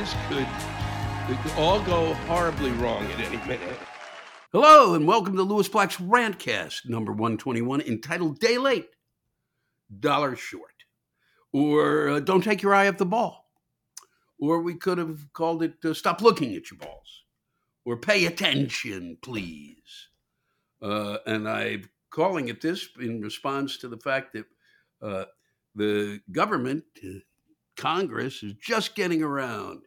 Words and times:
this 0.00 0.14
could, 0.30 0.46
could 1.42 1.52
all 1.58 1.78
go 1.82 2.14
horribly 2.26 2.70
wrong 2.70 3.04
at 3.04 3.20
any 3.20 3.36
minute. 3.46 3.78
Hello, 4.50 4.94
and 4.94 5.06
welcome 5.06 5.36
to 5.36 5.42
Lewis 5.42 5.68
Black's 5.68 5.98
Rantcast, 5.98 6.88
number 6.88 7.12
121, 7.12 7.82
entitled 7.82 8.38
Day 8.38 8.56
Late, 8.56 8.88
Dollar 9.98 10.36
Short, 10.36 10.72
or 11.52 12.08
uh, 12.08 12.20
Don't 12.20 12.42
Take 12.42 12.62
Your 12.62 12.74
Eye 12.74 12.88
Off 12.88 12.96
the 12.96 13.04
Ball. 13.04 13.44
Or 14.40 14.62
we 14.62 14.72
could 14.74 14.96
have 14.96 15.30
called 15.34 15.62
it 15.62 15.74
uh, 15.84 15.92
Stop 15.92 16.22
Looking 16.22 16.54
at 16.54 16.70
Your 16.70 16.78
Balls, 16.78 17.24
or 17.84 17.98
Pay 17.98 18.24
Attention, 18.24 19.18
Please. 19.20 20.08
Uh, 20.80 21.18
and 21.26 21.46
I'm 21.46 21.90
calling 22.08 22.48
it 22.48 22.62
this 22.62 22.88
in 22.98 23.20
response 23.20 23.76
to 23.76 23.88
the 23.88 23.98
fact 23.98 24.32
that 24.32 24.46
uh, 25.02 25.24
the 25.74 26.22
government, 26.32 26.84
uh, 27.04 27.18
Congress, 27.76 28.42
is 28.42 28.54
just 28.54 28.94
getting 28.94 29.22
around 29.22 29.82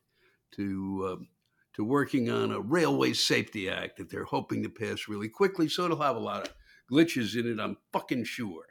to 0.55 1.09
um, 1.13 1.27
to 1.73 1.84
working 1.84 2.30
on 2.30 2.52
a 2.52 2.59
Railway 2.59 3.13
Safety 3.13 3.70
Act 3.70 3.98
that 3.98 4.09
they're 4.09 4.23
hoping 4.25 4.63
to 4.63 4.70
pass 4.70 5.07
really 5.07 5.29
quickly. 5.29 5.67
So 5.67 5.85
it'll 5.85 6.02
have 6.02 6.16
a 6.16 6.20
lot 6.20 6.48
of 6.48 6.53
glitches 6.91 7.39
in 7.39 7.52
it, 7.52 7.59
I'm 7.62 7.77
fucking 7.91 8.26
sure. 8.26 8.66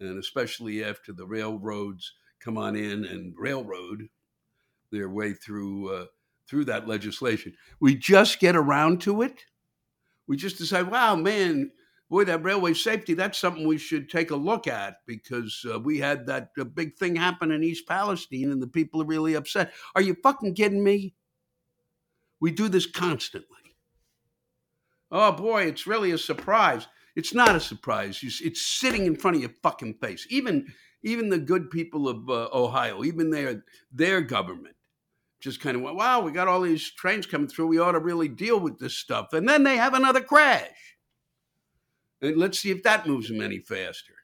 And 0.00 0.18
especially 0.18 0.82
after 0.82 1.12
the 1.12 1.26
railroads 1.26 2.12
come 2.40 2.58
on 2.58 2.74
in 2.74 3.04
and 3.04 3.34
railroad 3.38 4.08
their 4.90 5.08
way 5.08 5.32
through 5.32 5.94
uh, 5.94 6.06
through 6.48 6.64
that 6.66 6.88
legislation. 6.88 7.54
We 7.80 7.94
just 7.96 8.40
get 8.40 8.56
around 8.56 9.00
to 9.02 9.22
it. 9.22 9.44
We 10.26 10.36
just 10.36 10.58
decide, 10.58 10.90
wow, 10.90 11.14
man, 11.14 11.70
boy, 12.12 12.24
that 12.26 12.44
railway 12.44 12.74
safety, 12.74 13.14
that's 13.14 13.38
something 13.38 13.66
we 13.66 13.78
should 13.78 14.10
take 14.10 14.30
a 14.32 14.36
look 14.36 14.66
at 14.66 14.98
because 15.06 15.64
uh, 15.72 15.80
we 15.80 15.98
had 15.98 16.26
that 16.26 16.50
uh, 16.60 16.64
big 16.64 16.94
thing 16.94 17.16
happen 17.16 17.50
in 17.50 17.64
East 17.64 17.88
Palestine 17.88 18.50
and 18.50 18.60
the 18.60 18.66
people 18.66 19.00
are 19.00 19.06
really 19.06 19.32
upset. 19.32 19.72
Are 19.94 20.02
you 20.02 20.14
fucking 20.22 20.54
kidding 20.54 20.84
me? 20.84 21.14
We 22.38 22.50
do 22.50 22.68
this 22.68 22.84
constantly. 22.84 23.76
Oh 25.10 25.32
boy, 25.32 25.62
it's 25.62 25.86
really 25.86 26.10
a 26.10 26.18
surprise. 26.18 26.86
It's 27.16 27.32
not 27.32 27.56
a 27.56 27.60
surprise. 27.60 28.20
It's 28.22 28.60
sitting 28.60 29.06
in 29.06 29.16
front 29.16 29.36
of 29.36 29.42
your 29.42 29.52
fucking 29.62 29.94
face. 29.94 30.26
Even 30.28 30.66
even 31.02 31.30
the 31.30 31.38
good 31.38 31.70
people 31.70 32.08
of 32.08 32.28
uh, 32.28 32.48
Ohio, 32.52 33.04
even 33.04 33.30
their 33.30 33.64
their 33.90 34.20
government, 34.20 34.76
just 35.40 35.60
kind 35.60 35.76
of 35.76 35.82
went, 35.82 35.96
"Wow, 35.96 36.20
we 36.20 36.32
got 36.32 36.48
all 36.48 36.60
these 36.60 36.90
trains 36.90 37.24
coming 37.24 37.48
through. 37.48 37.68
We 37.68 37.78
ought 37.78 37.92
to 37.92 38.00
really 38.00 38.28
deal 38.28 38.60
with 38.60 38.78
this 38.78 38.98
stuff." 38.98 39.32
And 39.32 39.48
then 39.48 39.62
they 39.62 39.78
have 39.78 39.94
another 39.94 40.20
crash. 40.20 40.91
And 42.22 42.36
let's 42.36 42.60
see 42.60 42.70
if 42.70 42.82
that 42.84 43.06
moves 43.06 43.28
them 43.28 43.42
any 43.42 43.58
faster. 43.58 44.14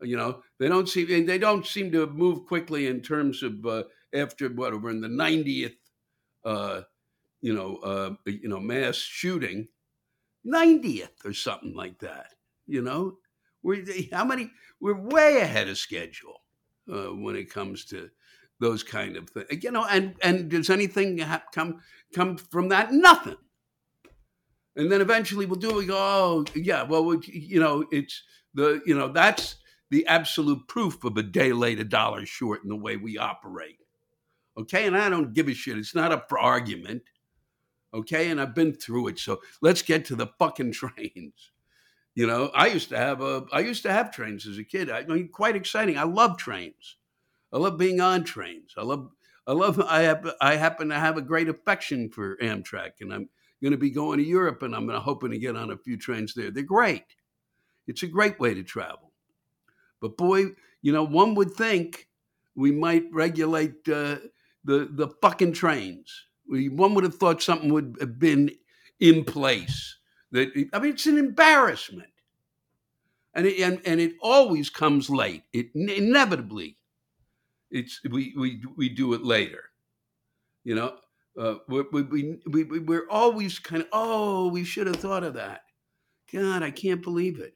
You 0.00 0.16
know, 0.16 0.42
they 0.58 0.68
don't 0.68 0.88
seem 0.88 1.26
they 1.26 1.38
don't 1.38 1.66
seem 1.66 1.92
to 1.92 2.06
move 2.06 2.46
quickly 2.46 2.86
in 2.86 3.00
terms 3.00 3.42
of 3.42 3.64
uh, 3.66 3.82
after 4.14 4.48
what 4.48 4.80
we're 4.80 4.90
in 4.90 5.00
the 5.00 5.08
90th, 5.08 5.74
uh, 6.44 6.82
you 7.40 7.52
know, 7.52 7.76
uh, 7.78 8.14
you 8.24 8.48
know, 8.48 8.60
mass 8.60 8.96
shooting, 8.96 9.68
90th 10.46 11.24
or 11.24 11.32
something 11.32 11.74
like 11.74 11.98
that. 11.98 12.28
You 12.66 12.82
know, 12.82 13.18
we're 13.62 13.84
how 14.12 14.24
many? 14.24 14.50
We're 14.80 15.00
way 15.00 15.38
ahead 15.40 15.68
of 15.68 15.78
schedule 15.78 16.42
uh, 16.90 17.08
when 17.08 17.34
it 17.34 17.50
comes 17.50 17.84
to 17.86 18.08
those 18.60 18.84
kind 18.84 19.16
of 19.16 19.28
things. 19.30 19.64
You 19.64 19.72
know, 19.72 19.84
and 19.84 20.14
and 20.22 20.48
does 20.48 20.70
anything 20.70 21.18
ha- 21.18 21.42
come 21.52 21.80
come 22.14 22.36
from 22.36 22.68
that? 22.68 22.92
Nothing 22.92 23.36
and 24.78 24.90
then 24.90 25.00
eventually 25.00 25.44
we'll 25.44 25.58
do 25.58 25.70
it. 25.70 25.76
We 25.76 25.86
go, 25.86 25.98
oh 25.98 26.44
yeah, 26.54 26.84
well, 26.84 27.04
we, 27.04 27.18
you 27.26 27.60
know, 27.60 27.84
it's 27.90 28.22
the 28.54 28.80
you 28.86 28.96
know 28.96 29.08
that's 29.08 29.56
the 29.90 30.06
absolute 30.06 30.66
proof 30.68 31.04
of 31.04 31.16
a 31.16 31.22
day 31.22 31.52
late, 31.52 31.80
a 31.80 31.84
dollar 31.84 32.24
short 32.24 32.62
in 32.62 32.68
the 32.68 32.76
way 32.76 32.96
we 32.96 33.18
operate. 33.18 33.78
Okay, 34.56 34.86
and 34.86 34.96
I 34.96 35.08
don't 35.08 35.34
give 35.34 35.48
a 35.48 35.54
shit. 35.54 35.76
It's 35.76 35.94
not 35.94 36.12
up 36.12 36.28
for 36.28 36.38
argument. 36.38 37.02
Okay, 37.92 38.30
and 38.30 38.40
I've 38.40 38.54
been 38.54 38.72
through 38.72 39.08
it. 39.08 39.18
So 39.18 39.40
let's 39.60 39.82
get 39.82 40.04
to 40.06 40.16
the 40.16 40.28
fucking 40.38 40.72
trains. 40.72 41.50
You 42.14 42.26
know, 42.26 42.50
I 42.54 42.66
used 42.66 42.88
to 42.90 42.98
have 42.98 43.20
a, 43.20 43.44
I 43.52 43.60
used 43.60 43.82
to 43.84 43.92
have 43.92 44.12
trains 44.12 44.46
as 44.46 44.58
a 44.58 44.64
kid. 44.64 44.90
I 44.90 45.04
mean, 45.04 45.28
quite 45.28 45.56
exciting. 45.56 45.98
I 45.98 46.04
love 46.04 46.36
trains. 46.36 46.96
I 47.52 47.58
love 47.58 47.78
being 47.78 48.00
on 48.00 48.24
trains. 48.24 48.74
I 48.76 48.82
love, 48.82 49.10
I 49.46 49.52
love. 49.52 49.80
I 49.80 50.02
have, 50.02 50.28
I 50.40 50.56
happen 50.56 50.88
to 50.90 50.96
have 50.96 51.16
a 51.16 51.22
great 51.22 51.48
affection 51.48 52.10
for 52.10 52.36
Amtrak, 52.38 53.00
and 53.00 53.14
I'm 53.14 53.28
going 53.62 53.72
to 53.72 53.78
be 53.78 53.90
going 53.90 54.18
to 54.18 54.24
Europe 54.24 54.62
and 54.62 54.74
I'm 54.74 54.88
hoping 54.88 55.30
to 55.30 55.38
get 55.38 55.56
on 55.56 55.70
a 55.70 55.76
few 55.76 55.96
trains 55.96 56.34
there. 56.34 56.50
They're 56.50 56.62
great. 56.62 57.04
It's 57.86 58.02
a 58.02 58.06
great 58.06 58.38
way 58.38 58.54
to 58.54 58.62
travel. 58.62 59.12
But 60.00 60.16
boy, 60.16 60.50
you 60.82 60.92
know, 60.92 61.02
one 61.02 61.34
would 61.34 61.52
think 61.52 62.08
we 62.54 62.70
might 62.70 63.04
regulate 63.12 63.88
uh, 63.88 64.16
the 64.64 64.88
the 64.90 65.08
fucking 65.22 65.52
trains. 65.52 66.26
We, 66.48 66.68
one 66.68 66.94
would 66.94 67.04
have 67.04 67.16
thought 67.16 67.42
something 67.42 67.72
would 67.72 67.96
have 68.00 68.18
been 68.18 68.50
in 69.00 69.24
place. 69.24 69.96
That 70.32 70.50
I 70.72 70.78
mean, 70.78 70.92
it's 70.92 71.06
an 71.06 71.18
embarrassment, 71.18 72.10
and 73.34 73.46
it, 73.46 73.60
and 73.60 73.80
and 73.84 74.00
it 74.00 74.14
always 74.20 74.70
comes 74.70 75.08
late. 75.08 75.44
It 75.52 75.70
inevitably, 75.74 76.76
it's 77.70 78.00
we 78.04 78.34
we 78.36 78.62
we 78.76 78.88
do 78.88 79.14
it 79.14 79.22
later. 79.22 79.64
You 80.64 80.74
know, 80.74 80.96
uh, 81.38 81.54
we, 81.68 81.82
we, 81.82 82.38
we, 82.46 82.64
we, 82.64 82.78
we're 82.80 83.08
always 83.08 83.58
kind 83.58 83.82
of, 83.82 83.88
oh, 83.92 84.48
we 84.48 84.64
should 84.64 84.88
have 84.88 84.96
thought 84.96 85.22
of 85.22 85.34
that. 85.34 85.62
God, 86.32 86.62
I 86.62 86.70
can't 86.70 87.02
believe 87.02 87.38
it. 87.38 87.54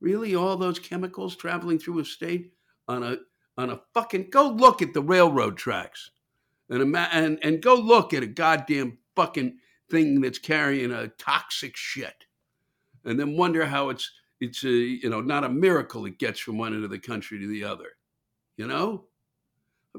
Really, 0.00 0.34
all 0.34 0.56
those 0.56 0.80
chemicals 0.80 1.36
traveling 1.36 1.78
through 1.78 2.00
a 2.00 2.04
state 2.04 2.52
on 2.88 3.04
a 3.04 3.18
on 3.56 3.70
a 3.70 3.80
fucking 3.94 4.30
go 4.30 4.48
look 4.48 4.82
at 4.82 4.92
the 4.94 5.02
railroad 5.02 5.56
tracks, 5.56 6.10
and 6.68 6.96
and 6.96 7.38
and 7.40 7.62
go 7.62 7.76
look 7.76 8.12
at 8.12 8.24
a 8.24 8.26
goddamn 8.26 8.98
fucking 9.14 9.58
thing 9.90 10.20
that's 10.20 10.40
carrying 10.40 10.90
a 10.90 11.06
toxic 11.06 11.76
shit, 11.76 12.24
and 13.04 13.20
then 13.20 13.36
wonder 13.36 13.64
how 13.64 13.90
it's 13.90 14.10
it's 14.40 14.64
a 14.64 14.70
you 14.70 15.08
know 15.08 15.20
not 15.20 15.44
a 15.44 15.48
miracle 15.48 16.04
it 16.04 16.18
gets 16.18 16.40
from 16.40 16.58
one 16.58 16.74
end 16.74 16.82
of 16.82 16.90
the 16.90 16.98
country 16.98 17.38
to 17.38 17.46
the 17.46 17.62
other, 17.62 17.90
you 18.56 18.66
know. 18.66 19.04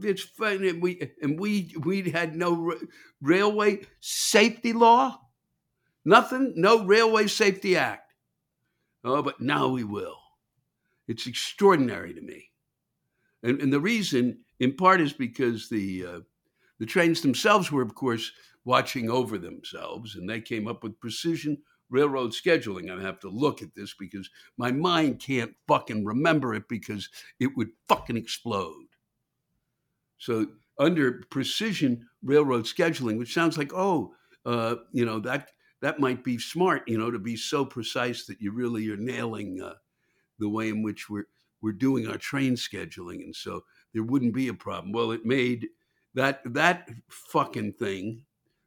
It's 0.01 0.23
funny, 0.23 0.69
and 0.69 0.81
we 0.81 1.11
and 1.21 1.39
we 1.39 1.73
we 1.83 2.09
had 2.09 2.35
no 2.35 2.75
railway 3.21 3.81
safety 3.99 4.73
law, 4.73 5.19
nothing, 6.03 6.53
no 6.55 6.83
railway 6.83 7.27
safety 7.27 7.77
act. 7.77 8.11
Oh, 9.03 9.21
but 9.21 9.39
now 9.39 9.67
we 9.67 9.83
will. 9.83 10.17
It's 11.07 11.27
extraordinary 11.27 12.13
to 12.13 12.21
me, 12.21 12.51
and 13.43 13.61
and 13.61 13.71
the 13.71 13.79
reason, 13.79 14.39
in 14.59 14.75
part, 14.75 14.99
is 14.99 15.13
because 15.13 15.69
the 15.69 16.05
uh, 16.05 16.19
the 16.79 16.87
trains 16.87 17.21
themselves 17.21 17.71
were, 17.71 17.83
of 17.83 17.93
course, 17.93 18.31
watching 18.65 19.11
over 19.11 19.37
themselves, 19.37 20.15
and 20.15 20.27
they 20.27 20.41
came 20.41 20.67
up 20.67 20.83
with 20.83 20.99
precision 20.99 21.61
railroad 21.89 22.31
scheduling. 22.31 22.89
I 22.89 23.01
have 23.01 23.19
to 23.19 23.29
look 23.29 23.61
at 23.61 23.75
this 23.75 23.93
because 23.93 24.29
my 24.57 24.71
mind 24.71 25.19
can't 25.19 25.53
fucking 25.67 26.03
remember 26.03 26.55
it 26.55 26.67
because 26.67 27.09
it 27.39 27.55
would 27.55 27.69
fucking 27.87 28.17
explode. 28.17 28.87
So 30.17 30.47
under 30.79 31.23
precision 31.29 32.07
railroad 32.23 32.65
scheduling, 32.65 33.17
which 33.17 33.33
sounds 33.33 33.57
like, 33.57 33.73
oh, 33.73 34.13
uh, 34.45 34.75
you 34.91 35.05
know, 35.05 35.19
that 35.19 35.51
that 35.81 35.99
might 35.99 36.23
be 36.23 36.37
smart, 36.37 36.83
you 36.87 36.97
know, 36.97 37.11
to 37.11 37.19
be 37.19 37.35
so 37.35 37.65
precise 37.65 38.25
that 38.25 38.39
you 38.39 38.51
really 38.51 38.89
are 38.89 38.97
nailing 38.97 39.61
uh, 39.61 39.73
the 40.39 40.49
way 40.49 40.69
in 40.69 40.81
which 40.81 41.09
we're 41.09 41.27
we're 41.61 41.71
doing 41.71 42.07
our 42.07 42.17
train 42.17 42.55
scheduling, 42.55 43.23
and 43.23 43.35
so 43.35 43.63
there 43.93 44.03
wouldn't 44.03 44.33
be 44.33 44.49
a 44.49 44.53
problem. 44.53 44.91
Well, 44.91 45.11
it 45.11 45.25
made 45.25 45.67
that 46.13 46.41
that 46.53 46.89
fucking 47.09 47.73
thing, 47.73 48.25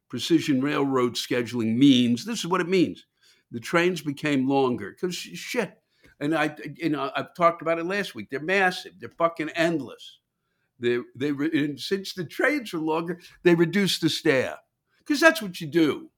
precision 0.09 0.61
railroad 0.61 1.13
scheduling 1.13 1.77
means 1.77 2.25
this 2.25 2.39
is 2.39 2.47
what 2.47 2.61
it 2.61 2.69
means. 2.69 3.05
The 3.51 3.59
trains 3.59 4.01
became 4.01 4.47
longer 4.49 4.91
because 4.91 5.15
shit, 5.15 5.79
and 6.19 6.35
I, 6.35 6.55
you 6.75 6.89
know, 6.89 7.11
I've 7.15 7.33
talked 7.35 7.61
about 7.61 7.79
it 7.79 7.85
last 7.85 8.15
week. 8.15 8.29
They're 8.29 8.39
massive. 8.39 8.93
They're 8.99 9.09
fucking 9.09 9.49
endless. 9.49 10.16
They 10.79 10.99
they 11.15 11.29
and 11.29 11.79
since 11.79 12.13
the 12.13 12.25
trains 12.25 12.73
are 12.73 12.79
longer, 12.79 13.19
they 13.43 13.55
reduce 13.55 13.99
the 13.99 14.09
staff 14.09 14.59
because 14.99 15.19
that's 15.19 15.41
what 15.41 15.59
you 15.59 15.67
do 15.67 16.09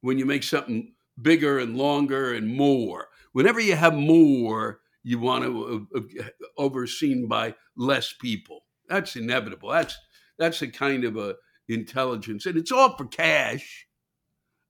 when 0.00 0.18
you 0.18 0.26
make 0.26 0.42
something 0.42 0.92
bigger 1.20 1.58
and 1.58 1.76
longer 1.76 2.34
and 2.34 2.54
more. 2.54 3.08
Whenever 3.32 3.60
you 3.60 3.76
have 3.76 3.94
more, 3.94 4.80
you 5.02 5.18
want 5.18 5.44
to 5.44 5.86
uh, 5.94 6.00
uh, 6.20 6.24
overseen 6.58 7.26
by 7.26 7.54
less 7.76 8.12
people. 8.12 8.64
That's 8.88 9.16
inevitable. 9.16 9.70
That's 9.70 9.96
that's 10.38 10.62
a 10.62 10.68
kind 10.68 11.04
of 11.04 11.16
a 11.16 11.36
intelligence, 11.68 12.46
and 12.46 12.58
it's 12.58 12.72
all 12.72 12.96
for 12.96 13.06
cash. 13.06 13.86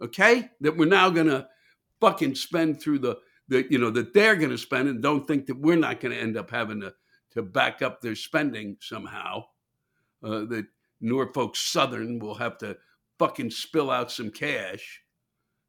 Okay, 0.02 0.50
that 0.60 0.76
we're 0.76 0.86
now 0.86 1.10
to 1.26 1.48
fucking 2.00 2.34
spend 2.34 2.80
through 2.80 3.00
the 3.00 3.16
the 3.48 3.66
you 3.70 3.78
know 3.78 3.90
that 3.90 4.14
they're 4.14 4.36
to 4.50 4.58
spend, 4.58 4.88
and 4.88 5.02
don't 5.02 5.26
think 5.26 5.46
that 5.46 5.58
we're 5.58 5.76
not 5.76 6.00
to 6.12 6.20
end 6.20 6.36
up 6.36 6.50
having 6.50 6.80
to 6.80 6.94
to 7.32 7.42
back 7.42 7.82
up 7.82 8.00
their 8.00 8.14
spending 8.14 8.76
somehow. 8.80 9.44
Uh, 10.22 10.44
that 10.44 10.66
Norfolk 11.00 11.56
Southern 11.56 12.18
will 12.18 12.34
have 12.34 12.58
to 12.58 12.76
fucking 13.18 13.50
spill 13.50 13.90
out 13.90 14.12
some 14.12 14.30
cash, 14.30 15.02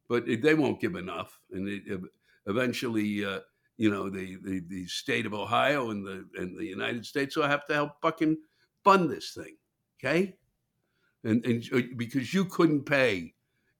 but 0.10 0.25
they 0.25 0.54
won't 0.54 0.81
give 0.81 0.96
enough, 0.96 1.40
and 1.52 2.10
eventually, 2.48 3.24
uh, 3.24 3.40
you 3.78 3.90
know, 3.90 4.10
the, 4.10 4.38
the 4.44 4.62
the 4.68 4.86
state 4.88 5.25
of 5.25 5.34
Ohio 5.34 5.92
and 5.92 6.06
the 6.06 6.25
and 6.36 6.60
the 6.60 6.66
United 6.66 7.06
States 7.06 7.38
will 7.38 7.48
have 7.48 7.66
to 7.68 7.74
help 7.74 8.02
fucking 8.02 8.36
fund 8.84 9.10
this 9.10 9.34
thing. 9.34 9.56
Okay, 10.00 10.36
and, 11.24 11.46
and 11.46 11.64
uh, 11.74 11.81
because 11.96 12.34
you 12.34 12.46
couldn't 12.46 12.84
pay, 12.84 13.34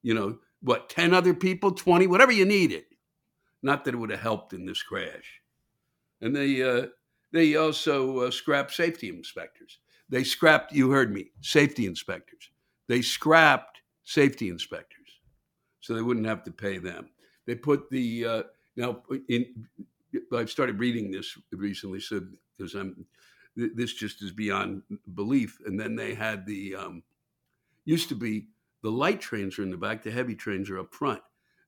you 0.04 0.13
know, 0.13 0.38
what, 0.62 0.89
10 0.89 1.13
other 1.13 1.34
people, 1.34 1.72
20, 1.72 2.07
whatever 2.07 2.31
you 2.31 2.45
needed. 2.45 2.84
Not 3.63 3.86
that 3.86 3.94
it 3.94 3.98
would 3.98 4.12
have 4.12 4.19
helped 4.19 4.54
in 4.54 4.66
this 4.66 4.81
crash. 4.81 5.42
And 6.22 6.36
they, 6.36 6.62
uh, 6.62 6.88
they 7.31 7.56
also 7.56 8.19
uh, 8.19 8.31
scrapped 8.31 8.74
safety 8.74 9.10
inspectors. 9.10 9.80
They 10.10 10.24
scrapped, 10.24 10.74
you 10.74 10.92
heard 10.92 11.13
me, 11.13 11.31
safety 11.42 11.86
inspectors. 11.86 12.50
They 12.88 13.01
scrapped 13.01 13.81
safety 14.04 14.50
inspectors 14.50 15.19
so 15.80 15.94
they 15.94 16.01
wouldn't 16.01 16.25
have 16.25 16.44
to 16.44 16.51
pay 16.51 16.78
them. 16.78 17.10
They 17.48 17.56
put 17.56 17.89
the, 17.89 18.25
uh, 18.25 18.44
now, 18.75 19.01
in, 19.30 19.68
I've 20.33 20.50
started 20.50 20.80
reading 20.80 21.12
this 21.12 21.38
recently, 21.51 22.00
so 22.00 22.22
because 22.57 22.75
I'm, 22.75 23.06
this 23.56 23.94
just 23.94 24.22
is 24.22 24.31
beyond 24.31 24.84
belief. 25.16 25.57
And 25.66 25.80
then 25.80 25.95
they 25.95 26.13
had 26.13 26.45
the, 26.45 26.75
um, 26.75 27.04
used 27.86 28.10
to 28.10 28.16
be 28.16 28.48
the 28.84 28.92
light 28.92 29.22
trains 29.22 29.57
are 29.57 29.63
in 29.63 29.72
the 29.72 29.77
back, 29.77 30.04
the 30.04 30.12
heavy 30.12 30.36
trains 30.36 30.69
are 30.69 30.80
up 30.80 30.94
front. 30.94 31.22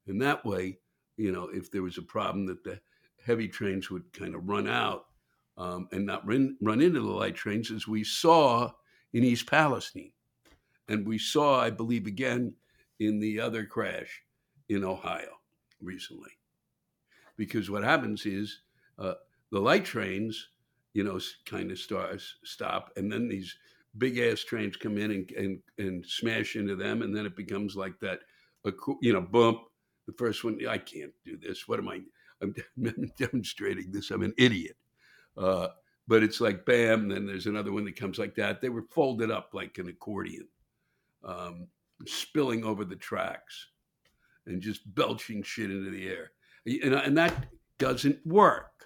And 0.07 0.21
that 0.21 0.45
way, 0.45 0.80
you 1.18 1.31
know, 1.31 1.50
if 1.54 1.71
there 1.71 1.83
was 1.83 1.98
a 1.98 2.04
problem 2.04 2.45
that 2.48 2.63
the 2.63 2.80
heavy 3.25 3.48
trains 3.48 3.89
would 3.89 4.12
kind 4.13 4.36
of 4.36 4.48
run 4.48 4.68
out 4.68 5.06
um, 5.57 5.88
and 5.91 6.05
not 6.05 6.25
run, 6.27 6.57
run 6.61 6.81
into 6.81 7.00
the 7.00 7.07
light 7.07 7.35
trains, 7.35 7.71
as 7.71 7.88
we 7.88 8.03
saw 8.03 8.71
in 9.13 9.23
East 9.23 9.47
Palestine. 9.47 10.11
And 10.88 11.07
we 11.07 11.17
saw, 11.17 11.61
I 11.61 11.69
believe, 11.69 12.07
again 12.07 12.53
in 13.00 13.19
the 13.19 13.39
other 13.39 13.65
crash 13.65 14.23
in 14.69 14.83
Ohio 14.83 15.39
recently. 15.81 16.31
Because 17.38 17.69
what 17.69 17.83
happens 17.83 18.25
is 18.25 18.61
uh, 19.00 19.13
the 19.51 19.59
light 19.59 19.85
trains, 19.85 20.50
you 20.94 21.03
know, 21.03 21.19
kind 21.45 21.71
of 21.71 21.79
start, 21.79 22.21
stop, 22.44 22.91
and 22.95 23.11
then 23.11 23.27
these 23.27 23.56
big 23.97 24.17
ass 24.17 24.44
trains 24.44 24.75
come 24.75 24.97
in 24.97 25.11
and, 25.11 25.31
and, 25.31 25.59
and 25.77 26.06
smash 26.06 26.56
into 26.56 26.75
them, 26.75 27.01
and 27.01 27.15
then 27.15 27.25
it 27.25 27.35
becomes 27.35 27.75
like 27.75 27.99
that, 27.99 28.19
you 29.01 29.13
know, 29.13 29.21
bump. 29.21 29.59
The 30.07 30.13
first 30.13 30.44
one, 30.44 30.59
I 30.67 30.77
can't 30.77 31.13
do 31.23 31.38
this. 31.38 31.67
What 31.67 31.79
am 31.79 31.89
I? 31.89 32.01
I'm 32.41 32.53
demonstrating 33.17 33.91
this. 33.91 34.11
I'm 34.11 34.23
an 34.23 34.33
idiot. 34.38 34.75
Uh, 35.38 35.68
but 36.07 36.24
it's 36.24 36.41
like 36.41 36.65
bam, 36.65 37.09
then 37.09 37.25
there's 37.25 37.47
another 37.47 37.71
one 37.71 37.85
that 37.85 37.95
comes 37.95 38.19
like 38.19 38.35
that. 38.35 38.62
They 38.62 38.69
were 38.69 38.83
folded 38.89 39.31
up 39.31 39.50
like 39.53 39.77
an 39.77 39.88
accordion, 39.88 40.47
um, 41.24 41.68
spilling 42.06 42.63
over 42.63 42.83
the 42.83 42.95
tracks 42.95 43.68
and 44.45 44.62
just 44.62 44.81
belching 44.94 45.44
shit 45.44 45.71
into 45.71 45.91
the 45.91 46.07
air. 46.07 46.31
And, 46.65 46.94
and 46.94 47.18
that 47.18 47.47
doesn't 47.77 48.25
work. 48.25 48.85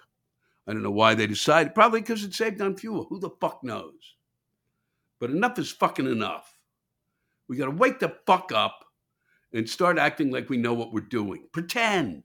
I 0.66 0.72
don't 0.72 0.82
know 0.82 0.90
why 0.90 1.14
they 1.14 1.26
decided. 1.26 1.74
Probably 1.74 2.00
because 2.00 2.22
it 2.24 2.34
saved 2.34 2.60
on 2.60 2.76
fuel. 2.76 3.06
Who 3.08 3.18
the 3.18 3.30
fuck 3.40 3.64
knows? 3.64 4.16
But 5.18 5.30
enough 5.30 5.58
is 5.58 5.70
fucking 5.70 6.06
enough. 6.06 6.58
We 7.48 7.56
got 7.56 7.66
to 7.66 7.70
wake 7.72 7.98
the 7.98 8.14
fuck 8.26 8.52
up 8.52 8.84
and 9.52 9.68
start 9.68 9.98
acting 9.98 10.30
like 10.30 10.50
we 10.50 10.58
know 10.58 10.74
what 10.74 10.92
we're 10.92 11.00
doing. 11.00 11.48
Pretend. 11.52 12.24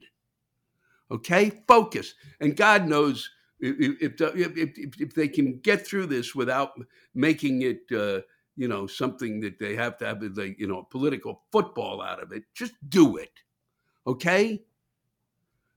Okay? 1.10 1.64
Focus. 1.68 2.14
And 2.42 2.58
God 2.58 2.88
knows 2.88 3.30
if, 3.63 4.19
if, 4.19 4.77
if, 4.77 5.01
if 5.01 5.13
they 5.13 5.27
can 5.27 5.60
get 5.60 5.86
through 5.86 6.07
this 6.07 6.36
without 6.36 6.71
making 7.15 7.62
it, 7.62 7.81
uh, 7.95 8.21
you 8.56 8.68
know, 8.68 8.86
something 8.88 9.39
that 9.39 9.57
they 9.57 9.75
have 9.75 9.98
to 10.00 10.06
have, 10.06 10.21
like, 10.21 10.60
you 10.60 10.68
know, 10.68 10.83
political 10.83 11.44
football 11.51 12.01
out 12.01 12.21
of 12.21 12.31
it, 12.31 12.44
just 12.54 12.74
do 12.89 13.18
it. 13.18 13.31
Okay? 14.06 14.62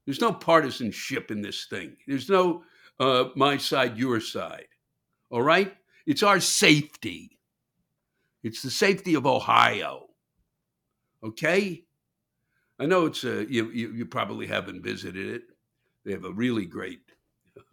There's 0.05 0.21
no 0.21 0.33
partisanship 0.33 1.31
in 1.31 1.43
this 1.43 1.67
thing. 1.67 1.97
There's 2.07 2.29
no 2.29 2.65
uh, 2.99 3.31
my 3.37 3.57
side, 3.57 3.97
your 3.97 4.21
side. 4.21 4.69
All 5.31 5.43
right? 5.43 5.75
It's 6.07 6.23
our 6.23 6.41
safety. 6.41 7.39
It's 8.43 8.63
the 8.63 8.71
safety 8.71 9.15
of 9.15 9.27
Ohio. 9.27 10.07
Okay? 11.23 11.85
I 12.79 12.87
know 12.87 13.07
it's 13.07 13.25
a, 13.25 13.51
you, 13.51 13.71
you, 13.71 13.93
you 13.93 14.07
probably 14.07 14.47
haven't 14.47 14.83
visited 14.83 15.29
it. 15.29 15.43
They 16.05 16.13
have 16.13 16.25
a 16.25 16.33
really 16.33 16.67
great 16.67 17.01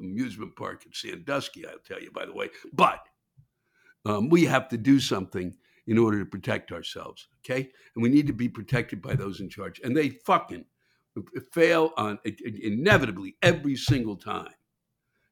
amusement 0.03 0.55
park 0.55 0.85
in 0.85 0.93
Sandusky, 0.93 1.67
I'll 1.67 1.79
tell 1.79 2.01
you, 2.01 2.11
by 2.11 2.25
the 2.25 2.33
way. 2.33 2.49
But 2.71 2.99
um, 4.05 4.29
we 4.29 4.45
have 4.45 4.69
to 4.69 4.77
do 4.77 4.99
something 4.99 5.55
in 5.87 5.97
order 5.97 6.19
to 6.19 6.25
protect 6.25 6.71
ourselves, 6.71 7.27
okay? 7.43 7.69
And 7.95 8.03
we 8.03 8.09
need 8.09 8.27
to 8.27 8.33
be 8.33 8.49
protected 8.49 9.01
by 9.01 9.15
those 9.15 9.41
in 9.41 9.49
charge. 9.49 9.81
And 9.83 9.95
they 9.95 10.09
fucking 10.09 10.65
fail 11.51 11.91
on 11.97 12.19
inevitably 12.23 13.35
every 13.41 13.75
single 13.75 14.15
time. 14.15 14.53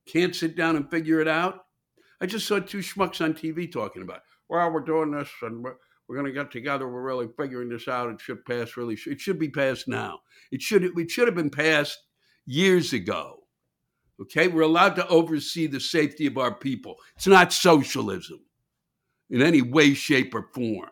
Can't 0.08 0.36
sit 0.36 0.56
down 0.56 0.76
and 0.76 0.90
figure 0.90 1.22
it 1.22 1.28
out. 1.28 1.66
I 2.20 2.26
just 2.26 2.48
saw 2.48 2.60
two 2.60 2.80
schmucks 2.80 3.24
on 3.24 3.34
TV 3.34 3.72
talking 3.72 4.02
about, 4.02 4.22
well, 4.50 4.72
we're 4.72 4.82
doing 4.82 5.12
this 5.12 5.30
and 5.42 5.64
we're, 5.64 5.76
we're 6.08 6.16
going 6.16 6.28
to 6.28 6.34
get 6.34 6.52
together. 6.52 6.88
We're 6.88 7.02
really 7.02 7.30
figuring 7.38 7.70
this 7.70 7.88
out. 7.88 8.10
It 8.10 8.20
should 8.20 8.46
pass 8.46 8.76
really. 8.76 8.98
It 9.06 9.20
should 9.20 9.40
be 9.40 9.50
passed 9.50 9.88
now. 9.88 10.20
It 10.52 10.62
should. 10.62 10.84
It 10.84 11.10
should 11.10 11.28
have 11.28 11.36
been 11.36 11.50
passed 11.50 11.98
years 12.46 12.94
ago. 12.94 13.41
Okay, 14.22 14.48
we're 14.48 14.62
allowed 14.62 14.96
to 14.98 15.08
oversee 15.08 15.66
the 15.66 15.80
safety 15.80 16.28
of 16.28 16.38
our 16.38 16.54
people. 16.54 16.98
It's 17.16 17.28
not 17.28 17.52
socialism 17.52 18.40
in 19.32 19.42
any 19.42 19.64
way, 19.64 19.94
shape, 19.94 20.36
or 20.36 20.50
form 20.54 20.90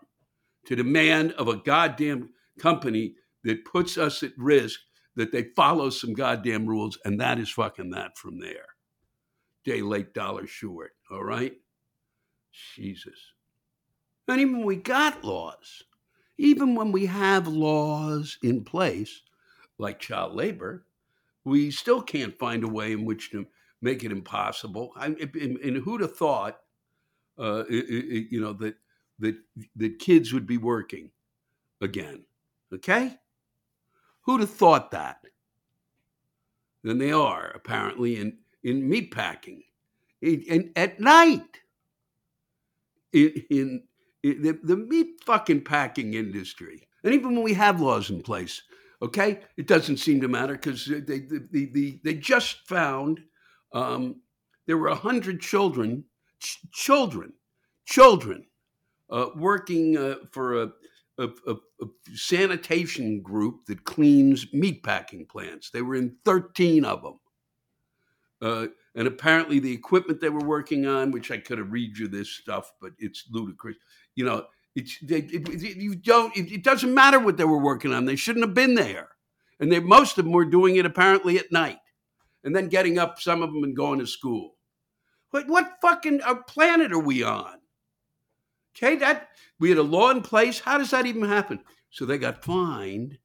to 0.65 0.75
demand 0.75 1.33
of 1.33 1.47
a 1.47 1.57
goddamn 1.57 2.29
company 2.59 3.13
that 3.43 3.65
puts 3.65 3.97
us 3.97 4.23
at 4.23 4.31
risk 4.37 4.79
that 5.15 5.31
they 5.31 5.43
follow 5.55 5.89
some 5.89 6.13
goddamn 6.13 6.65
rules, 6.65 6.97
and 7.05 7.19
that 7.19 7.39
is 7.39 7.49
fucking 7.49 7.91
that 7.91 8.17
from 8.17 8.39
there. 8.39 8.65
Day 9.63 9.81
late, 9.81 10.13
dollar 10.13 10.47
short. 10.47 10.91
All 11.11 11.23
right? 11.23 11.53
Jesus. 12.75 13.19
And 14.27 14.39
even 14.39 14.57
when 14.57 14.65
we 14.65 14.75
got 14.77 15.23
laws, 15.23 15.83
even 16.37 16.73
when 16.73 16.91
we 16.91 17.05
have 17.05 17.47
laws 17.47 18.37
in 18.41 18.63
place, 18.63 19.21
like 19.77 19.99
child 19.99 20.35
labor, 20.35 20.85
we 21.49 21.71
still 21.71 22.01
can't 22.01 22.37
find 22.37 22.63
a 22.63 22.67
way 22.67 22.91
in 22.91 23.05
which 23.05 23.31
to 23.31 23.45
make 23.81 24.03
it 24.03 24.11
impossible. 24.11 24.91
I, 24.95 25.07
and, 25.07 25.57
and 25.57 25.77
who'd 25.77 26.01
have 26.01 26.15
thought, 26.15 26.59
uh, 27.37 27.63
it, 27.69 27.85
it, 27.89 28.27
you 28.31 28.41
know, 28.41 28.53
that 28.53 28.75
that 29.19 29.35
that 29.75 29.99
kids 29.99 30.33
would 30.33 30.47
be 30.47 30.57
working 30.57 31.11
again? 31.81 32.23
Okay, 32.73 33.17
who'd 34.21 34.41
have 34.41 34.49
thought 34.49 34.91
that? 34.91 35.21
Then 36.83 36.97
they 36.97 37.11
are 37.11 37.51
apparently 37.55 38.17
in 38.17 38.37
in 38.63 38.87
meat 38.87 39.11
packing, 39.11 39.63
and 40.21 40.71
at 40.75 40.99
night. 40.99 41.61
In, 43.11 43.43
in, 43.49 43.83
in 44.21 44.41
the, 44.43 44.59
the 44.61 44.77
meat 44.77 45.23
fucking 45.25 45.63
packing 45.63 46.13
industry, 46.13 46.87
and 47.03 47.11
even 47.11 47.33
when 47.33 47.43
we 47.43 47.55
have 47.55 47.81
laws 47.81 48.11
in 48.11 48.21
place, 48.21 48.61
Okay, 49.01 49.39
it 49.55 49.67
doesn't 49.67 49.97
seem 49.97 50.19
to 50.21 50.27
matter 50.27 50.53
because 50.53 50.85
they, 50.85 50.99
they, 50.99 51.65
they, 51.65 51.99
they, 52.03 52.13
just 52.15 52.67
found 52.67 53.21
um, 53.71 54.21
there 54.67 54.77
were 54.77 54.93
hundred 54.93 55.39
children, 55.39 56.03
ch- 56.41 56.59
children, 56.73 57.31
children 57.85 58.45
uh, 59.09 59.27
working 59.37 59.97
uh, 59.97 60.15
for 60.31 60.63
a, 60.63 60.71
a, 61.17 61.29
a, 61.47 61.53
a, 61.81 61.85
sanitation 62.13 63.21
group 63.21 63.65
that 63.67 63.85
cleans 63.85 64.45
meatpacking 64.47 65.29
plants. 65.29 65.69
They 65.69 65.81
were 65.81 65.95
in 65.95 66.17
thirteen 66.25 66.83
of 66.83 67.01
them, 67.01 67.19
uh, 68.41 68.67
and 68.95 69.07
apparently 69.07 69.59
the 69.59 69.71
equipment 69.71 70.19
they 70.19 70.29
were 70.29 70.45
working 70.45 70.85
on, 70.87 71.11
which 71.11 71.31
I 71.31 71.37
could 71.37 71.57
have 71.57 71.71
read 71.71 71.97
you 71.97 72.09
this 72.09 72.29
stuff, 72.29 72.73
but 72.81 72.91
it's 72.99 73.23
ludicrous. 73.31 73.77
You 74.15 74.25
know, 74.25 74.45
it's, 74.75 74.97
it, 75.01 75.31
it, 75.33 75.77
you 75.77 75.95
don't. 75.95 76.35
It, 76.37 76.51
it, 76.51 76.63
doesn't 76.63 76.93
matter 76.93 77.19
what 77.19 77.37
they 77.37 77.43
were 77.43 77.61
working 77.61 77.93
on. 77.93 78.05
They 78.05 78.15
shouldn't 78.15 78.45
have 78.45 78.53
been 78.53 78.75
there, 78.75 79.09
and 79.59 79.71
they 79.71 79.79
most 79.79 80.17
of 80.17 80.25
them 80.25 80.33
were 80.33 80.45
doing 80.45 80.75
it 80.75 80.85
apparently 80.85 81.37
at 81.39 81.51
night, 81.51 81.79
and 82.43 82.55
then 82.55 82.69
getting 82.69 82.99
up. 82.99 83.19
Some 83.19 83.41
of 83.41 83.51
them 83.51 83.63
and 83.63 83.75
going 83.75 83.99
to 83.99 84.07
school. 84.07 84.55
What 85.31 85.47
what 85.47 85.77
fucking 85.81 86.21
uh, 86.23 86.35
planet 86.47 86.91
are 86.91 86.99
we 86.99 87.23
on? 87.23 87.57
Okay, 88.77 88.95
that 88.97 89.29
we 89.59 89.69
had 89.69 89.79
a 89.79 89.83
law 89.83 90.11
in 90.11 90.21
place. 90.21 90.59
How 90.59 90.77
does 90.77 90.91
that 90.91 91.05
even 91.05 91.23
happen? 91.23 91.59
So 91.89 92.05
they 92.05 92.17
got 92.17 92.43
fined. 92.43 93.17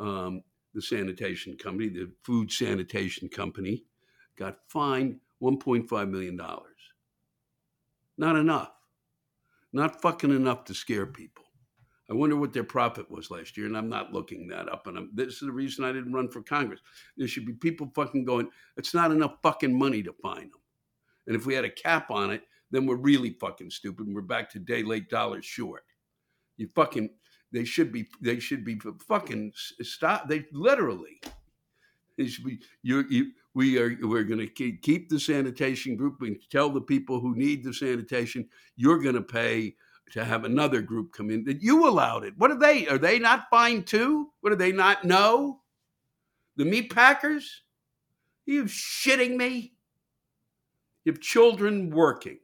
Um, 0.00 0.42
the 0.74 0.82
sanitation 0.82 1.56
company, 1.56 1.88
the 1.88 2.10
food 2.22 2.52
sanitation 2.52 3.28
company, 3.28 3.84
got 4.36 4.58
fined 4.68 5.18
1.5 5.42 6.10
million 6.10 6.36
dollars. 6.36 6.64
Not 8.16 8.36
enough. 8.36 8.70
Not 9.72 10.00
fucking 10.00 10.30
enough 10.30 10.64
to 10.64 10.74
scare 10.74 11.06
people. 11.06 11.44
I 12.10 12.14
wonder 12.14 12.36
what 12.36 12.54
their 12.54 12.64
profit 12.64 13.10
was 13.10 13.30
last 13.30 13.56
year, 13.56 13.66
and 13.66 13.76
I'm 13.76 13.90
not 13.90 14.14
looking 14.14 14.48
that 14.48 14.72
up. 14.72 14.86
And 14.86 14.96
I'm, 14.96 15.10
this 15.12 15.34
is 15.34 15.40
the 15.40 15.52
reason 15.52 15.84
I 15.84 15.92
didn't 15.92 16.14
run 16.14 16.30
for 16.30 16.42
Congress. 16.42 16.80
There 17.18 17.28
should 17.28 17.44
be 17.44 17.52
people 17.52 17.92
fucking 17.94 18.24
going, 18.24 18.48
it's 18.78 18.94
not 18.94 19.12
enough 19.12 19.34
fucking 19.42 19.78
money 19.78 20.02
to 20.02 20.14
find 20.22 20.44
them. 20.44 20.60
And 21.26 21.36
if 21.36 21.44
we 21.44 21.52
had 21.52 21.66
a 21.66 21.70
cap 21.70 22.10
on 22.10 22.30
it, 22.30 22.42
then 22.70 22.86
we're 22.86 22.96
really 22.96 23.36
fucking 23.38 23.70
stupid. 23.70 24.06
And 24.06 24.14
we're 24.14 24.22
back 24.22 24.48
to 24.50 24.58
day 24.58 24.82
late 24.82 25.10
dollars 25.10 25.44
short. 25.44 25.84
You 26.56 26.68
fucking, 26.74 27.10
they 27.52 27.64
should 27.64 27.92
be, 27.92 28.06
they 28.22 28.40
should 28.40 28.64
be 28.64 28.80
fucking 29.06 29.52
stop. 29.54 30.28
They 30.28 30.46
literally, 30.50 31.20
they 32.16 32.26
should 32.26 32.44
be, 32.44 32.58
you, 32.82 33.04
you, 33.10 33.32
we 33.58 33.76
are 33.76 33.98
we're 34.02 34.22
going 34.22 34.38
to 34.38 34.72
keep 34.76 35.08
the 35.08 35.18
sanitation 35.18 35.96
group 35.96 36.22
and 36.22 36.38
tell 36.48 36.70
the 36.70 36.80
people 36.80 37.18
who 37.18 37.34
need 37.34 37.64
the 37.64 37.74
sanitation 37.74 38.48
you're 38.76 39.00
going 39.00 39.16
to 39.16 39.20
pay 39.20 39.74
to 40.12 40.24
have 40.24 40.44
another 40.44 40.80
group 40.80 41.12
come 41.12 41.28
in 41.28 41.42
that 41.42 41.60
you 41.60 41.88
allowed 41.88 42.22
it. 42.22 42.34
What 42.38 42.52
are 42.52 42.58
they? 42.58 42.86
Are 42.86 42.98
they 42.98 43.18
not 43.18 43.50
fine 43.50 43.82
too? 43.82 44.28
What 44.42 44.50
do 44.50 44.56
they 44.56 44.70
not 44.70 45.04
know? 45.04 45.58
The 46.54 46.64
meat 46.64 46.94
packers? 46.94 47.62
Are 48.46 48.52
you 48.52 48.64
shitting 48.66 49.34
me? 49.34 49.72
You 51.04 51.10
have 51.10 51.20
children 51.20 51.90
working. 51.90 52.38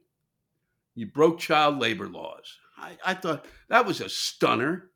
You 0.95 1.05
broke 1.05 1.39
child 1.39 1.79
labor 1.79 2.09
laws. 2.09 2.57
I, 2.77 2.97
I 3.05 3.13
thought 3.13 3.45
that 3.69 3.85
was 3.85 4.01
a 4.01 4.09
stunner. 4.09 4.91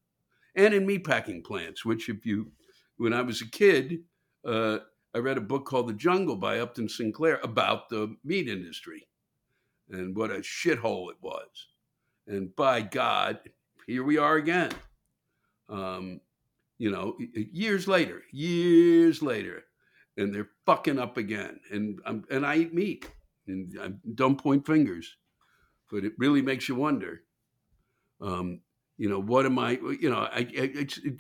And 0.54 0.74
in 0.74 0.86
meatpacking 0.86 1.46
plants, 1.46 1.86
which 1.86 2.10
if 2.10 2.26
you, 2.26 2.52
when 2.98 3.14
I 3.14 3.22
was 3.22 3.42
a 3.42 3.50
kid, 3.50 4.00
uh, 4.46 4.80
I 5.14 5.20
read 5.20 5.38
a 5.38 5.42
book 5.42 5.66
called 5.66 5.88
The 5.88 5.94
Jungle 5.94 6.36
by 6.36 6.60
Upton 6.60 6.88
Sinclair 6.88 7.40
about 7.44 7.90
the 7.90 8.16
meat 8.24 8.48
industry 8.48 9.08
and 9.90 10.16
what 10.16 10.32
a 10.32 10.36
shithole 10.36 11.10
it 11.10 11.18
was. 11.22 11.48
And 12.28 12.56
by 12.56 12.82
God, 12.82 13.40
here 13.88 14.04
we 14.04 14.18
are 14.18 14.36
again. 14.36 14.72
Um, 15.68 16.22
you 16.78 16.92
know, 16.92 17.18
years 17.34 17.88
later, 17.88 18.22
years 18.32 19.22
later, 19.22 19.64
and 20.16 20.34
they're 20.34 20.50
fucking 20.66 21.00
up 21.00 21.18
again. 21.18 21.60
And 21.72 22.00
I'm, 22.06 22.24
and 22.30 22.46
I 22.46 22.58
eat 22.58 22.74
meat, 22.74 23.10
and 23.48 23.74
I 23.82 23.92
don't 24.14 24.42
point 24.42 24.66
fingers, 24.66 25.18
but 25.92 26.06
it 26.06 26.14
really 26.18 26.42
makes 26.42 26.70
you 26.70 26.76
wonder. 26.76 27.22
Um, 28.22 28.62
you 28.98 29.10
know, 29.10 29.20
what 29.20 29.46
am 29.46 29.58
I? 29.58 29.72
You 29.72 30.10
know, 30.10 30.28
I, 30.32 30.48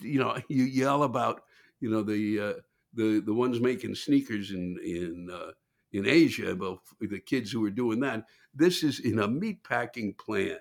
you 0.01 0.19
know, 0.19 0.37
you 0.47 0.63
yell 0.63 1.03
about 1.03 1.43
you 1.79 1.89
know 1.89 2.03
the 2.03 2.39
uh, 2.39 2.53
the 2.93 3.21
the 3.25 3.33
ones 3.33 3.59
making 3.59 3.95
sneakers 3.95 4.51
in 4.51 4.77
in 4.83 5.29
uh, 5.31 5.51
in 5.91 6.07
Asia, 6.07 6.51
about 6.51 6.79
the 6.99 7.19
kids 7.19 7.51
who 7.51 7.65
are 7.65 7.71
doing 7.71 7.99
that. 8.01 8.25
This 8.53 8.83
is 8.83 8.99
in 8.99 9.19
a 9.19 9.27
meat 9.27 9.63
packing 9.63 10.13
plant. 10.13 10.59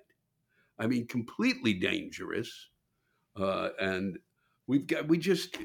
I 0.78 0.86
mean, 0.86 1.06
completely 1.06 1.74
dangerous, 1.74 2.68
uh, 3.36 3.70
and 3.80 4.18
we've 4.66 4.86
got 4.86 5.08
we 5.08 5.18
just 5.18 5.56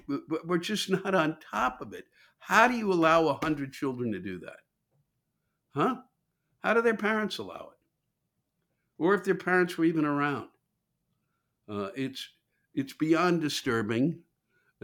we're 0.45 0.57
just 0.57 0.89
not 1.05 1.15
on 1.15 1.37
top 1.51 1.81
of 1.81 1.93
it. 1.93 2.05
How 2.39 2.67
do 2.67 2.75
you 2.75 2.91
allow 2.91 3.27
a 3.27 3.39
hundred 3.43 3.71
children 3.71 4.11
to 4.11 4.19
do 4.19 4.39
that? 4.39 4.59
Huh? 5.73 5.95
How 6.59 6.73
do 6.73 6.81
their 6.81 6.95
parents 6.95 7.37
allow 7.37 7.71
it? 7.71 7.77
Or 8.97 9.13
if 9.15 9.23
their 9.23 9.35
parents 9.35 9.77
were 9.77 9.85
even 9.85 10.05
around? 10.05 10.47
Uh, 11.69 11.89
it's 11.95 12.29
it's 12.73 12.93
beyond 12.93 13.41
disturbing 13.41 14.19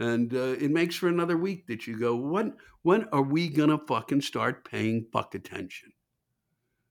and 0.00 0.34
uh, 0.34 0.56
it 0.58 0.70
makes 0.70 0.96
for 0.96 1.08
another 1.08 1.36
week 1.36 1.66
that 1.68 1.86
you 1.86 1.98
go 1.98 2.16
when 2.16 2.54
when 2.82 3.06
are 3.12 3.22
we 3.22 3.48
gonna 3.48 3.78
fucking 3.78 4.22
start 4.22 4.68
paying 4.68 5.06
fuck 5.12 5.34
attention? 5.34 5.92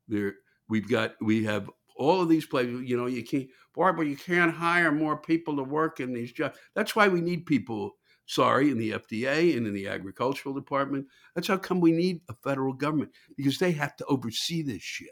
There 0.08 0.36
we've 0.70 0.88
got 0.88 1.16
we 1.22 1.44
have 1.44 1.70
all 1.98 2.22
of 2.22 2.30
these 2.30 2.46
places 2.46 2.84
you 2.84 2.96
know 2.96 3.08
you 3.08 3.24
can't 3.24 3.48
barbara 3.75 4.06
you 4.06 4.16
can't 4.16 4.54
hire 4.54 4.92
more 4.92 5.18
people 5.18 5.58
to 5.58 5.63
work 5.63 6.00
in 6.00 6.13
these 6.13 6.32
jobs 6.32 6.58
that's 6.74 6.96
why 6.96 7.10
we 7.10 7.20
need 7.20 7.46
people 7.46 7.96
sorry 8.25 8.72
in 8.72 8.78
the 8.78 8.92
fda 8.92 9.58
and 9.58 9.68
in 9.68 9.74
the 9.74 9.88
agricultural 9.88 10.56
department. 10.56 11.06
That's 11.36 11.50
how 11.50 11.58
come 11.58 11.82
we 11.82 11.92
need 11.92 12.22
a 12.30 12.36
federal 12.44 12.74
government 12.74 13.12
because 13.36 13.58
they 13.58 13.74
have 13.74 13.98
to 13.98 14.06
oversee 14.06 14.62
this 14.62 14.82
shit 14.82 15.10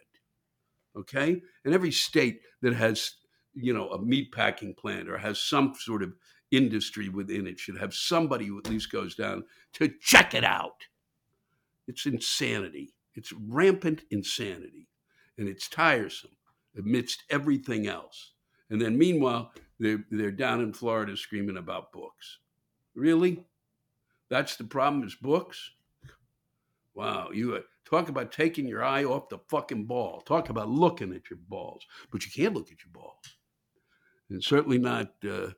okay? 0.97 1.41
And 1.63 1.73
every 1.73 1.91
state 1.91 2.41
that 2.61 2.73
has 2.73 3.11
you 3.53 3.73
know 3.73 3.89
a 3.89 4.01
meat 4.01 4.31
packing 4.31 4.75
plant 4.75 5.09
or 5.09 5.17
has 5.17 5.39
some 5.39 5.73
sort 5.79 6.03
of 6.03 6.13
industry 6.51 7.09
within 7.09 7.47
it 7.47 7.59
should 7.59 7.77
have 7.77 7.93
somebody 7.93 8.45
who 8.45 8.57
at 8.57 8.69
least 8.69 8.91
goes 8.91 9.15
down 9.15 9.43
to 9.73 9.91
check 10.01 10.33
it 10.33 10.43
out. 10.43 10.85
It's 11.87 12.05
insanity. 12.05 12.93
It's 13.15 13.33
rampant 13.33 14.03
insanity. 14.11 14.87
And 15.37 15.47
it's 15.47 15.67
tiresome 15.67 16.31
amidst 16.77 17.23
everything 17.29 17.87
else. 17.87 18.33
And 18.69 18.81
then 18.81 18.97
meanwhile, 18.97 19.51
they're, 19.79 20.03
they're 20.11 20.31
down 20.31 20.61
in 20.61 20.73
Florida 20.73 21.15
screaming 21.15 21.57
about 21.57 21.91
books. 21.91 22.39
Really? 22.95 23.45
That's 24.29 24.55
the 24.55 24.63
problem 24.63 25.03
is 25.05 25.15
books? 25.15 25.71
Wow, 26.95 27.29
you 27.31 27.55
uh, 27.55 27.59
talk 27.85 28.09
about 28.09 28.31
taking 28.31 28.67
your 28.67 28.83
eye 28.83 29.03
off 29.03 29.29
the 29.29 29.37
fucking 29.49 29.85
ball. 29.85 30.21
Talk 30.21 30.49
about 30.49 30.69
looking 30.69 31.13
at 31.13 31.29
your 31.29 31.39
balls, 31.47 31.85
but 32.11 32.25
you 32.25 32.31
can't 32.31 32.55
look 32.55 32.71
at 32.71 32.83
your 32.83 32.91
balls. 32.91 33.37
And 34.29 34.43
certainly 34.43 34.79
not 34.79 35.13
uh, 35.29 35.49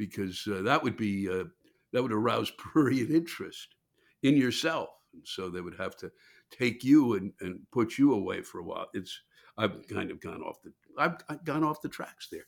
because 0.00 0.48
uh, 0.50 0.62
that 0.62 0.82
would 0.82 0.96
be 0.96 1.28
uh, 1.28 1.44
that 1.92 2.02
would 2.02 2.10
arouse 2.10 2.50
prurient 2.58 3.10
interest 3.10 3.76
in 4.22 4.34
yourself. 4.34 4.88
And 5.12 5.22
so 5.24 5.50
they 5.50 5.60
would 5.60 5.76
have 5.76 5.94
to 5.98 6.10
take 6.50 6.82
you 6.82 7.14
and, 7.14 7.32
and 7.40 7.60
put 7.70 7.98
you 7.98 8.14
away 8.14 8.40
for 8.40 8.60
a 8.60 8.64
while. 8.64 8.86
It's 8.94 9.20
I've 9.58 9.86
kind 9.88 10.10
of 10.10 10.18
gone 10.20 10.40
off 10.40 10.62
the 10.62 10.72
I've, 10.98 11.16
I've 11.28 11.44
gone 11.44 11.62
off 11.62 11.82
the 11.82 11.88
tracks 11.90 12.28
there. 12.32 12.46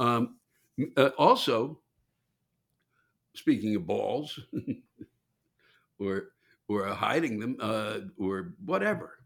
Um, 0.00 0.38
uh, 0.96 1.10
also, 1.16 1.80
speaking 3.34 3.76
of 3.76 3.86
balls, 3.86 4.38
or 6.00 6.30
or 6.68 6.86
hiding 6.88 7.38
them, 7.38 7.56
uh, 7.60 8.00
or 8.18 8.54
whatever. 8.64 9.18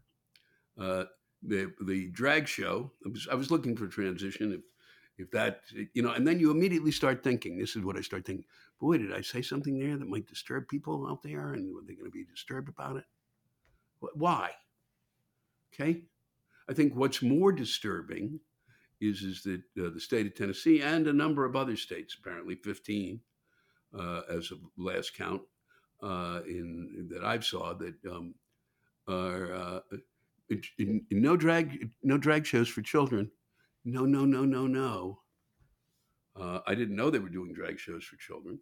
Uh, 0.79 1.05
the 1.41 1.71
the 1.81 2.09
drag 2.09 2.47
show. 2.47 2.91
I 3.05 3.09
was, 3.09 3.27
I 3.31 3.35
was 3.35 3.49
looking 3.49 3.75
for 3.75 3.87
transition. 3.87 4.51
If 4.53 4.61
if 5.17 5.31
that 5.31 5.61
you 5.93 6.01
know 6.01 6.11
and 6.11 6.27
then 6.27 6.39
you 6.39 6.51
immediately 6.51 6.91
start 6.91 7.23
thinking 7.23 7.57
this 7.57 7.75
is 7.75 7.83
what 7.83 7.97
i 7.97 8.01
start 8.01 8.25
thinking 8.25 8.45
boy 8.79 8.97
did 8.97 9.13
i 9.13 9.21
say 9.21 9.41
something 9.41 9.79
there 9.79 9.97
that 9.97 10.07
might 10.07 10.27
disturb 10.27 10.67
people 10.67 11.07
out 11.09 11.23
there 11.23 11.53
and 11.53 11.75
are 11.75 11.85
they 11.87 11.95
going 11.95 12.05
to 12.05 12.11
be 12.11 12.25
disturbed 12.25 12.69
about 12.69 12.97
it? 12.97 13.05
Why? 14.13 14.51
Okay? 15.73 16.03
I 16.69 16.73
think 16.73 16.95
what's 16.95 17.21
more 17.21 17.51
disturbing 17.51 18.39
is 19.01 19.21
is 19.21 19.43
that 19.43 19.61
uh, 19.79 19.89
the 19.93 19.99
state 19.99 20.25
of 20.25 20.35
tennessee 20.35 20.81
and 20.81 21.07
a 21.07 21.13
number 21.13 21.45
of 21.45 21.55
other 21.55 21.75
states 21.75 22.15
apparently 22.17 22.55
15 22.55 23.19
uh, 23.97 24.21
as 24.29 24.51
of 24.51 24.59
last 24.77 25.15
count 25.15 25.41
uh, 26.01 26.39
in 26.47 27.07
that 27.11 27.23
i've 27.23 27.43
saw 27.43 27.73
that 27.73 27.95
um, 28.09 28.33
are 29.07 29.53
uh, 29.53 29.79
in, 30.49 31.05
in 31.11 31.21
no 31.21 31.35
drag 31.35 31.89
no 32.03 32.17
drag 32.17 32.45
shows 32.45 32.69
for 32.69 32.81
children 32.81 33.29
no, 33.85 34.05
no, 34.05 34.25
no, 34.25 34.43
no, 34.43 34.67
no. 34.67 35.19
Uh, 36.35 36.59
I 36.67 36.75
didn't 36.75 36.95
know 36.95 37.09
they 37.09 37.19
were 37.19 37.29
doing 37.29 37.53
drag 37.53 37.79
shows 37.79 38.03
for 38.03 38.17
children. 38.17 38.59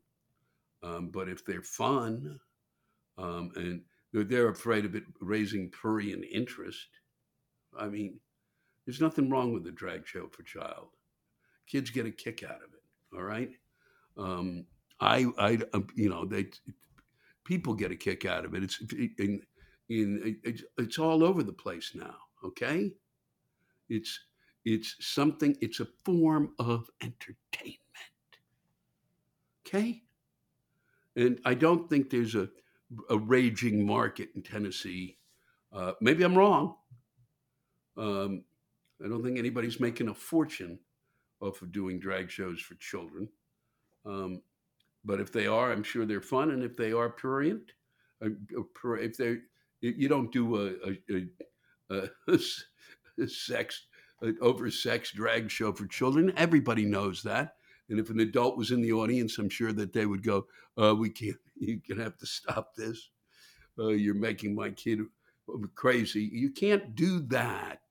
Um, 0.84 1.10
but 1.10 1.30
if 1.30 1.46
they're 1.46 1.64
fun 1.64 2.40
um, 3.18 3.52
and 3.56 3.82
they're, 4.12 4.26
they're 4.26 4.50
afraid 4.50 4.84
of 4.86 4.96
it 4.96 5.04
raising 5.22 5.72
prurient 5.72 6.26
interest, 6.32 6.88
I 7.80 7.88
mean, 7.88 8.20
there's 8.86 9.02
nothing 9.02 9.30
wrong 9.30 9.54
with 9.54 9.66
a 9.66 9.72
drag 9.72 10.06
show 10.06 10.28
for 10.28 10.44
child. 10.44 10.90
Kids 11.68 11.90
get 11.90 12.06
a 12.06 12.12
kick 12.12 12.44
out 12.44 12.58
of 12.58 12.74
it. 12.74 13.16
All 13.16 13.24
right. 13.24 13.52
Um, 14.18 14.66
I, 15.00 15.26
I, 15.40 15.60
um, 15.74 15.88
you 15.96 16.10
know, 16.10 16.26
they, 16.26 16.48
people 17.46 17.74
get 17.74 17.92
a 17.92 17.96
kick 17.96 18.26
out 18.26 18.44
of 18.44 18.54
it. 18.54 18.64
It's 18.64 18.82
in, 19.18 19.42
in, 19.90 20.40
it's, 20.44 20.64
it's 20.78 21.00
all 21.00 21.24
over 21.24 21.44
the 21.44 21.54
place 21.54 21.94
now. 21.96 22.16
Okay. 22.44 22.92
It's, 23.88 24.20
it's 24.66 24.96
something, 25.00 25.58
it's 25.62 25.80
a 25.80 25.88
form 26.06 26.54
of 26.60 26.90
entertainment. 27.02 27.80
Okay? 29.68 30.04
And 31.16 31.40
I 31.46 31.54
don't 31.54 31.90
think 31.90 32.10
there's 32.10 32.36
a, 32.36 32.50
a 33.10 33.18
raging 33.18 33.86
market 33.86 34.30
in 34.36 34.42
Tennessee. 34.42 35.18
Uh, 35.72 35.94
maybe 36.02 36.24
I'm 36.24 36.38
wrong. 36.38 36.76
Um, 37.98 38.44
I 39.04 39.08
don't 39.08 39.24
think 39.24 39.38
anybody's 39.38 39.80
making 39.80 40.08
a 40.08 40.14
fortune 40.14 40.80
off 41.42 41.62
of 41.62 41.72
doing 41.72 42.00
drag 42.00 42.32
shows 42.32 42.62
for 42.62 42.76
children. 42.76 43.28
Um, 44.06 44.42
but 45.06 45.20
if 45.20 45.32
they 45.32 45.48
are, 45.48 45.72
I'm 45.72 45.84
sure 45.84 46.06
they're 46.06 46.22
fun. 46.22 46.52
And 46.52 46.64
if 46.64 46.78
they 46.78 46.94
are 46.94 47.10
prurient, 47.10 47.72
uh, 48.24 48.30
if 48.96 49.18
they, 49.18 49.38
you 49.82 50.08
don't 50.08 50.32
do 50.32 50.56
a, 50.56 50.92
a, 51.12 51.28
a, 51.92 52.40
a 53.20 53.28
sex 53.28 53.88
an 54.24 54.38
oversexed 54.42 55.14
drag 55.14 55.52
show 55.52 55.72
for 55.74 55.86
children. 55.86 56.34
Everybody 56.38 56.86
knows 56.86 57.22
that. 57.24 57.56
And 57.90 58.00
if 58.00 58.10
an 58.10 58.20
adult 58.20 58.58
was 58.58 58.72
in 58.72 58.82
the 58.82 58.94
audience, 58.94 59.38
I'm 59.38 59.50
sure 59.50 59.74
that 59.74 59.94
they 59.94 60.06
would 60.06 60.24
go, 60.24 60.48
uh, 60.82 60.96
"We 60.96 61.10
can't. 61.10 61.38
You're 61.56 61.82
gonna 61.88 62.04
have 62.04 62.18
to 62.18 62.26
stop 62.26 62.76
this. 62.76 63.10
Uh, 63.78 63.90
you're 63.90 64.14
making 64.14 64.54
my 64.54 64.70
kid 64.70 65.00
crazy. 65.76 66.30
You 66.32 66.50
can't 66.52 66.96
do 66.96 67.20
that." 67.28 67.82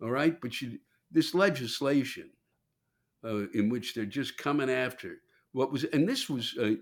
All 0.00 0.10
right, 0.10 0.40
but 0.40 0.60
you, 0.60 0.78
this 1.10 1.34
legislation 1.34 2.30
uh, 3.24 3.48
in 3.54 3.68
which 3.68 3.94
they're 3.94 4.04
just 4.04 4.36
coming 4.36 4.70
after 4.70 5.18
what 5.52 5.70
was, 5.70 5.84
and 5.84 6.08
this 6.08 6.28
was, 6.28 6.56
uh, 6.58 6.72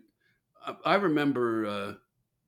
I 0.85 0.95
remember 0.95 1.67
uh, 1.67 1.93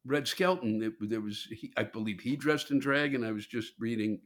Red 0.05 0.27
Skelton. 0.27 0.83
It, 0.83 0.93
there 1.01 1.21
was, 1.21 1.49
he, 1.51 1.73
I 1.77 1.83
believe, 1.83 2.21
he 2.21 2.37
dressed 2.37 2.71
in 2.71 2.79
drag, 2.79 3.15
and 3.15 3.25
I 3.25 3.33
was 3.33 3.47
just 3.47 3.73
reading 3.79 4.21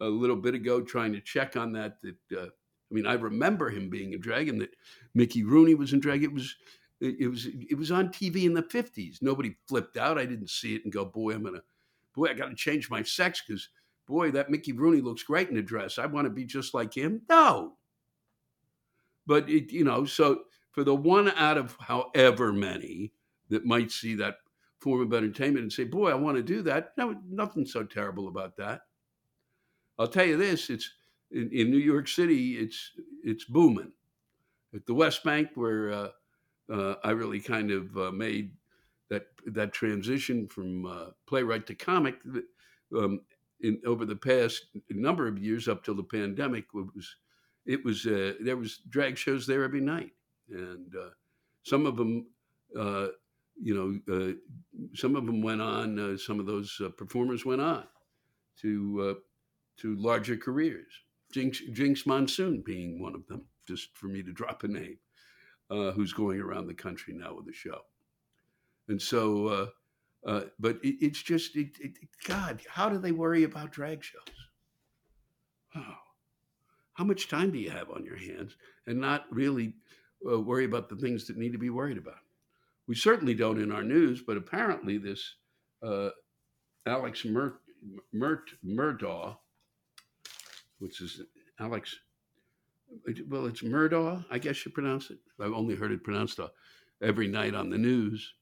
a 0.00 0.06
little 0.06 0.36
bit 0.36 0.54
ago 0.54 0.80
trying 0.80 1.12
to 1.12 1.20
check 1.20 1.56
on 1.56 1.72
that. 1.72 1.98
That 2.02 2.38
uh, 2.38 2.46
I 2.46 2.94
mean, 2.94 3.06
I 3.06 3.14
remember 3.14 3.70
him 3.70 3.90
being 3.90 4.14
a 4.14 4.18
dragon. 4.18 4.58
That 4.58 4.74
Mickey 5.14 5.44
Rooney 5.44 5.74
was 5.74 5.92
in 5.92 6.00
drag. 6.00 6.22
It 6.22 6.32
was 6.32 6.54
it 7.00 7.30
was 7.30 7.46
it 7.46 7.76
was 7.76 7.90
on 7.90 8.08
TV 8.08 8.44
in 8.44 8.54
the 8.54 8.62
fifties. 8.62 9.18
Nobody 9.20 9.56
flipped 9.68 9.96
out. 9.96 10.18
I 10.18 10.26
didn't 10.26 10.50
see 10.50 10.74
it 10.74 10.84
and 10.84 10.92
go, 10.92 11.04
boy, 11.04 11.34
I'm 11.34 11.44
gonna 11.44 11.62
boy, 12.14 12.28
I 12.28 12.34
got 12.34 12.48
to 12.48 12.54
change 12.54 12.88
my 12.88 13.02
sex 13.02 13.42
because 13.46 13.68
boy, 14.06 14.30
that 14.30 14.50
Mickey 14.50 14.72
Rooney 14.72 15.00
looks 15.00 15.22
great 15.22 15.50
in 15.50 15.56
a 15.56 15.62
dress. 15.62 15.98
I 15.98 16.06
want 16.06 16.26
to 16.26 16.30
be 16.30 16.44
just 16.44 16.74
like 16.74 16.94
him. 16.94 17.22
No. 17.28 17.74
But, 19.26 19.48
it, 19.48 19.72
you 19.72 19.84
know, 19.84 20.04
so 20.04 20.42
for 20.72 20.84
the 20.84 20.94
one 20.94 21.30
out 21.30 21.56
of 21.58 21.76
however 21.80 22.52
many 22.52 23.12
that 23.48 23.64
might 23.64 23.90
see 23.90 24.14
that 24.16 24.36
form 24.80 25.00
of 25.00 25.14
entertainment 25.14 25.62
and 25.62 25.72
say, 25.72 25.84
boy, 25.84 26.10
I 26.10 26.14
want 26.14 26.36
to 26.36 26.42
do 26.42 26.62
that, 26.62 26.92
no, 26.98 27.16
nothing 27.28 27.64
so 27.64 27.84
terrible 27.84 28.28
about 28.28 28.56
that. 28.58 28.82
I'll 29.98 30.08
tell 30.08 30.24
you 30.24 30.36
this 30.36 30.70
it's 30.70 30.90
in, 31.30 31.50
in 31.52 31.70
New 31.70 31.78
York 31.78 32.08
City, 32.08 32.58
it's, 32.58 32.92
it's 33.22 33.44
booming. 33.44 33.92
At 34.74 34.86
the 34.86 34.94
West 34.94 35.22
Bank, 35.22 35.50
where 35.54 35.92
uh, 35.92 36.08
uh, 36.72 36.94
I 37.04 37.10
really 37.10 37.40
kind 37.40 37.70
of 37.70 37.96
uh, 37.96 38.10
made 38.10 38.52
that 39.10 39.26
that 39.46 39.72
transition 39.72 40.48
from 40.48 40.86
uh, 40.86 41.06
playwright 41.26 41.66
to 41.68 41.74
comic 41.74 42.16
um, 42.96 43.20
in 43.60 43.80
over 43.86 44.04
the 44.04 44.16
past 44.16 44.66
number 44.90 45.28
of 45.28 45.38
years 45.38 45.68
up 45.68 45.84
till 45.84 45.94
the 45.94 46.02
pandemic 46.02 46.64
it 46.74 46.86
was 46.94 47.16
it 47.66 47.84
was 47.84 48.06
uh, 48.06 48.32
there 48.40 48.56
was 48.56 48.78
drag 48.88 49.16
shows 49.16 49.46
there 49.46 49.62
every 49.62 49.80
night 49.80 50.12
and 50.50 50.94
some 51.62 51.86
of 51.86 51.96
them 51.96 52.26
uh, 52.78 53.08
you 53.60 53.74
know 53.74 54.14
uh, 54.14 54.32
some 54.94 55.16
of 55.16 55.26
them 55.26 55.42
went 55.42 55.60
on 55.60 55.98
uh, 55.98 56.16
some 56.16 56.40
of 56.40 56.46
those 56.46 56.80
performers 56.96 57.44
went 57.44 57.60
on 57.60 57.84
to 58.60 59.16
to 59.78 59.96
larger 59.96 60.36
careers 60.36 60.92
Jinx, 61.32 61.60
Jinkx 61.72 62.06
Monsoon 62.06 62.62
being 62.64 63.02
one 63.02 63.14
of 63.14 63.26
them 63.26 63.42
just 63.66 63.96
for 63.96 64.06
me 64.06 64.22
to 64.22 64.32
drop 64.32 64.62
a 64.64 64.68
name 64.68 64.98
who's 65.68 66.12
going 66.12 66.40
around 66.40 66.68
the 66.68 66.74
country 66.74 67.14
now 67.14 67.34
with 67.34 67.48
a 67.48 67.52
show 67.52 67.80
and 68.88 69.00
so, 69.00 69.46
uh, 69.46 69.66
uh, 70.26 70.40
but 70.58 70.76
it, 70.82 70.96
it's 71.00 71.22
just, 71.22 71.56
it, 71.56 71.70
it, 71.80 71.92
God, 72.26 72.60
how 72.68 72.88
do 72.88 72.98
they 72.98 73.12
worry 73.12 73.44
about 73.44 73.72
drag 73.72 74.02
shows? 74.02 74.22
Oh, 75.76 75.96
how 76.94 77.04
much 77.04 77.28
time 77.28 77.50
do 77.50 77.58
you 77.58 77.70
have 77.70 77.90
on 77.90 78.04
your 78.04 78.16
hands 78.16 78.56
and 78.86 79.00
not 79.00 79.24
really 79.30 79.74
uh, 80.30 80.40
worry 80.40 80.64
about 80.64 80.88
the 80.88 80.96
things 80.96 81.26
that 81.26 81.36
need 81.36 81.52
to 81.52 81.58
be 81.58 81.70
worried 81.70 81.98
about? 81.98 82.20
We 82.86 82.94
certainly 82.94 83.34
don't 83.34 83.60
in 83.60 83.72
our 83.72 83.82
news, 83.82 84.22
but 84.24 84.36
apparently 84.36 84.98
this 84.98 85.36
uh, 85.82 86.10
Alex 86.86 87.24
Mert, 87.24 87.60
Mert, 88.12 88.50
Murdaugh, 88.64 89.36
which 90.78 91.00
is 91.00 91.22
Alex, 91.58 91.96
well, 93.28 93.46
it's 93.46 93.62
Murdaugh, 93.62 94.24
I 94.30 94.38
guess 94.38 94.64
you 94.64 94.72
pronounce 94.72 95.10
it. 95.10 95.18
I've 95.40 95.52
only 95.52 95.74
heard 95.74 95.92
it 95.92 96.04
pronounced 96.04 96.40
uh, 96.40 96.48
every 97.02 97.28
night 97.28 97.54
on 97.54 97.70
the 97.70 97.78
news 97.78 98.34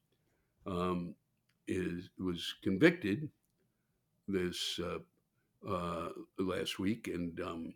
um, 0.67 1.15
is 1.69 2.11
was 2.19 2.55
convicted 2.63 3.29
this 4.29 4.79
uh, 4.83 4.99
uh, 5.69 6.09
last 6.39 6.79
week, 6.79 7.09
and 7.09 7.39
um, 7.41 7.75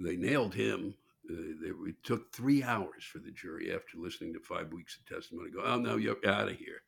they 0.00 0.16
nailed 0.16 0.54
him. 0.54 0.94
Uh, 1.28 1.34
they, 1.62 1.68
it 1.88 1.96
took 2.02 2.32
three 2.32 2.62
hours 2.62 3.04
for 3.04 3.18
the 3.18 3.30
jury 3.30 3.72
after 3.74 3.98
listening 3.98 4.32
to 4.34 4.40
five 4.40 4.72
weeks 4.72 4.98
of 4.98 5.06
testimony. 5.06 5.50
Go, 5.50 5.62
oh 5.64 5.78
no, 5.78 5.96
you're 5.96 6.16
out 6.26 6.48
of 6.48 6.56
here. 6.56 6.82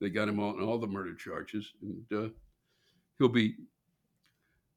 They 0.00 0.10
got 0.10 0.28
him 0.28 0.40
on 0.40 0.62
all 0.62 0.78
the 0.78 0.86
murder 0.86 1.14
charges, 1.14 1.72
and 1.82 2.04
uh, 2.12 2.28
he'll 3.18 3.28
be 3.28 3.54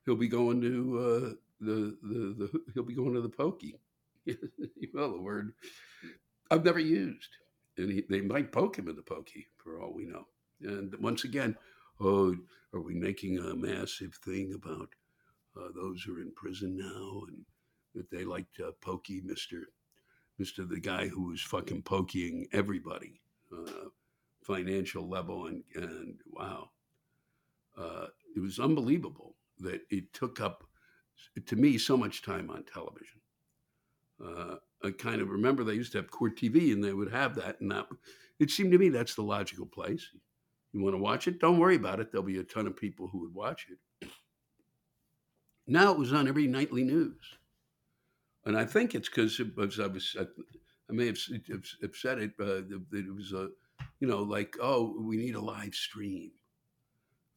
he'll 0.10 0.18
be 0.18 0.28
going 0.28 0.60
to 0.60 0.98
uh, 0.98 1.34
the, 1.62 1.96
the 2.02 2.36
the 2.40 2.62
he'll 2.74 2.84
be 2.84 2.96
going 2.96 3.14
to 3.14 3.22
the 3.22 3.30
pokey. 3.30 3.80
well, 4.94 5.12
the 5.12 5.22
word 5.22 5.54
I've 6.50 6.66
never 6.66 6.80
used 6.80 7.30
and 7.78 7.92
he, 7.92 8.04
they 8.10 8.22
might 8.22 8.52
poke 8.52 8.78
him 8.78 8.88
in 8.88 8.96
the 8.96 9.04
pokey 9.04 9.48
for 9.58 9.80
all 9.80 9.94
we 9.94 10.08
know. 10.08 10.26
And 10.64 10.96
once 11.00 11.26
again, 11.26 11.56
oh, 12.02 12.36
are 12.74 12.82
we 12.82 12.96
making 12.96 13.38
a 13.38 13.56
massive 13.56 14.16
thing 14.26 14.54
about 14.56 14.90
uh, 15.56 15.70
those 15.76 16.02
who 16.02 16.18
are 16.18 16.22
in 16.22 16.32
prison 16.32 16.76
now 16.76 17.22
and 17.28 17.46
that 17.94 18.10
they 18.10 18.24
like 18.24 18.52
to 18.56 18.74
pokey 18.82 19.22
Mister 19.24 19.70
Mister 20.40 20.66
the 20.66 20.80
guy 20.80 21.08
who 21.08 21.28
was 21.28 21.42
fucking 21.42 21.84
pokeying 21.84 22.48
everybody, 22.52 23.22
uh, 23.56 23.90
financial 24.44 25.08
level 25.08 25.46
and 25.46 25.64
and 25.76 26.16
wow, 26.32 26.72
uh, 27.78 28.08
it 28.36 28.40
was 28.40 28.60
unbelievable 28.60 29.29
that 29.60 29.82
it 29.90 30.14
took 30.14 30.40
up 30.40 30.64
to 31.46 31.56
me 31.56 31.78
so 31.78 31.98
much 31.98 32.22
time 32.22 32.50
on 32.50 32.64
television. 32.64 33.20
Uh, 34.24 34.56
I 34.84 34.92
kind 34.92 35.22
of 35.22 35.30
remember 35.30 35.64
they 35.64 35.74
used 35.74 35.92
to 35.94 35.98
have 35.98 36.12
court 36.12 36.38
TV 36.38 36.74
and 36.74 36.84
they 36.84 36.94
would 36.94 37.12
have 37.12 37.36
that. 37.36 37.60
And 37.62 37.72
that 37.72 37.88
it 38.40 38.50
seemed 38.50 38.72
to 38.72 38.78
me 38.78 38.90
that's 38.90 39.16
the 39.16 39.22
logical 39.22 39.66
place. 39.66 40.08
You 40.74 40.82
want 40.82 40.94
to 40.96 41.02
watch 41.02 41.28
it? 41.28 41.40
Don't 41.40 41.60
worry 41.60 41.76
about 41.76 42.00
it. 42.00 42.12
There'll 42.12 42.26
be 42.26 42.40
a 42.40 42.44
ton 42.44 42.68
of 42.68 42.76
people 42.76 43.08
who 43.08 43.20
would 43.20 43.34
watch 43.34 43.68
it. 43.70 44.10
Now 45.68 45.92
it 45.92 46.00
was 46.00 46.14
on 46.14 46.28
every 46.28 46.48
nightly 46.48 46.84
news. 46.84 47.24
And 48.46 48.58
I 48.58 48.66
think 48.66 48.96
it's 48.96 49.10
because 49.10 49.40
it 49.40 49.56
was, 49.56 49.80
I 49.80 49.88
was, 49.88 50.16
I 50.20 50.94
may 50.94 51.08
have, 51.08 51.18
said 51.18 52.20
it, 52.20 52.38
but 52.38 52.66
it 52.94 53.14
was 53.14 53.34
a, 53.34 53.50
you 54.00 54.08
know, 54.08 54.22
like, 54.22 54.56
oh, 54.62 54.96
we 55.00 55.18
need 55.18 55.36
a 55.36 55.42
live 55.42 55.76
stream 55.76 56.32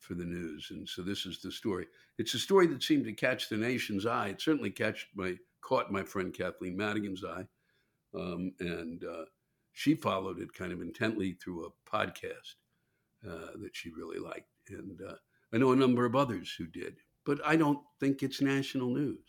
for 0.03 0.15
the 0.15 0.25
news. 0.25 0.69
And 0.71 0.87
so 0.88 1.01
this 1.03 1.25
is 1.27 1.41
the 1.41 1.51
story. 1.51 1.87
It's 2.19 2.35
a 2.35 2.38
story 2.38 2.67
that 2.67 2.83
seemed 2.83 3.05
to 3.05 3.12
catch 3.12 3.49
the 3.49 3.57
nation's 3.57 4.05
eye. 4.05 4.29
It 4.29 4.41
certainly 4.41 4.71
catch 4.71 5.07
my 5.15 5.37
caught 5.61 5.93
my 5.93 6.03
friend 6.03 6.35
Kathleen 6.35 6.77
Madigan's 6.77 7.25
eye, 7.25 7.47
um, 8.19 8.53
and 8.59 9.05
uh, 9.05 9.25
she 9.73 9.95
followed 9.95 10.41
it 10.41 10.53
kind 10.53 10.73
of 10.73 10.81
intently 10.83 11.33
through 11.33 11.67
a 11.67 11.91
podcast 11.91 12.57
uh, 13.27 13.57
that 13.61 13.71
she 13.75 13.91
really 13.91 14.19
liked. 14.19 14.51
And 14.69 15.01
uh, 15.09 15.15
I 15.53 15.59
know 15.59 15.73
a 15.73 15.77
number 15.77 16.05
of 16.05 16.17
others 16.17 16.53
who 16.59 16.67
did, 16.67 16.97
but 17.25 17.38
I 17.47 17.55
don't 17.55 17.79
think 18.01 18.23
it's 18.23 18.41
national 18.41 18.91
news. 18.91 19.25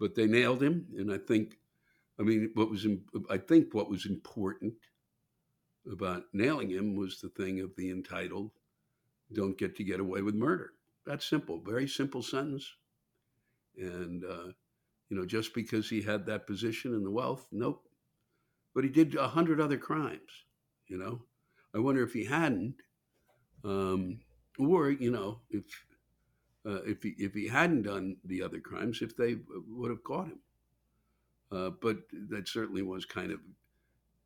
But 0.00 0.14
they 0.14 0.26
nailed 0.26 0.62
him, 0.62 0.86
and 0.96 1.12
I 1.12 1.18
think, 1.18 1.58
I 2.18 2.22
mean, 2.22 2.50
what 2.54 2.70
was 2.70 2.86
I 3.30 3.38
think 3.38 3.74
what 3.74 3.90
was 3.90 4.06
important 4.06 4.74
about 5.90 6.24
nailing 6.32 6.70
him 6.70 6.96
was 6.96 7.20
the 7.20 7.28
thing 7.30 7.60
of 7.60 7.76
the 7.76 7.90
entitled 7.90 8.50
"Don't 9.32 9.58
get 9.58 9.76
to 9.76 9.84
get 9.84 10.00
away 10.00 10.22
with 10.22 10.34
murder." 10.34 10.72
That's 11.04 11.28
simple, 11.28 11.60
very 11.60 11.86
simple 11.86 12.22
sentence, 12.22 12.74
and 13.76 14.24
uh, 14.24 14.52
you 15.08 15.16
know, 15.16 15.24
just 15.24 15.54
because 15.54 15.88
he 15.88 16.02
had 16.02 16.26
that 16.26 16.46
position 16.46 16.94
and 16.94 17.04
the 17.04 17.10
wealth. 17.10 17.46
Nope. 17.52 17.88
But 18.74 18.84
he 18.84 18.90
did 18.90 19.14
a 19.14 19.28
hundred 19.28 19.60
other 19.60 19.78
crimes. 19.78 20.44
You 20.88 20.98
know, 20.98 21.22
I 21.74 21.78
wonder 21.78 22.02
if 22.02 22.12
he 22.12 22.24
hadn't, 22.24 22.74
um, 23.64 24.20
or 24.58 24.90
you 24.90 25.10
know, 25.10 25.40
if 25.50 25.64
uh, 26.66 26.82
if 26.82 27.02
he 27.02 27.14
if 27.18 27.34
he 27.34 27.48
hadn't 27.48 27.82
done 27.82 28.16
the 28.24 28.42
other 28.42 28.60
crimes, 28.60 29.00
if 29.02 29.16
they 29.16 29.36
would 29.68 29.90
have 29.90 30.04
caught 30.04 30.26
him. 30.26 30.40
Uh, 31.50 31.70
but 31.80 31.98
that 32.28 32.48
certainly 32.48 32.82
was 32.82 33.04
kind 33.04 33.30
of 33.30 33.38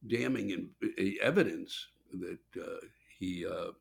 damning 0.07 0.51
in, 0.51 0.71
uh, 0.83 1.23
evidence 1.23 1.89
that 2.13 2.39
uh, 2.61 2.87
he 3.19 3.47
uh, 3.47 3.73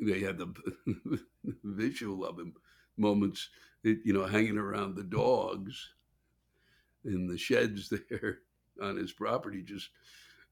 they 0.00 0.20
had 0.20 0.38
the 0.38 0.52
visual 1.64 2.24
of 2.24 2.38
him 2.38 2.54
moments, 2.96 3.48
you 3.82 4.12
know, 4.12 4.26
hanging 4.26 4.58
around 4.58 4.94
the 4.94 5.04
dogs 5.04 5.90
in 7.04 7.26
the 7.26 7.38
sheds 7.38 7.92
there 8.10 8.40
on 8.82 8.96
his 8.96 9.12
property 9.12 9.62
just 9.62 9.90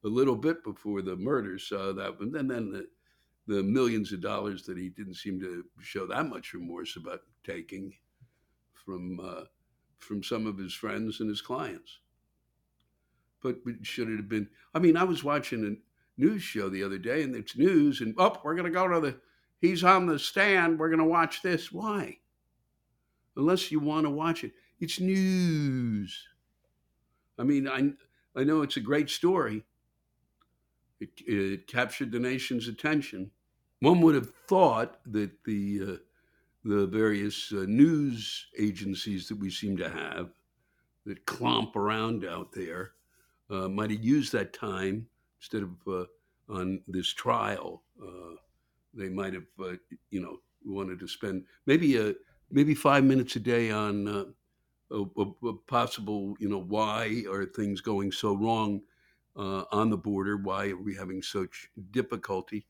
a 0.04 0.08
little 0.08 0.36
bit 0.36 0.62
before 0.64 1.02
the 1.02 1.16
murder. 1.16 1.58
So 1.58 1.92
that, 1.92 2.18
and 2.20 2.34
then, 2.34 2.48
then 2.48 2.70
the, 2.70 2.86
the 3.46 3.62
millions 3.62 4.12
of 4.12 4.20
dollars 4.20 4.64
that 4.64 4.78
he 4.78 4.88
didn't 4.88 5.14
seem 5.14 5.40
to 5.40 5.64
show 5.80 6.06
that 6.06 6.28
much 6.28 6.52
remorse 6.52 6.96
about 6.96 7.20
taking 7.44 7.92
from 8.72 9.20
uh, 9.20 9.44
from 9.98 10.22
some 10.22 10.46
of 10.46 10.58
his 10.58 10.72
friends 10.72 11.20
and 11.20 11.28
his 11.28 11.40
clients. 11.40 11.98
But, 13.42 13.64
but 13.64 13.74
should 13.82 14.08
it 14.08 14.16
have 14.16 14.28
been? 14.28 14.48
I 14.74 14.78
mean, 14.78 14.96
I 14.96 15.04
was 15.04 15.24
watching 15.24 15.64
a 15.64 16.20
news 16.20 16.42
show 16.42 16.68
the 16.68 16.82
other 16.82 16.98
day, 16.98 17.22
and 17.22 17.34
it's 17.34 17.56
news, 17.56 18.00
and 18.00 18.14
oh, 18.18 18.36
we're 18.44 18.54
going 18.54 18.66
to 18.66 18.70
go 18.70 18.88
to 18.88 19.00
the. 19.00 19.20
He's 19.60 19.84
on 19.84 20.06
the 20.06 20.18
stand. 20.18 20.78
We're 20.78 20.90
going 20.90 20.98
to 20.98 21.04
watch 21.04 21.42
this. 21.42 21.72
Why? 21.72 22.18
unless 23.36 23.70
you 23.70 23.78
want 23.78 24.04
to 24.06 24.10
watch 24.10 24.44
it. 24.44 24.52
It's 24.80 25.00
news. 25.00 26.26
I 27.38 27.44
mean, 27.44 27.68
I, 27.68 27.92
I 28.38 28.44
know 28.44 28.62
it's 28.62 28.76
a 28.76 28.80
great 28.80 29.10
story. 29.10 29.62
It, 31.00 31.10
it 31.26 31.66
captured 31.66 32.10
the 32.10 32.18
nation's 32.18 32.68
attention. 32.68 33.30
One 33.80 34.00
would 34.00 34.14
have 34.14 34.32
thought 34.48 34.98
that 35.06 35.44
the 35.44 35.80
uh, 35.82 35.96
the 36.64 36.86
various 36.86 37.52
uh, 37.52 37.64
news 37.68 38.46
agencies 38.58 39.28
that 39.28 39.38
we 39.38 39.50
seem 39.50 39.76
to 39.76 39.88
have 39.88 40.30
that 41.04 41.24
clomp 41.26 41.76
around 41.76 42.24
out 42.24 42.50
there 42.52 42.92
uh, 43.50 43.68
might 43.68 43.90
have 43.90 44.02
used 44.02 44.32
that 44.32 44.52
time 44.52 45.06
instead 45.38 45.62
of 45.62 45.70
uh, 45.86 46.06
on 46.48 46.80
this 46.88 47.12
trial. 47.12 47.82
Uh, 48.96 49.02
they 49.02 49.08
might 49.08 49.34
have, 49.34 49.46
uh, 49.62 49.72
you 50.10 50.20
know, 50.20 50.38
wanted 50.64 50.98
to 51.00 51.08
spend 51.08 51.44
maybe 51.66 51.96
a 51.96 52.14
maybe 52.50 52.74
five 52.74 53.04
minutes 53.04 53.36
a 53.36 53.40
day 53.40 53.70
on 53.70 54.08
uh, 54.08 54.24
a, 54.90 55.04
a, 55.20 55.48
a, 55.48 55.52
possible, 55.66 56.34
you 56.38 56.48
know, 56.48 56.60
why 56.60 57.24
are 57.30 57.44
things 57.44 57.80
going 57.80 58.12
so 58.12 58.36
wrong 58.36 58.80
uh, 59.36 59.64
on 59.72 59.90
the 59.90 59.96
border? 59.96 60.36
Why 60.36 60.70
are 60.70 60.76
we 60.76 60.94
having 60.94 61.22
such 61.22 61.68
difficulty 61.90 62.66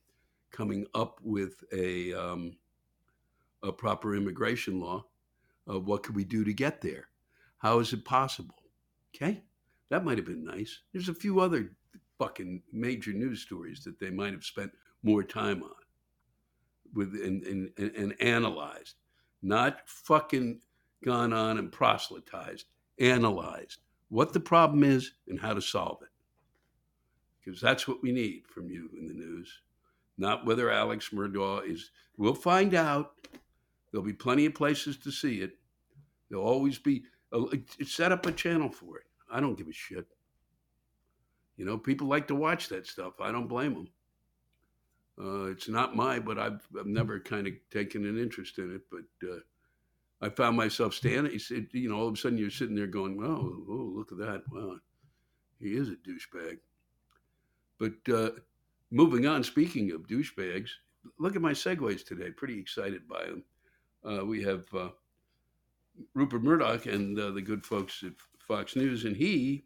coming 0.51 0.87
up 0.95 1.21
with 1.23 1.63
a 1.73 2.15
um, 2.15 2.57
a 3.63 3.73
proper 3.73 4.15
immigration 4.15 4.81
law. 4.81 5.05
Uh, 5.69 5.81
what 5.81 6.03
could 6.03 6.15
we 6.15 6.25
do 6.25 6.45
to 6.45 6.53
get 6.53 6.81
there? 6.81 7.09
How 7.59 7.81
is 7.81 7.93
it 7.93 8.05
possible? 8.05 8.55
Okay, 9.15 9.43
that 9.91 10.05
might 10.05 10.19
have 10.19 10.27
been 10.27 10.45
nice. 10.45 10.81
There's 10.93 11.09
a 11.09 11.15
few 11.15 11.41
other 11.41 11.73
fucking 12.19 12.63
major 12.73 13.13
news 13.13 13.43
stories 13.43 13.83
that 13.85 13.99
they 13.99 14.11
might 14.11 14.33
have 14.33 14.45
spent 14.45 14.73
more 15.03 15.23
time 15.23 15.63
on 15.63 15.71
with 16.95 17.15
and, 17.15 17.43
and, 17.45 17.71
and, 17.79 18.21
analyzed, 18.21 18.95
not 19.43 19.81
fucking 19.87 20.61
gone 21.05 21.33
on 21.33 21.59
and 21.59 21.73
proselytized, 21.73 22.67
analyzed 22.99 23.81
what 24.09 24.33
the 24.33 24.41
problem 24.41 24.83
is 24.85 25.13
and 25.29 25.41
how 25.41 25.53
to 25.53 25.61
solve 25.61 25.99
it. 26.03 26.09
Because 27.45 27.61
that's 27.61 27.87
what 27.87 28.03
we 28.03 28.13
need 28.13 28.43
from 28.49 28.71
you 28.71 28.91
in 28.99 29.07
the 29.07 29.15
news, 29.15 29.63
not 30.19 30.47
whether 30.47 30.71
Alex 30.71 31.11
Murdaugh 31.11 31.69
is. 31.69 31.91
We'll 32.17 32.35
find 32.35 32.75
out. 32.75 33.13
There'll 33.91 34.05
be 34.05 34.13
plenty 34.13 34.47
of 34.47 34.55
places 34.55 34.97
to 34.99 35.11
see 35.11 35.41
it. 35.41 35.53
There'll 36.29 36.45
always 36.45 36.79
be. 36.79 37.05
Uh, 37.33 37.47
a, 37.81 37.85
set 37.85 38.13
up 38.13 38.27
a 38.27 38.33
channel 38.33 38.69
for 38.69 38.99
it. 38.99 39.05
I 39.31 39.41
don't 39.41 39.57
give 39.57 39.69
a 39.69 39.73
shit. 39.73 40.07
You 41.57 41.65
know, 41.65 41.79
people 41.79 42.07
like 42.07 42.29
to 42.29 42.35
watch 42.35 42.69
that 42.69 42.87
stuff. 42.87 43.15
I 43.21 43.33
don't 43.33 43.49
blame 43.49 43.75
them. 43.75 43.89
Uh, 45.19 45.45
it's 45.47 45.69
not 45.69 45.97
my, 45.97 46.19
but 46.19 46.39
I've, 46.39 46.67
I've 46.79 46.87
never 46.87 47.19
kind 47.19 47.47
of 47.47 47.55
taken 47.71 48.05
an 48.05 48.19
interest 48.19 48.59
in 48.59 48.75
it. 48.75 48.83
But 48.91 49.29
uh, 49.29 49.41
I 50.21 50.29
found 50.29 50.57
myself 50.57 50.95
standing. 50.95 51.39
Said, 51.39 51.69
you 51.73 51.89
know, 51.89 51.97
all 51.97 52.09
of 52.09 52.15
a 52.15 52.17
sudden 52.17 52.39
you're 52.39 52.51
sitting 52.51 52.75
there 52.75 52.87
going, 52.87 53.19
"Oh, 53.23 53.65
oh, 53.69 53.93
look 53.95 54.13
at 54.13 54.19
that! 54.19 54.43
Wow, 54.51 54.77
he 55.59 55.77
is 55.77 55.89
a 55.89 55.93
douchebag." 55.93 56.59
But 57.79 58.15
uh, 58.15 58.31
moving 58.91 59.27
on, 59.27 59.43
speaking 59.43 59.93
of 59.93 60.07
douchebags, 60.07 60.71
look 61.19 61.37
at 61.37 61.43
my 61.43 61.53
segues 61.53 62.05
today. 62.05 62.31
Pretty 62.31 62.59
excited 62.59 63.09
by 63.09 63.25
them. 63.25 63.45
Uh, 64.05 64.25
we 64.25 64.43
have 64.43 64.65
uh, 64.75 64.89
Rupert 66.15 66.43
Murdoch 66.43 66.87
and 66.87 67.19
uh, 67.19 67.31
the 67.31 67.43
good 67.43 67.65
folks 67.65 68.03
at 68.05 68.13
Fox 68.47 68.77
News, 68.77 69.05
and 69.05 69.17
he 69.17 69.65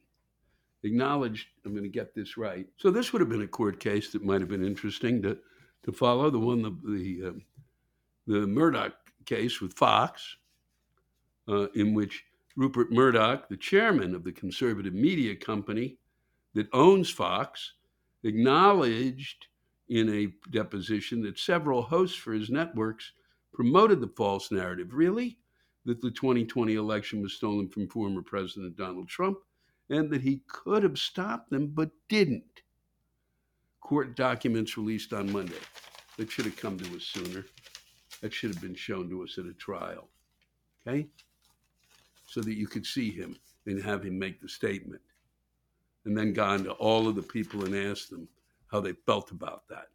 acknowledged, 0.82 1.48
I'm 1.64 1.72
going 1.72 1.84
to 1.84 1.88
get 1.88 2.14
this 2.14 2.36
right. 2.36 2.66
So 2.76 2.90
this 2.90 3.12
would 3.12 3.20
have 3.20 3.28
been 3.28 3.42
a 3.42 3.48
court 3.48 3.80
case 3.80 4.12
that 4.12 4.24
might 4.24 4.40
have 4.40 4.48
been 4.48 4.64
interesting 4.64 5.22
to, 5.22 5.38
to 5.84 5.92
follow, 5.92 6.30
the 6.30 6.38
one, 6.38 6.62
the, 6.62 6.76
the, 6.84 7.28
uh, 7.28 7.32
the 8.26 8.46
Murdoch 8.46 8.94
case 9.26 9.60
with 9.60 9.74
Fox, 9.74 10.36
uh, 11.48 11.68
in 11.74 11.94
which 11.94 12.24
Rupert 12.56 12.90
Murdoch, 12.90 13.48
the 13.48 13.56
chairman 13.56 14.14
of 14.14 14.24
the 14.24 14.32
conservative 14.32 14.94
media 14.94 15.36
company 15.36 15.98
that 16.54 16.68
owns 16.72 17.10
Fox, 17.10 17.74
acknowledged 18.24 19.46
in 19.88 20.08
a 20.14 20.50
deposition 20.50 21.22
that 21.22 21.38
several 21.38 21.82
hosts 21.82 22.16
for 22.16 22.32
his 22.32 22.50
networks 22.50 23.12
promoted 23.52 24.00
the 24.00 24.12
false 24.16 24.50
narrative. 24.50 24.88
Really? 24.92 25.38
That 25.84 26.00
the 26.00 26.10
2020 26.10 26.74
election 26.74 27.22
was 27.22 27.32
stolen 27.32 27.68
from 27.68 27.88
former 27.88 28.22
President 28.22 28.76
Donald 28.76 29.08
Trump 29.08 29.38
and 29.90 30.08
that 30.10 30.22
he 30.22 30.40
could 30.46 30.82
have 30.84 30.98
stopped 30.98 31.50
them 31.50 31.66
but 31.66 31.90
didn't. 32.08 32.62
Court 33.80 34.14
documents 34.16 34.76
released 34.76 35.12
on 35.12 35.30
Monday. 35.30 35.54
That 36.16 36.30
should 36.30 36.44
have 36.44 36.56
come 36.56 36.78
to 36.78 36.96
us 36.96 37.02
sooner. 37.02 37.44
That 38.20 38.32
should 38.32 38.54
have 38.54 38.62
been 38.62 38.74
shown 38.74 39.10
to 39.10 39.24
us 39.24 39.36
at 39.36 39.46
a 39.46 39.52
trial. 39.54 40.08
Okay? 40.86 41.08
So 42.26 42.40
that 42.40 42.54
you 42.54 42.68
could 42.68 42.86
see 42.86 43.10
him 43.10 43.36
and 43.66 43.82
have 43.82 44.04
him 44.04 44.18
make 44.18 44.40
the 44.40 44.48
statement. 44.48 45.02
And 46.04 46.16
then 46.16 46.32
gone 46.32 46.64
to 46.64 46.72
all 46.72 47.08
of 47.08 47.16
the 47.16 47.22
people 47.22 47.64
and 47.64 47.74
asked 47.74 48.10
them 48.10 48.28
how 48.70 48.80
they 48.80 48.92
felt 49.06 49.32
about 49.32 49.64
that. 49.68 49.88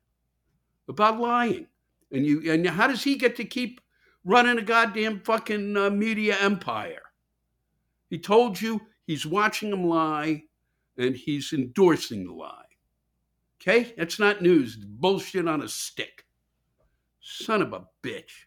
About 0.89 1.19
lying. 1.19 1.67
And 2.11 2.25
you 2.25 2.51
and 2.51 2.67
how 2.67 2.87
does 2.87 3.03
he 3.03 3.15
get 3.15 3.35
to 3.37 3.45
keep 3.45 3.81
running 4.23 4.59
a 4.59 4.61
goddamn 4.61 5.21
fucking 5.21 5.75
uh, 5.75 5.89
media 5.89 6.37
empire? 6.39 7.01
He 8.09 8.19
told 8.19 8.61
you 8.61 8.81
He's 9.05 9.25
watching 9.25 9.69
them 9.69 9.87
lie 9.87 10.43
and 10.97 11.15
he's 11.15 11.53
endorsing 11.53 12.25
the 12.25 12.33
lie. 12.33 12.65
Okay? 13.61 13.93
That's 13.97 14.19
not 14.19 14.41
news. 14.41 14.75
Bullshit 14.75 15.47
on 15.47 15.61
a 15.61 15.67
stick. 15.67 16.25
Son 17.21 17.61
of 17.61 17.73
a 17.73 17.85
bitch. 18.03 18.45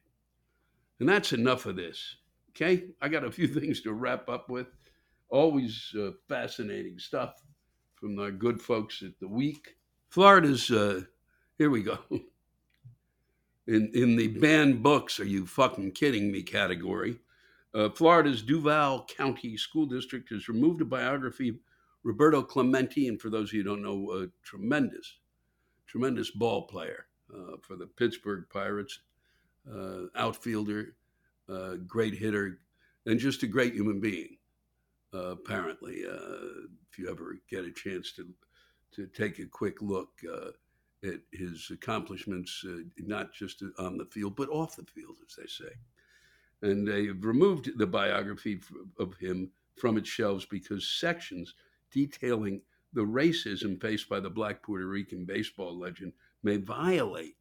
And 1.00 1.08
that's 1.08 1.32
enough 1.32 1.66
of 1.66 1.76
this. 1.76 2.16
Okay? 2.50 2.84
I 3.00 3.08
got 3.08 3.24
a 3.24 3.30
few 3.30 3.48
things 3.60 3.80
to 3.82 3.92
wrap 3.92 4.28
up 4.28 4.48
with. 4.50 4.68
Always 5.28 5.94
uh, 5.98 6.12
fascinating 6.28 6.98
stuff 6.98 7.42
from 7.94 8.18
our 8.18 8.30
good 8.30 8.62
folks 8.62 9.02
at 9.02 9.18
the 9.20 9.28
week. 9.28 9.76
Florida's, 10.08 10.70
uh, 10.70 11.02
here 11.58 11.70
we 11.70 11.82
go. 11.82 11.98
In, 13.66 13.90
in 13.92 14.16
the 14.16 14.28
banned 14.28 14.82
books, 14.82 15.20
are 15.20 15.26
you 15.26 15.44
fucking 15.44 15.90
kidding 15.90 16.32
me 16.32 16.42
category? 16.42 17.18
Uh, 17.74 17.90
Florida's 17.90 18.42
Duval 18.42 19.06
County 19.16 19.56
School 19.56 19.86
District 19.86 20.28
has 20.30 20.48
removed 20.48 20.80
a 20.80 20.86
biography 20.86 21.50
of 21.50 21.56
Roberto 22.02 22.42
Clemente, 22.42 23.08
and 23.08 23.20
for 23.20 23.28
those 23.28 23.50
of 23.50 23.54
you 23.54 23.62
who 23.62 23.68
don't 23.68 23.82
know, 23.82 24.10
a 24.12 24.28
tremendous, 24.42 25.18
tremendous 25.86 26.30
ball 26.30 26.66
player 26.66 27.06
uh, 27.34 27.56
for 27.60 27.76
the 27.76 27.86
Pittsburgh 27.86 28.44
Pirates, 28.50 29.00
uh, 29.70 30.04
outfielder, 30.16 30.94
uh, 31.48 31.74
great 31.86 32.14
hitter, 32.14 32.60
and 33.06 33.18
just 33.18 33.42
a 33.42 33.46
great 33.46 33.74
human 33.74 34.00
being. 34.00 34.38
Uh, 35.12 35.32
apparently, 35.32 36.04
uh, 36.06 36.66
if 36.90 36.98
you 36.98 37.10
ever 37.10 37.38
get 37.50 37.64
a 37.64 37.72
chance 37.72 38.12
to 38.12 38.26
to 38.90 39.06
take 39.06 39.38
a 39.38 39.46
quick 39.46 39.82
look 39.82 40.08
at 41.04 41.20
his 41.32 41.70
accomplishments, 41.70 42.64
not 42.98 43.32
just 43.34 43.62
on 43.78 43.98
the 43.98 44.06
field 44.06 44.34
but 44.34 44.48
off 44.48 44.76
the 44.76 44.84
field, 44.84 45.16
as 45.26 45.36
they 45.36 45.46
say 45.46 45.72
and 46.62 46.86
they've 46.86 47.24
removed 47.24 47.78
the 47.78 47.86
biography 47.86 48.60
of 48.98 49.16
him 49.16 49.50
from 49.76 49.96
its 49.96 50.08
shelves 50.08 50.44
because 50.44 50.86
sections 50.86 51.54
detailing 51.90 52.60
the 52.92 53.02
racism 53.02 53.80
faced 53.80 54.08
by 54.08 54.18
the 54.18 54.30
black 54.30 54.62
Puerto 54.62 54.86
Rican 54.86 55.24
baseball 55.24 55.78
legend 55.78 56.12
may 56.42 56.56
violate 56.56 57.36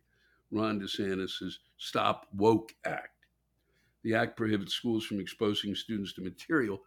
Ron 0.52 0.80
DeSantis' 0.80 1.56
Stop 1.78 2.28
Woke 2.34 2.74
Act. 2.86 3.26
The 4.04 4.16
act 4.16 4.38
prohibits 4.38 4.74
schools 4.74 5.06
from 5.06 5.20
exposing 5.20 5.76
students 5.76 6.14
to 6.14 6.22
material 6.22 6.82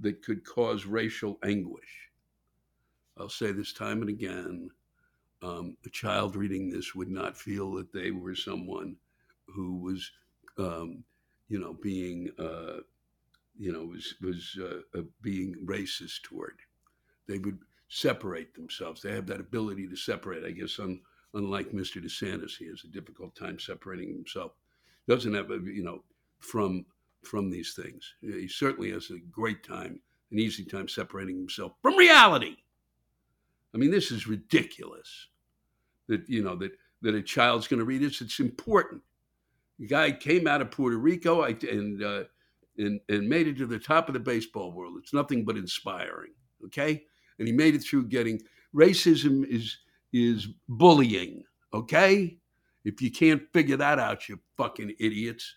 that 0.00 0.22
could 0.22 0.44
cause 0.44 0.84
racial 0.84 1.38
anguish. 1.44 2.10
I'll 3.16 3.28
say 3.28 3.52
this 3.52 3.72
time 3.72 4.00
and 4.02 4.10
again 4.10 4.70
um, 5.42 5.76
a 5.86 5.90
child 5.90 6.36
reading 6.36 6.68
this 6.68 6.94
would 6.94 7.08
not 7.08 7.36
feel 7.36 7.72
that 7.72 7.92
they 7.92 8.10
were 8.10 8.34
someone 8.34 8.96
who 9.46 9.76
was 9.76 10.10
um, 10.58 11.04
you 11.48 11.58
know, 11.58 11.76
being, 11.82 12.30
uh, 12.38 12.80
you 13.58 13.72
know, 13.72 13.84
was 13.84 14.14
was 14.20 14.58
uh, 14.60 14.98
uh, 14.98 15.02
being 15.22 15.54
racist 15.64 16.22
toward. 16.22 16.58
They 17.28 17.38
would 17.38 17.58
separate 17.88 18.54
themselves. 18.54 19.02
They 19.02 19.12
have 19.12 19.26
that 19.26 19.40
ability 19.40 19.88
to 19.88 19.96
separate. 19.96 20.44
I 20.44 20.50
guess, 20.50 20.78
un, 20.78 21.00
unlike 21.34 21.72
Mr. 21.72 22.02
DeSantis, 22.02 22.56
he 22.56 22.66
has 22.66 22.82
a 22.84 22.88
difficult 22.88 23.34
time 23.34 23.58
separating 23.58 24.12
himself. 24.12 24.52
Doesn't 25.08 25.34
have, 25.34 25.50
a, 25.50 25.58
you 25.58 25.84
know, 25.84 26.02
from 26.40 26.86
from 27.22 27.50
these 27.50 27.74
things. 27.74 28.14
He 28.20 28.48
certainly 28.48 28.90
has 28.92 29.10
a 29.10 29.18
great 29.30 29.64
time, 29.64 30.00
an 30.30 30.38
easy 30.38 30.64
time 30.64 30.88
separating 30.88 31.36
himself 31.36 31.72
from 31.82 31.96
reality. 31.96 32.56
I 33.74 33.78
mean, 33.78 33.90
this 33.90 34.10
is 34.10 34.26
ridiculous. 34.26 35.28
That 36.08 36.28
you 36.28 36.42
know 36.42 36.56
that 36.56 36.72
that 37.02 37.14
a 37.14 37.22
child's 37.22 37.68
going 37.68 37.80
to 37.80 37.84
read 37.84 38.02
this. 38.02 38.20
It's 38.20 38.40
important. 38.40 39.02
The 39.78 39.86
guy 39.86 40.12
came 40.12 40.46
out 40.46 40.62
of 40.62 40.70
Puerto 40.70 40.96
Rico 40.96 41.42
and, 41.42 42.02
uh, 42.02 42.24
and, 42.78 43.00
and 43.08 43.28
made 43.28 43.46
it 43.46 43.58
to 43.58 43.66
the 43.66 43.78
top 43.78 44.08
of 44.08 44.14
the 44.14 44.20
baseball 44.20 44.72
world. 44.72 44.96
It's 44.98 45.12
nothing 45.12 45.44
but 45.44 45.56
inspiring. 45.56 46.32
Okay. 46.64 47.04
And 47.38 47.46
he 47.46 47.52
made 47.52 47.74
it 47.74 47.82
through 47.82 48.08
getting 48.08 48.40
racism 48.74 49.44
is, 49.46 49.76
is 50.12 50.48
bullying. 50.68 51.44
Okay. 51.74 52.38
If 52.84 53.02
you 53.02 53.10
can't 53.10 53.42
figure 53.52 53.76
that 53.76 53.98
out, 53.98 54.28
you 54.28 54.38
fucking 54.56 54.94
idiots. 54.98 55.54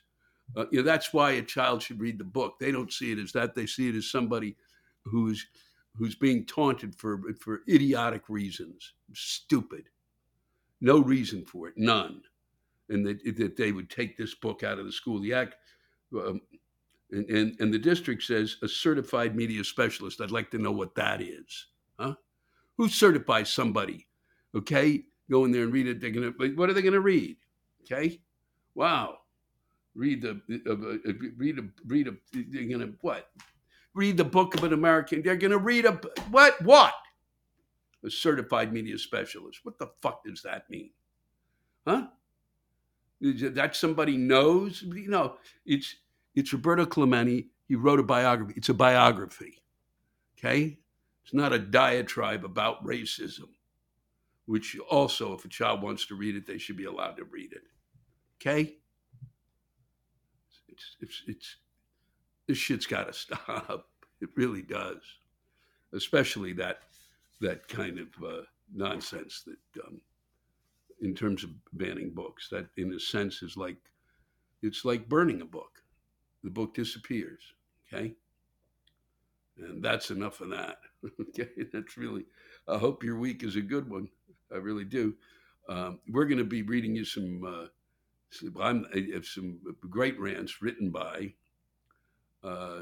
Uh, 0.58 0.66
you 0.72 0.80
know, 0.80 0.84
that's 0.84 1.14
why 1.14 1.32
a 1.32 1.42
child 1.44 1.82
should 1.82 2.02
read 2.02 2.18
the 2.18 2.24
book. 2.24 2.56
They 2.60 2.72
don't 2.72 2.92
see 2.92 3.12
it 3.12 3.20
as 3.20 3.32
that. 3.34 3.56
They 3.56 3.68
see 3.68 3.88
it 3.88 3.96
as 3.96 4.10
somebody 4.10 4.58
who's 5.06 5.46
who's 5.96 6.16
being 6.16 6.46
taunted 6.46 6.96
for 6.96 7.22
for 7.40 7.62
idiotic 7.70 8.30
reasons. 8.30 8.94
Stupid. 9.14 9.90
No 10.82 11.00
reason 11.00 11.46
for 11.46 11.68
it. 11.68 11.76
None 11.78 12.22
and 12.90 13.06
that, 13.06 13.38
that 13.38 13.56
they 13.56 13.72
would 13.72 13.90
take 13.90 14.18
this 14.18 14.36
book 14.36 14.64
out 14.64 14.80
of 14.80 14.86
the 14.86 14.92
school. 14.92 15.22
The 15.22 15.34
act, 15.34 15.56
um, 16.14 16.42
and, 17.12 17.30
and, 17.30 17.56
and 17.60 17.74
the 17.74 17.80
district 17.80 18.24
says 18.24 18.58
a 18.62 18.68
certified 18.68 19.36
media 19.36 19.64
specialist. 19.64 20.22
I'd 20.22 20.32
like 20.32 20.52
to 20.52 20.58
know 20.58 20.72
what 20.72 20.96
that 20.96 21.22
is. 21.22 21.68
Huh? 22.00 22.16
Who 22.78 22.88
certifies 22.88 23.52
somebody? 23.52 24.08
Okay, 24.56 25.04
go 25.30 25.46
in 25.46 25.52
there 25.52 25.64
and 25.64 25.74
read 25.74 25.88
it. 25.88 26.00
They're 26.00 26.12
gonna. 26.12 26.32
What 26.56 26.70
are 26.70 26.74
they 26.74 26.82
gonna 26.82 27.00
read? 27.00 27.38
Okay, 27.84 28.20
wow. 28.76 29.18
Read 29.96 30.22
the 30.22 30.42
uh, 30.68 30.76
read 31.38 31.60
a 31.60 31.64
read 31.86 32.08
a. 32.08 32.14
They're 32.32 32.64
gonna 32.64 32.94
what? 33.02 33.30
Read 33.94 34.18
the 34.18 34.24
book 34.24 34.56
of 34.56 34.64
an 34.64 34.74
American. 34.74 35.22
They're 35.22 35.36
gonna 35.36 35.58
read 35.58 35.86
a 35.86 36.00
what? 36.32 36.62
What? 36.64 36.94
A 38.06 38.10
certified 38.10 38.72
media 38.72 38.98
specialist. 38.98 39.60
What 39.64 39.78
the 39.78 39.92
fuck 40.02 40.24
does 40.24 40.42
that 40.44 40.70
mean? 40.70 40.92
Huh? 41.86 42.08
That 43.22 43.76
somebody 43.76 44.18
knows. 44.18 44.82
You 44.82 45.10
know, 45.10 45.36
it's 45.66 45.96
it's 46.36 46.54
Roberto 46.54 46.86
Clemente. 46.86 47.48
He 47.68 47.76
wrote 47.76 48.00
a 48.00 48.04
biography. 48.04 48.54
It's 48.56 48.70
a 48.70 48.74
biography. 48.74 49.62
Okay, 50.38 50.80
it's 51.24 51.34
not 51.34 51.54
a 51.54 51.60
diatribe 51.60 52.46
about 52.46 52.86
racism. 52.86 53.50
Which 54.46 54.78
also, 54.90 55.34
if 55.34 55.46
a 55.46 55.50
child 55.50 55.84
wants 55.84 56.08
to 56.08 56.16
read 56.16 56.36
it, 56.36 56.48
they 56.48 56.58
should 56.58 56.78
be 56.78 56.86
allowed 56.86 57.18
to 57.18 57.26
read 57.26 57.54
it. 57.54 57.62
Okay. 58.42 58.78
It's 60.80 60.96
it's 61.02 61.24
it's 61.28 61.58
this 62.48 62.58
shit's 62.58 62.86
got 62.86 63.08
to 63.08 63.14
stop. 63.14 63.88
It 64.22 64.30
really 64.36 64.62
does, 64.62 65.02
especially 65.94 66.54
that 66.54 66.80
that 67.42 67.68
kind 67.68 68.00
of 68.00 68.08
uh, 68.24 68.42
nonsense 68.74 69.44
that, 69.46 69.84
um, 69.86 70.02
in 71.02 71.16
terms 71.16 71.44
of 71.44 71.52
banning 71.74 72.12
books, 72.12 72.50
that 72.50 72.68
in 72.78 72.94
a 72.94 73.00
sense 73.00 73.42
is 73.42 73.58
like 73.58 73.78
it's 74.62 74.86
like 74.86 75.10
burning 75.10 75.42
a 75.42 75.46
book. 75.46 75.82
The 76.44 76.50
book 76.50 76.74
disappears. 76.74 77.42
Okay, 77.92 78.14
and 79.58 79.84
that's 79.84 80.12
enough 80.12 80.42
of 80.42 80.50
that. 80.50 80.78
okay, 81.22 81.50
that's 81.72 81.98
really. 81.98 82.26
I 82.68 82.78
hope 82.78 83.04
your 83.04 83.18
week 83.18 83.44
is 83.44 83.56
a 83.56 83.62
good 83.62 83.90
one. 83.90 84.10
I 84.54 84.58
really 84.58 84.86
do. 84.86 85.16
Um, 85.68 86.00
we're 86.10 86.26
going 86.26 86.40
to 86.40 86.44
be 86.44 86.62
reading 86.62 86.96
you 86.96 87.06
some. 87.06 87.44
Uh, 87.46 87.68
some, 88.32 88.86
some 89.24 89.60
great 89.90 90.20
rants 90.20 90.62
written 90.62 90.92
by 90.92 91.34
uh, 92.44 92.82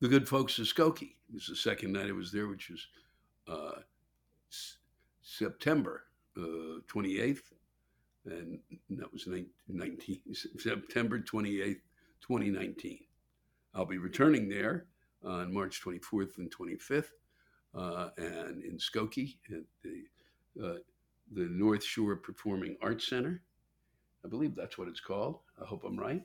the 0.00 0.08
good 0.08 0.28
folks 0.28 0.58
of 0.58 0.66
Skokie. 0.66 1.14
It 1.28 1.34
was 1.34 1.46
the 1.46 1.56
second 1.56 1.92
night 1.92 2.08
I 2.08 2.12
was 2.12 2.32
there, 2.32 2.48
which 2.48 2.70
was 2.70 2.86
uh, 3.48 3.80
s- 4.50 4.78
September 5.22 6.04
uh, 6.36 6.80
28th. 6.92 7.42
And 8.26 8.58
that 8.90 9.12
was 9.12 9.28
19, 9.68 10.20
September 10.58 11.20
28th, 11.20 11.80
2019. 12.20 12.98
I'll 13.74 13.84
be 13.84 13.98
returning 13.98 14.48
there 14.48 14.86
on 15.24 15.52
March 15.52 15.82
24th 15.84 16.38
and 16.38 16.52
25th, 16.54 17.08
uh, 17.74 18.08
and 18.16 18.64
in 18.64 18.78
Skokie 18.78 19.36
at 19.50 19.62
the, 19.82 20.64
uh, 20.64 20.78
the 21.32 21.48
North 21.50 21.84
Shore 21.84 22.16
Performing 22.16 22.76
Arts 22.82 23.08
Center. 23.08 23.42
I 24.24 24.28
believe 24.28 24.56
that's 24.56 24.78
what 24.78 24.88
it's 24.88 25.00
called. 25.00 25.38
I 25.60 25.66
hope 25.66 25.84
I'm 25.84 25.98
right. 25.98 26.22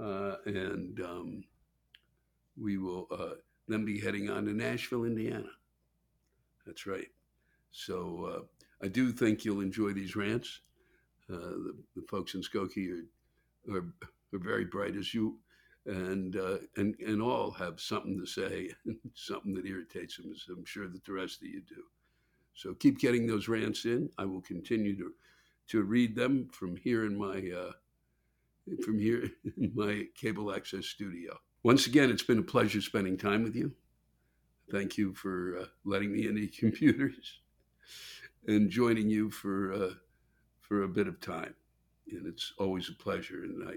Uh, 0.00 0.36
and 0.46 1.00
um, 1.00 1.44
we 2.58 2.78
will 2.78 3.08
uh, 3.10 3.34
then 3.68 3.84
be 3.84 4.00
heading 4.00 4.30
on 4.30 4.44
to 4.46 4.52
Nashville, 4.52 5.04
Indiana. 5.04 5.50
That's 6.66 6.86
right. 6.86 7.08
So 7.72 8.24
uh, 8.24 8.40
I 8.82 8.88
do 8.88 9.12
think 9.12 9.44
you'll 9.44 9.60
enjoy 9.60 9.92
these 9.92 10.16
rants. 10.16 10.60
Uh, 11.32 11.36
the, 11.36 11.76
the, 11.96 12.02
folks 12.08 12.34
in 12.34 12.42
Skokie 12.42 12.90
are, 12.90 13.76
are, 13.76 13.84
are, 14.34 14.38
very 14.38 14.64
bright 14.64 14.96
as 14.96 15.14
you, 15.14 15.38
and, 15.86 16.34
uh, 16.34 16.58
and, 16.76 16.96
and 17.06 17.22
all 17.22 17.52
have 17.52 17.80
something 17.80 18.18
to 18.18 18.26
say, 18.26 18.70
something 19.14 19.54
that 19.54 19.66
irritates 19.66 20.16
them, 20.16 20.32
as 20.32 20.44
I'm 20.48 20.64
sure 20.64 20.88
that 20.88 21.04
the 21.04 21.12
rest 21.12 21.42
of 21.42 21.48
you 21.48 21.60
do. 21.60 21.84
So 22.54 22.74
keep 22.74 22.98
getting 22.98 23.26
those 23.26 23.48
rants 23.48 23.84
in. 23.84 24.10
I 24.18 24.24
will 24.24 24.40
continue 24.40 24.96
to, 24.96 25.12
to 25.68 25.82
read 25.82 26.16
them 26.16 26.48
from 26.52 26.76
here 26.76 27.04
in 27.04 27.16
my 27.16 27.50
uh, 27.56 27.72
from 28.84 28.98
here 28.98 29.30
in 29.56 29.72
my 29.74 30.06
cable 30.14 30.54
access 30.54 30.86
studio. 30.86 31.38
Once 31.62 31.86
again, 31.86 32.10
it's 32.10 32.22
been 32.22 32.38
a 32.38 32.42
pleasure 32.42 32.80
spending 32.80 33.16
time 33.16 33.42
with 33.42 33.54
you. 33.54 33.72
Thank 34.70 34.98
you 34.98 35.14
for 35.14 35.58
uh, 35.60 35.64
letting 35.84 36.12
me 36.12 36.26
into 36.26 36.48
computers 36.58 37.40
and 38.46 38.70
joining 38.70 39.08
you 39.08 39.30
for 39.30 39.72
uh, 39.72 39.90
for 40.60 40.82
a 40.82 40.88
bit 40.88 41.08
of 41.08 41.20
time. 41.20 41.54
And 42.10 42.26
it's 42.26 42.52
always 42.58 42.88
a 42.88 43.02
pleasure. 43.02 43.42
And 43.42 43.68
I 43.68 43.74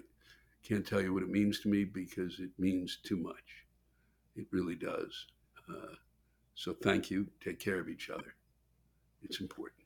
can't 0.68 0.86
tell 0.86 1.02
you 1.02 1.14
what 1.14 1.24
it 1.24 1.30
means 1.30 1.60
to 1.62 1.70
me 1.70 1.84
because 1.84 2.40
it 2.40 2.52
means 2.58 2.98
too 3.04 3.18
much. 3.18 3.66
It 4.36 4.48
really 4.52 4.76
does. 4.76 5.28
Uh, 5.70 5.96
so 6.56 6.74
thank 6.74 7.12
you. 7.12 7.28
Take 7.44 7.60
care 7.60 7.80
of 7.80 7.90
each 7.90 8.10
other. 8.10 8.36
It's 9.22 9.40
important. 9.40 9.84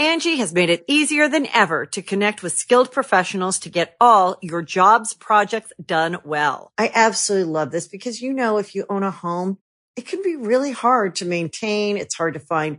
Angi 0.00 0.38
has 0.38 0.54
made 0.54 0.70
it 0.70 0.84
easier 0.88 1.28
than 1.28 1.46
ever 1.52 1.84
to 1.86 2.00
connect 2.00 2.42
with 2.42 2.54
skilled 2.54 2.90
professionals 2.90 3.58
to 3.60 3.68
get 3.68 3.96
all 4.00 4.38
your 4.40 4.62
jobs 4.62 5.12
projects 5.12 5.74
done 5.84 6.18
well. 6.24 6.72
I 6.78 6.90
absolutely 6.94 7.52
love 7.52 7.70
this 7.70 7.86
because, 7.86 8.22
you 8.22 8.32
know, 8.32 8.56
if 8.56 8.74
you 8.74 8.86
own 8.88 9.02
a 9.02 9.10
home, 9.10 9.58
it 9.96 10.06
can 10.06 10.22
be 10.22 10.36
really 10.36 10.72
hard 10.72 11.16
to 11.16 11.26
maintain. 11.26 11.98
It's 11.98 12.14
hard 12.14 12.32
to 12.32 12.40
find 12.40 12.78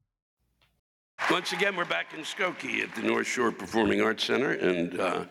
Once 1.29 1.53
again, 1.53 1.75
we're 1.75 1.85
back 1.85 2.13
in 2.13 2.21
Skokie 2.21 2.81
at 2.81 2.93
the 2.95 3.01
North 3.01 3.27
Shore 3.27 3.51
Performing 3.51 4.01
Arts 4.01 4.23
Center, 4.23 4.51
and 4.51 4.99
uh, 4.99 5.25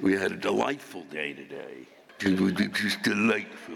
we 0.00 0.12
had 0.12 0.32
a 0.32 0.36
delightful 0.36 1.02
day 1.04 1.32
today. 1.32 1.88
It 2.20 2.38
was 2.38 2.52
just 2.52 3.02
delightful 3.02 3.74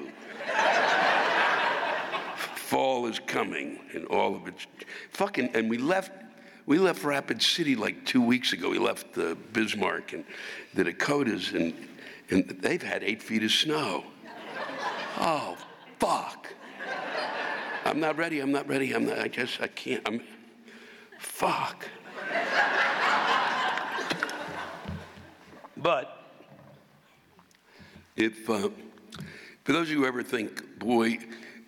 fall 2.68 3.06
is 3.06 3.18
coming 3.18 3.80
and 3.94 4.04
all 4.08 4.37
of 4.37 4.46
its 4.46 4.66
fucking 5.12 5.48
and 5.54 5.70
we 5.70 5.78
left 5.78 6.12
we 6.66 6.78
left 6.78 7.02
Rapid 7.02 7.40
City 7.40 7.74
like 7.74 8.04
two 8.04 8.20
weeks 8.20 8.52
ago. 8.52 8.68
We 8.68 8.78
left 8.78 9.14
the 9.14 9.38
Bismarck 9.54 10.12
and 10.12 10.22
the 10.74 10.84
Dakotas 10.84 11.52
and 11.52 11.72
and 12.28 12.46
they've 12.61 12.82
had 12.82 13.02
eight 13.02 13.22
feet 13.22 13.42
of 13.42 13.50
snow. 13.50 14.04
Oh 15.16 15.56
fuck. 15.98 16.52
I'm 17.87 18.00
not 18.00 18.18
ready, 18.18 18.40
I'm 18.40 18.52
not 18.52 18.68
ready, 18.68 18.92
I'm 18.92 19.06
not 19.06 19.18
I 19.18 19.28
guess 19.28 19.56
I 19.62 19.68
can't 19.68 20.06
I'm 20.06 20.20
fuck. 21.18 21.87
but 25.76 26.24
if 28.16 28.48
uh, 28.48 28.70
for 29.64 29.72
those 29.72 29.83
of 29.83 29.90
you 29.90 29.98
who 29.98 30.07
ever 30.07 30.22
think, 30.22 30.78
boy, 30.78 31.18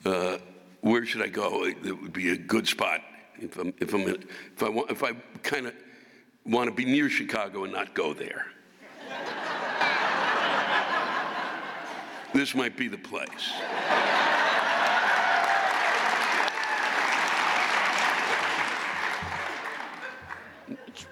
uh, 0.04 0.38
where 0.80 1.04
should 1.04 1.22
I 1.22 1.28
go? 1.28 1.64
It 1.64 2.00
would 2.00 2.12
be 2.12 2.30
a 2.30 2.36
good 2.36 2.66
spot 2.66 3.02
if 3.38 3.58
I'm 3.58 3.74
if 3.80 3.92
I'm 3.92 4.00
if 4.00 4.62
I 4.62 4.68
want 4.68 4.90
if 4.90 5.02
I 5.02 5.12
kind 5.42 5.66
of 5.66 5.74
want 6.46 6.68
to 6.70 6.74
be 6.74 6.84
near 6.84 7.08
Chicago 7.08 7.64
and 7.64 7.72
not 7.72 7.94
go 7.94 8.14
there. 8.14 8.46
this 12.32 12.54
might 12.54 12.76
be 12.76 12.88
the 12.88 12.98
place. 12.98 13.52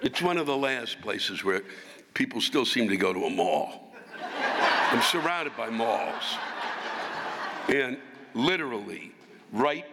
It's 0.00 0.22
one 0.22 0.38
of 0.38 0.46
the 0.46 0.56
last 0.56 1.00
places 1.00 1.42
where 1.42 1.62
people 2.14 2.40
still 2.40 2.64
seem 2.64 2.88
to 2.88 2.96
go 2.96 3.12
to 3.12 3.24
a 3.24 3.30
mall. 3.30 3.92
I'm 4.90 5.02
surrounded 5.02 5.56
by 5.56 5.70
malls. 5.70 6.36
And 7.68 7.98
literally, 8.32 9.12
right, 9.52 9.84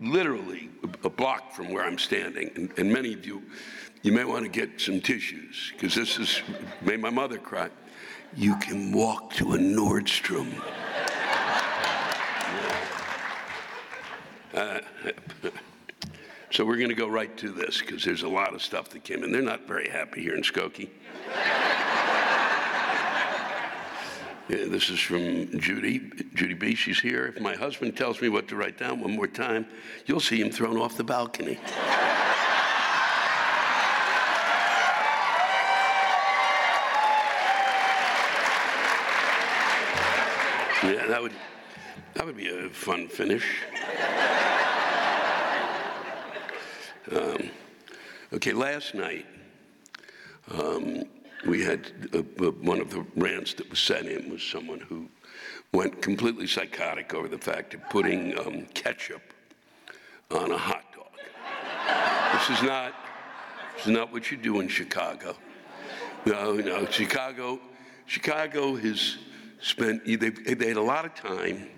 literally 0.00 0.70
a 1.02 1.10
block 1.10 1.52
from 1.52 1.72
where 1.72 1.84
I'm 1.84 1.98
standing. 1.98 2.50
And, 2.56 2.78
and 2.78 2.92
many 2.92 3.14
of 3.14 3.26
you, 3.26 3.42
you 4.02 4.12
may 4.12 4.24
want 4.24 4.44
to 4.44 4.50
get 4.50 4.80
some 4.80 5.00
tissues 5.00 5.72
because 5.72 5.94
this 5.94 6.16
has 6.16 6.42
made 6.82 7.00
my 7.00 7.10
mother 7.10 7.38
cry. 7.38 7.70
You 8.36 8.56
can 8.56 8.92
walk 8.92 9.32
to 9.34 9.54
a 9.54 9.58
Nordstrom. 9.58 10.52
Uh, 14.54 14.78
so 16.54 16.64
we're 16.64 16.76
going 16.76 16.88
to 16.88 16.94
go 16.94 17.08
right 17.08 17.36
to 17.36 17.50
this 17.50 17.80
because 17.80 18.04
there's 18.04 18.22
a 18.22 18.28
lot 18.28 18.54
of 18.54 18.62
stuff 18.62 18.88
that 18.90 19.02
came 19.02 19.24
in. 19.24 19.32
They're 19.32 19.42
not 19.42 19.66
very 19.66 19.88
happy 19.88 20.22
here 20.22 20.36
in 20.36 20.42
Skokie. 20.42 20.88
Yeah, 24.48 24.66
this 24.68 24.88
is 24.88 25.00
from 25.00 25.58
Judy, 25.58 26.10
Judy 26.34 26.54
B. 26.54 26.76
She's 26.76 27.00
here. 27.00 27.26
If 27.26 27.40
my 27.40 27.56
husband 27.56 27.96
tells 27.96 28.20
me 28.20 28.28
what 28.28 28.46
to 28.48 28.56
write 28.56 28.78
down 28.78 29.00
one 29.00 29.16
more 29.16 29.26
time, 29.26 29.66
you'll 30.06 30.20
see 30.20 30.40
him 30.40 30.50
thrown 30.50 30.76
off 30.76 30.96
the 30.96 31.02
balcony. 31.02 31.58
Yeah, 40.84 41.06
that 41.06 41.20
would 41.22 41.32
that 42.12 42.26
would 42.26 42.36
be 42.36 42.48
a 42.48 42.68
fun 42.68 43.08
finish. 43.08 43.62
Um, 47.12 47.50
okay, 48.32 48.52
last 48.52 48.94
night 48.94 49.26
um, 50.50 51.04
we 51.46 51.62
had 51.62 51.92
uh, 52.14 52.18
uh, 52.18 52.50
one 52.52 52.80
of 52.80 52.90
the 52.90 53.04
rants 53.14 53.52
that 53.54 53.68
was 53.68 53.78
sent 53.78 54.06
in 54.06 54.30
was 54.30 54.42
someone 54.42 54.80
who 54.80 55.08
went 55.72 56.00
completely 56.00 56.46
psychotic 56.46 57.12
over 57.12 57.28
the 57.28 57.36
fact 57.36 57.74
of 57.74 57.86
putting 57.90 58.38
um, 58.38 58.64
ketchup 58.72 59.20
on 60.30 60.50
a 60.50 60.56
hot 60.56 60.84
dog. 60.94 61.10
this 62.32 62.58
is 62.58 62.62
not 62.62 62.94
this 63.76 63.86
is 63.86 63.92
not 63.92 64.10
what 64.10 64.30
you 64.30 64.36
do 64.38 64.60
in 64.60 64.68
Chicago. 64.68 65.36
No, 66.24 66.54
no, 66.54 66.86
Chicago. 66.86 67.60
Chicago 68.06 68.76
has 68.76 69.18
spent, 69.60 70.04
they, 70.06 70.16
they 70.16 70.68
had 70.68 70.76
a 70.76 70.82
lot 70.82 71.04
of 71.04 71.14
time 71.14 71.68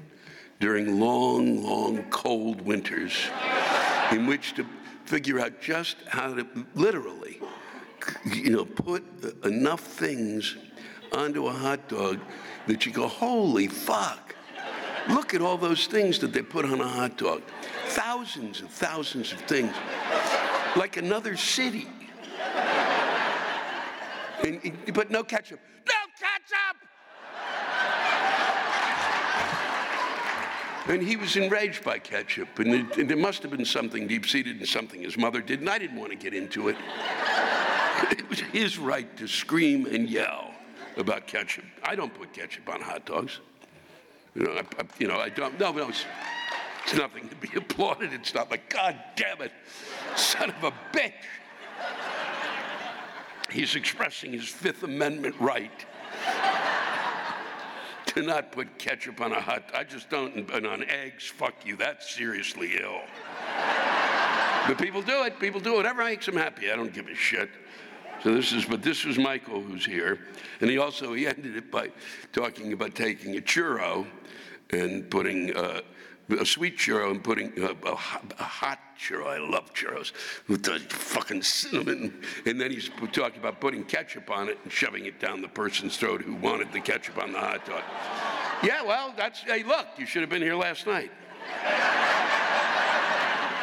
during 0.61 1.01
long, 1.01 1.65
long, 1.65 2.05
cold 2.11 2.61
winters 2.61 3.29
in 4.13 4.27
which 4.27 4.55
to 4.55 4.67
figure 5.07 5.41
out 5.41 5.61
just 5.61 5.97
how 6.09 6.35
to 6.35 6.47
literally, 6.75 7.41
you 8.25 8.51
know, 8.51 8.65
put 8.65 9.05
enough 9.45 9.81
things 9.81 10.57
onto 11.13 11.47
a 11.47 11.53
hot 11.53 11.89
dog 11.89 12.21
that 12.67 12.85
you 12.85 12.93
go, 12.93 13.07
holy 13.07 13.69
fuck. 13.69 14.35
Look 15.09 15.35
at 15.35 15.41
all 15.41 15.57
those 15.57 15.87
things 15.87 16.19
that 16.19 16.33
they 16.33 16.43
put 16.43 16.65
on 16.65 16.81
a 16.81 16.89
hot 16.89 17.17
dog. 17.17 17.43
Thousands 17.87 18.61
and 18.61 18.69
thousands 18.69 19.33
of 19.33 19.41
things. 19.43 19.73
Like 20.75 20.97
another 20.97 21.37
city. 21.37 21.87
And, 24.45 24.77
but 24.93 25.11
no 25.11 25.23
ketchup. 25.23 25.61
No 25.87 25.95
ketchup! 26.19 26.77
And 30.89 31.03
he 31.03 31.17
was 31.17 31.37
enraged 31.37 31.83
by 31.83 31.99
ketchup. 31.99 32.59
And, 32.59 32.73
it, 32.73 32.97
and 32.97 33.11
there 33.11 33.17
must 33.17 33.43
have 33.43 33.51
been 33.51 33.65
something 33.65 34.07
deep 34.07 34.27
seated 34.27 34.61
in 34.61 34.67
something 34.67 35.03
his 35.03 35.17
mother 35.17 35.41
did, 35.41 35.61
and 35.61 35.69
I 35.69 35.79
didn't 35.79 35.99
want 35.99 36.13
to 36.13 36.17
get 36.17 36.33
into 36.33 36.69
it. 36.69 36.77
it 38.13 38.29
was 38.29 38.41
his 38.41 38.79
right 38.79 39.17
to 39.17 39.27
scream 39.27 39.87
and 39.87 40.09
yell 40.09 40.53
about 40.97 41.27
ketchup. 41.27 41.65
I 41.83 41.97
don't 41.97 42.15
put 42.15 42.33
ketchup 42.33 42.69
on 42.69 42.81
hot 42.81 43.05
dogs. 43.05 43.41
You 44.35 44.45
know, 44.45 44.53
I, 44.53 44.61
I 44.61 44.85
you 44.99 45.09
know, 45.09 45.19
I 45.19 45.29
don't. 45.29 45.59
No, 45.59 45.73
no, 45.73 45.89
it's, 45.89 46.05
it's 46.85 46.95
nothing 46.95 47.29
to 47.29 47.37
be 47.37 47.49
applauded. 47.57 48.13
It's 48.13 48.35
not 48.35 48.51
like, 48.51 48.71
God 48.71 48.97
damn 49.17 49.43
it, 49.43 49.53
son 50.15 50.51
of 50.51 50.65
a 50.65 50.73
bitch. 50.97 51.13
He's 53.51 53.75
expressing 53.77 54.33
his 54.33 54.49
Fifth 54.49 54.83
Amendment 54.83 55.35
right 55.41 55.85
not 58.25 58.53
put 58.53 58.79
ketchup 58.79 59.21
on 59.21 59.33
a 59.33 59.41
hot. 59.41 59.71
I 59.75 59.85
just 59.85 60.09
don't. 60.09 60.51
And 60.51 60.67
on 60.67 60.85
eggs, 60.89 61.27
fuck 61.27 61.67
you. 61.67 61.77
That's 61.77 62.09
seriously 62.09 62.79
ill. 62.81 63.01
but 64.67 64.79
people 64.79 65.03
do 65.03 65.25
it. 65.25 65.39
People 65.39 65.61
do 65.61 65.75
it. 65.75 65.77
Whatever 65.77 66.05
makes 66.05 66.27
them 66.27 66.37
happy. 66.37 66.71
I 66.71 66.77
don't 66.77 66.93
give 66.93 67.09
a 67.09 67.15
shit. 67.15 67.51
So 68.23 68.35
this 68.35 68.53
is, 68.53 68.65
but 68.65 68.83
this 68.83 69.05
was 69.05 69.19
Michael 69.19 69.61
who's 69.61 69.85
here, 69.85 70.21
and 70.61 70.71
he 70.71 70.79
also 70.79 71.13
he 71.13 71.27
ended 71.27 71.55
it 71.57 71.71
by 71.71 71.91
talking 72.33 72.73
about 72.73 72.95
taking 72.95 73.37
a 73.37 73.41
churro 73.41 74.07
and 74.71 75.11
putting. 75.11 75.55
Uh, 75.55 75.83
a 76.29 76.47
sweet 76.47 76.77
churro 76.77 77.11
and 77.11 77.23
putting 77.23 77.53
a, 77.59 77.71
a, 77.87 77.93
a, 77.93 77.97
hot 77.97 78.81
churro. 78.99 79.27
I 79.27 79.39
love 79.39 79.73
churros 79.75 80.13
with 80.49 80.65
the 80.65 80.79
fucking 80.79 81.43
cinnamon. 81.43 82.21
And 82.47 82.61
then 82.61 82.71
he's 82.71 82.91
talking 83.13 83.39
about 83.39 83.61
putting 83.61 83.85
ketchup 83.85 84.31
on 84.31 84.49
it 84.49 84.59
and 84.65 84.73
shoving 84.73 85.07
it 85.07 85.21
down 85.21 85.41
the 85.41 85.49
person's 85.49 85.97
throat 85.97 86.23
who 86.23 86.35
wanted 86.35 86.73
the 86.73 86.81
ketchup 86.81 87.23
on 87.23 87.33
the 87.33 87.39
hot 87.39 87.65
dog. 87.65 87.83
Yeah, 88.63 88.83
well, 88.83 89.15
that's, 89.17 89.41
hey, 89.41 89.63
look, 89.63 89.87
you 89.99 90.07
should 90.07 90.23
have 90.23 90.31
been 90.31 90.43
here 90.43 90.57
last 90.57 90.87
night. 90.87 91.11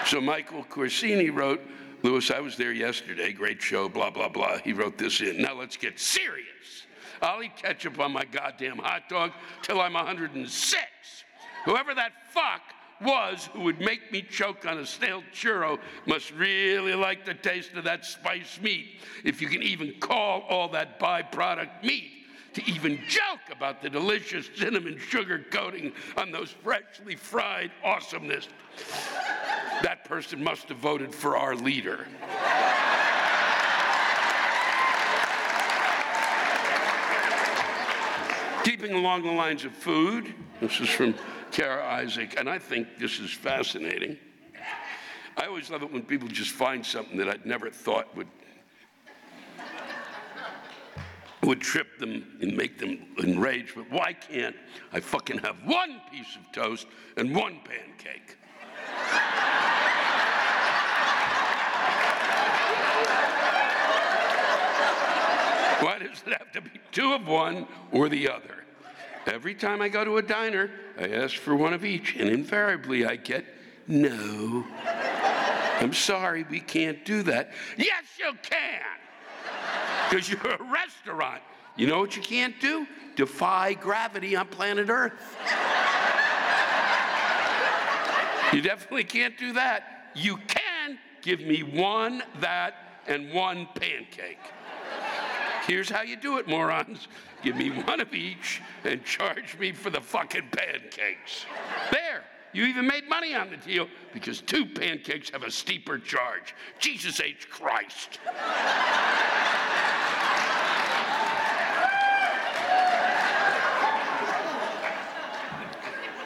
so 0.06 0.22
Michael 0.22 0.64
Corsini 0.64 1.34
wrote, 1.34 1.62
Lewis, 2.04 2.32
I 2.32 2.40
was 2.40 2.58
there 2.58 2.74
yesterday, 2.74 3.32
great 3.32 3.62
show, 3.62 3.90
blah, 3.90 4.10
blah, 4.10 4.30
blah. 4.30 4.58
He 4.58 4.74
wrote 4.74 4.98
this 4.98 5.22
in. 5.22 5.42
Now 5.42 5.54
let's 5.54 5.78
get 5.78 6.00
serious. 6.00 6.86
I'll 7.22 7.42
eat 7.42 7.56
ketchup 7.56 8.00
on 8.00 8.12
my 8.12 8.26
goddamn 8.26 8.78
hot 8.78 9.08
dog 9.10 9.32
till 9.62 9.80
I'm 9.80 9.94
106. 9.94 10.84
Whoever 11.66 11.94
that 11.96 12.12
fuck 12.32 12.62
was 13.02 13.50
who 13.54 13.62
would 13.62 13.80
make 13.80 14.12
me 14.12 14.22
choke 14.22 14.66
on 14.66 14.80
a 14.80 14.86
stale 14.86 15.24
churro 15.34 15.80
must 16.06 16.32
really 16.32 16.94
like 16.94 17.26
the 17.26 17.34
taste 17.34 17.74
of 17.74 17.84
that 17.84 18.06
spice 18.06 18.60
meat, 18.62 19.02
if 19.24 19.42
you 19.42 19.48
can 19.48 19.64
even 19.64 19.94
call 20.00 20.42
all 20.42 20.70
that 20.70 21.00
byproduct 21.00 21.84
meat. 21.84 22.10
To 22.54 22.64
even 22.70 23.00
joke 23.08 23.40
about 23.52 23.82
the 23.82 23.90
delicious 23.90 24.48
cinnamon 24.56 25.00
sugar 25.00 25.44
coating 25.50 25.92
on 26.18 26.32
those 26.32 26.52
freshly 26.52 27.16
fried 27.16 27.72
awesomeness. 27.84 28.48
That 29.82 30.06
person 30.06 30.44
must 30.44 30.70
have 30.70 30.78
voted 30.78 31.16
for 31.16 31.36
our 31.36 31.56
leader. 31.56 32.06
Keeping 38.64 38.94
along 38.94 39.24
the 39.24 39.32
lines 39.32 39.66
of 39.66 39.72
food, 39.72 40.36
this 40.62 40.80
is 40.80 40.90
from 40.90 41.16
Kara 41.54 41.86
Isaac, 41.86 42.36
and 42.40 42.50
I 42.50 42.58
think 42.58 42.98
this 42.98 43.20
is 43.20 43.32
fascinating. 43.32 44.18
I 45.38 45.46
always 45.46 45.70
love 45.70 45.84
it 45.84 45.92
when 45.92 46.02
people 46.02 46.28
just 46.28 46.50
find 46.50 46.84
something 46.84 47.16
that 47.18 47.30
I'd 47.30 47.46
never 47.46 47.70
thought 47.70 48.14
would 48.18 48.28
would 51.44 51.60
trip 51.60 52.00
them 52.00 52.38
and 52.42 52.56
make 52.56 52.80
them 52.80 53.06
enraged, 53.20 53.76
but 53.76 53.92
why 53.92 54.14
can't 54.14 54.56
I 54.94 55.02
fucking 55.02 55.40
have 55.40 55.58
one 55.66 56.02
piece 56.10 56.38
of 56.38 56.52
toast 56.54 56.88
and 57.18 57.36
one 57.36 57.60
pancake? 57.66 58.38
Why 65.82 66.00
does 66.00 66.24
it 66.26 66.34
have 66.38 66.52
to 66.54 66.62
be 66.62 66.80
two 66.94 67.14
of 67.14 67.28
one 67.28 67.68
or 67.92 68.08
the 68.08 68.30
other? 68.30 68.63
Every 69.26 69.56
time 69.56 69.82
I 69.82 69.90
go 69.90 70.04
to 70.04 70.18
a 70.18 70.22
diner, 70.22 70.70
I 70.98 71.08
ask 71.08 71.38
for 71.38 71.56
one 71.56 71.74
of 71.74 71.86
each, 71.86 72.16
and 72.16 72.30
invariably 72.30 73.06
I 73.06 73.16
get 73.16 73.46
no. 73.88 74.66
I'm 75.80 75.94
sorry, 75.94 76.46
we 76.50 76.60
can't 76.60 77.04
do 77.06 77.24
that. 77.24 77.52
Yes, 77.78 78.04
you 78.20 78.34
can! 78.42 78.82
Because 80.10 80.30
you're 80.30 80.54
a 80.54 80.64
restaurant. 80.64 81.42
You 81.76 81.88
know 81.88 82.00
what 82.00 82.16
you 82.16 82.22
can't 82.22 82.60
do? 82.60 82.86
Defy 83.16 83.74
gravity 83.74 84.36
on 84.36 84.48
planet 84.48 84.90
Earth. 84.90 85.14
you 88.54 88.62
definitely 88.62 89.04
can't 89.04 89.38
do 89.38 89.54
that. 89.54 90.12
You 90.16 90.38
can 90.38 91.00
give 91.22 91.42
me 91.42 91.64
one, 91.64 92.24
that, 92.40 92.76
and 93.08 93.34
one 93.34 93.68
pancake. 93.76 94.40
Here's 95.68 95.90
how 95.90 96.02
you 96.02 96.18
do 96.18 96.38
it, 96.40 96.48
morons. 96.48 97.08
Give 97.42 97.56
me 97.56 97.70
one 97.70 98.02
of 98.02 98.14
each 98.14 98.62
and 98.84 99.04
charge 99.06 99.58
me 99.58 99.72
for 99.72 99.90
the 99.90 100.02
fucking 100.02 100.50
pancakes. 100.52 101.46
There. 101.92 102.24
You 102.52 102.66
even 102.66 102.86
made 102.86 103.10
money 103.10 103.34
on 103.34 103.50
the 103.50 103.58
deal 103.58 103.88
because 104.14 104.40
two 104.40 104.66
pancakes 104.66 105.32
have 105.32 105.42
a 105.42 105.50
steeper 105.50 105.98
charge. 105.98 106.54
Jesus 106.80 107.20
H. 107.20 107.50
Christ. 107.50 108.20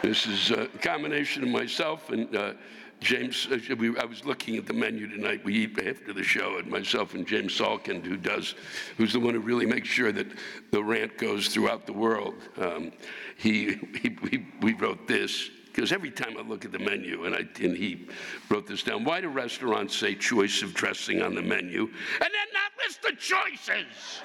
this 0.01 0.25
is 0.25 0.51
a 0.51 0.67
combination 0.81 1.43
of 1.43 1.49
myself 1.49 2.09
and 2.09 2.35
uh, 2.35 2.53
James, 2.99 3.47
uh, 3.51 3.75
we, 3.75 3.97
I 3.97 4.05
was 4.05 4.25
looking 4.25 4.57
at 4.57 4.65
the 4.65 4.73
menu 4.73 5.07
tonight. 5.07 5.43
We 5.43 5.53
eat 5.53 5.79
after 5.79 6.13
the 6.13 6.23
show, 6.23 6.57
and 6.57 6.67
myself 6.67 7.13
and 7.13 7.27
James 7.27 7.57
Salkind, 7.57 8.03
who 8.05 8.17
does, 8.17 8.55
who's 8.97 9.13
the 9.13 9.19
one 9.19 9.35
who 9.35 9.39
really 9.39 9.65
makes 9.65 9.87
sure 9.87 10.11
that 10.11 10.27
the 10.71 10.83
rant 10.83 11.17
goes 11.17 11.47
throughout 11.47 11.85
the 11.85 11.93
world. 11.93 12.35
Um, 12.57 12.91
he, 13.37 13.75
he, 14.01 14.17
he, 14.29 14.45
we 14.61 14.73
wrote 14.73 15.07
this 15.07 15.49
because 15.77 15.91
every 15.91 16.09
time 16.09 16.35
I 16.39 16.41
look 16.41 16.65
at 16.65 16.71
the 16.71 16.79
menu, 16.79 17.25
and, 17.25 17.35
I, 17.35 17.47
and 17.63 17.77
he 17.77 18.07
wrote 18.49 18.65
this 18.65 18.81
down. 18.81 19.03
Why 19.03 19.21
do 19.21 19.27
restaurants 19.27 19.95
say 19.95 20.15
choice 20.15 20.63
of 20.63 20.73
dressing 20.73 21.21
on 21.21 21.35
the 21.35 21.43
menu 21.43 21.81
and 21.83 21.91
then 22.19 22.47
not 22.51 22.71
list 22.83 23.03
the 23.03 23.11
choices? 23.11 24.21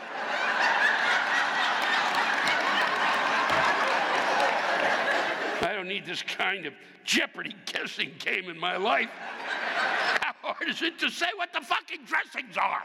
I 5.61 5.75
don't 5.75 5.82
need 5.93 6.07
this 6.07 6.22
kind 6.22 6.66
of 6.66 6.72
Jeopardy 7.05 7.55
guessing 7.66 8.12
game 8.18 8.49
in 8.49 8.59
my 8.59 8.76
life. 8.76 9.11
How 9.11 10.34
hard 10.43 10.68
is 10.68 10.80
it 10.82 10.99
to 11.01 11.11
say 11.11 11.26
what 11.36 11.53
the 11.53 11.61
fucking 11.61 12.05
dressings 12.05 12.57
are? 12.57 12.82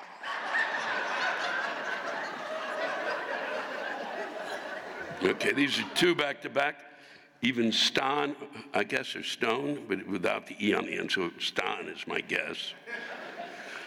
Okay, 5.24 5.54
these 5.54 5.80
are 5.80 5.86
two 5.96 6.14
back 6.16 6.42
to 6.42 6.50
back. 6.50 6.84
Even 7.42 7.72
Stan, 7.72 8.36
I 8.74 8.84
guess, 8.84 9.16
or 9.16 9.24
Stone, 9.24 9.86
but 9.88 10.06
without 10.08 10.48
the 10.48 10.56
E 10.60 10.74
on 10.74 10.86
the 10.86 10.98
end, 10.98 11.12
so 11.12 11.32
Stan 11.40 11.88
is 11.88 12.06
my 12.08 12.22
guess. 12.22 12.74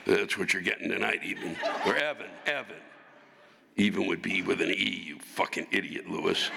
That's 0.06 0.38
what 0.38 0.52
you're 0.52 0.62
getting 0.62 0.88
tonight, 0.88 1.20
even. 1.24 1.56
Or 1.84 1.96
Evan, 1.96 2.30
Evan. 2.46 2.76
Even 3.76 4.06
would 4.06 4.22
be 4.22 4.42
with 4.42 4.60
an 4.60 4.70
E, 4.70 5.04
you 5.06 5.18
fucking 5.18 5.66
idiot, 5.72 6.08
Lewis. 6.08 6.50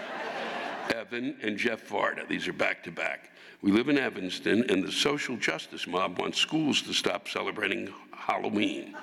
Evan 0.92 1.36
and 1.42 1.58
Jeff 1.58 1.88
Varda, 1.90 2.28
these 2.28 2.48
are 2.48 2.54
back 2.54 2.84
to 2.84 2.92
back. 2.92 3.30
We 3.62 3.72
live 3.72 3.90
in 3.90 3.98
Evanston, 3.98 4.70
and 4.70 4.84
the 4.84 4.92
social 4.92 5.38
justice 5.38 5.88
mob 5.88 6.20
wants 6.20 6.38
schools 6.38 6.82
to 6.82 6.94
stop 6.94 7.30
celebrating 7.30 7.94
Halloween. 8.12 8.96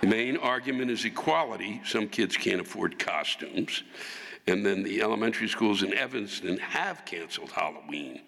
The 0.00 0.08
main 0.08 0.36
argument 0.36 0.90
is 0.90 1.04
equality. 1.04 1.80
Some 1.84 2.08
kids 2.08 2.36
can't 2.36 2.60
afford 2.60 2.98
costumes. 2.98 3.82
And 4.46 4.64
then 4.64 4.82
the 4.82 5.02
elementary 5.02 5.48
schools 5.48 5.82
in 5.82 5.94
Evanston 5.94 6.58
have 6.58 7.04
canceled 7.04 7.50
Halloween. 7.50 8.20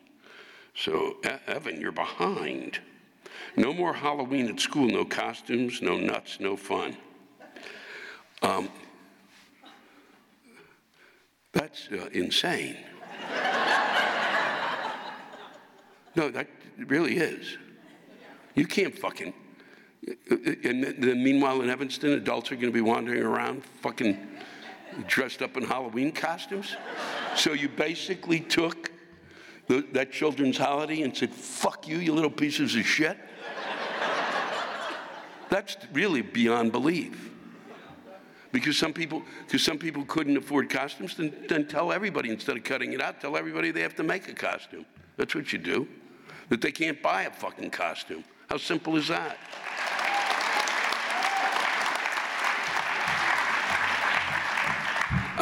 So, 0.75 1.17
Evan, 1.47 1.81
you're 1.81 1.93
behind. 1.93 2.79
No 3.57 3.73
more 3.73 3.93
Halloween 3.93 4.49
at 4.49 4.61
school, 4.61 4.89
no 4.89 5.05
costumes, 5.05 5.83
no 5.83 5.99
nuts, 5.99 6.39
no 6.41 6.57
fun. 6.57 6.97
Um, 8.43 8.69
that's 11.59 11.89
uh, 11.91 12.09
insane. 12.13 12.77
no, 16.15 16.31
that 16.31 16.47
really 16.87 17.17
is. 17.17 17.59
You 18.55 18.65
can't 18.65 18.97
fucking. 18.97 19.35
And 20.39 20.85
then 20.85 21.25
meanwhile 21.25 21.61
in 21.61 21.69
Evanston, 21.69 22.13
adults 22.13 22.53
are 22.53 22.55
going 22.55 22.69
to 22.69 22.73
be 22.73 22.81
wandering 22.81 23.25
around 23.25 23.65
fucking 23.83 24.25
dressed 25.09 25.43
up 25.43 25.57
in 25.57 25.65
Halloween 25.65 26.13
costumes. 26.13 26.77
So 27.35 27.55
you 27.55 27.69
basically 27.69 28.39
took 28.39 28.93
the, 29.67 29.85
that 29.93 30.13
children's 30.13 30.59
holiday 30.59 31.03
and 31.03 31.17
said, 31.17 31.31
fuck 31.31 31.89
you, 31.89 31.99
you 31.99 32.15
little 32.15 32.31
pieces 32.31 32.77
of 32.77 32.87
shit. 32.87 33.19
That's 35.51 35.77
really 35.93 36.23
beyond 36.23 36.71
belief. 36.71 37.33
Because 38.51 38.79
some 38.79 38.93
people, 38.93 39.23
because 39.47 39.63
some 39.63 39.79
people 39.79 40.05
couldn't 40.07 40.37
afford 40.37 40.71
costumes, 40.71 41.17
then, 41.17 41.35
then 41.49 41.67
tell 41.67 41.93
everybody 41.93 42.31
instead 42.31 42.57
of 42.57 42.65
cutting 42.65 42.93
it 42.93 43.01
out, 43.01 43.21
tell 43.21 43.37
everybody 43.37 43.71
they 43.71 43.83
have 43.83 43.97
to 43.97 44.03
make 44.03 44.29
a 44.29 44.35
costume. 44.35 44.87
That's 45.17 45.35
what 45.35 45.53
you 45.53 45.59
do. 45.59 45.87
That 46.49 46.63
they 46.63 46.73
can't 46.73 47.03
buy 47.03 47.25
a 47.25 47.31
fucking 47.31 47.71
costume. 47.71 48.25
How 48.49 48.57
simple 48.57 48.97
is 48.97 49.09
that? 49.09 49.37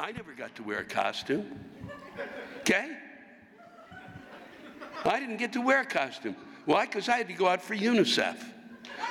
I 0.02 0.12
never 0.12 0.32
got 0.32 0.54
to 0.56 0.64
wear 0.64 0.78
a 0.78 0.84
costume. 0.84 1.60
Okay? 2.60 2.96
I 5.04 5.20
didn't 5.20 5.36
get 5.36 5.52
to 5.52 5.60
wear 5.60 5.82
a 5.82 5.86
costume. 5.86 6.34
Why? 6.64 6.86
Because 6.86 7.08
I 7.08 7.18
had 7.18 7.28
to 7.28 7.34
go 7.34 7.46
out 7.46 7.62
for 7.62 7.76
UNICEF. 7.76 8.36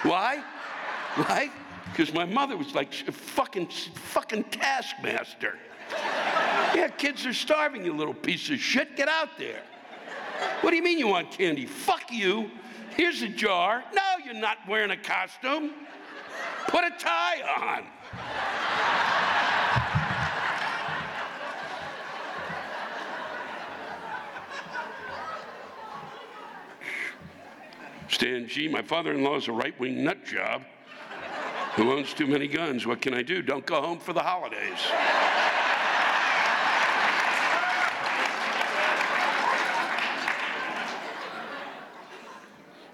Why? 0.03 0.43
Why? 1.15 1.49
Because 1.95 2.13
my 2.13 2.25
mother 2.25 2.57
was 2.57 2.75
like 2.75 2.89
a 3.07 3.11
fucking, 3.13 3.67
fucking 3.67 4.43
taskmaster. 4.45 5.57
Yeah, 6.75 6.89
kids 6.89 7.25
are 7.25 7.31
starving, 7.33 7.85
you 7.85 7.95
little 7.95 8.13
piece 8.13 8.49
of 8.49 8.59
shit. 8.59 8.97
Get 8.97 9.07
out 9.07 9.29
there. 9.37 9.61
What 10.59 10.71
do 10.71 10.75
you 10.75 10.83
mean 10.83 10.99
you 10.99 11.07
want 11.07 11.31
candy? 11.31 11.65
Fuck 11.65 12.11
you. 12.11 12.51
Here's 12.97 13.21
a 13.21 13.29
jar. 13.29 13.81
No, 13.93 14.01
you're 14.25 14.33
not 14.33 14.57
wearing 14.67 14.91
a 14.91 14.97
costume. 14.97 15.71
Put 16.67 16.83
a 16.83 16.89
tie 16.99 17.41
on. 17.61 17.85
Stan 28.09 28.49
G, 28.49 28.67
my 28.67 28.81
father 28.81 29.13
in 29.13 29.23
law 29.23 29.37
is 29.37 29.47
a 29.47 29.53
right 29.53 29.79
wing 29.79 30.03
nut 30.03 30.25
job 30.25 30.61
who 31.75 31.91
owns 31.91 32.13
too 32.13 32.25
many 32.25 32.47
guns. 32.47 32.85
What 32.85 33.01
can 33.01 33.13
I 33.13 33.21
do? 33.21 33.41
Don't 33.41 33.65
go 33.65 33.81
home 33.81 33.99
for 33.99 34.13
the 34.13 34.21
holidays. 34.21 34.79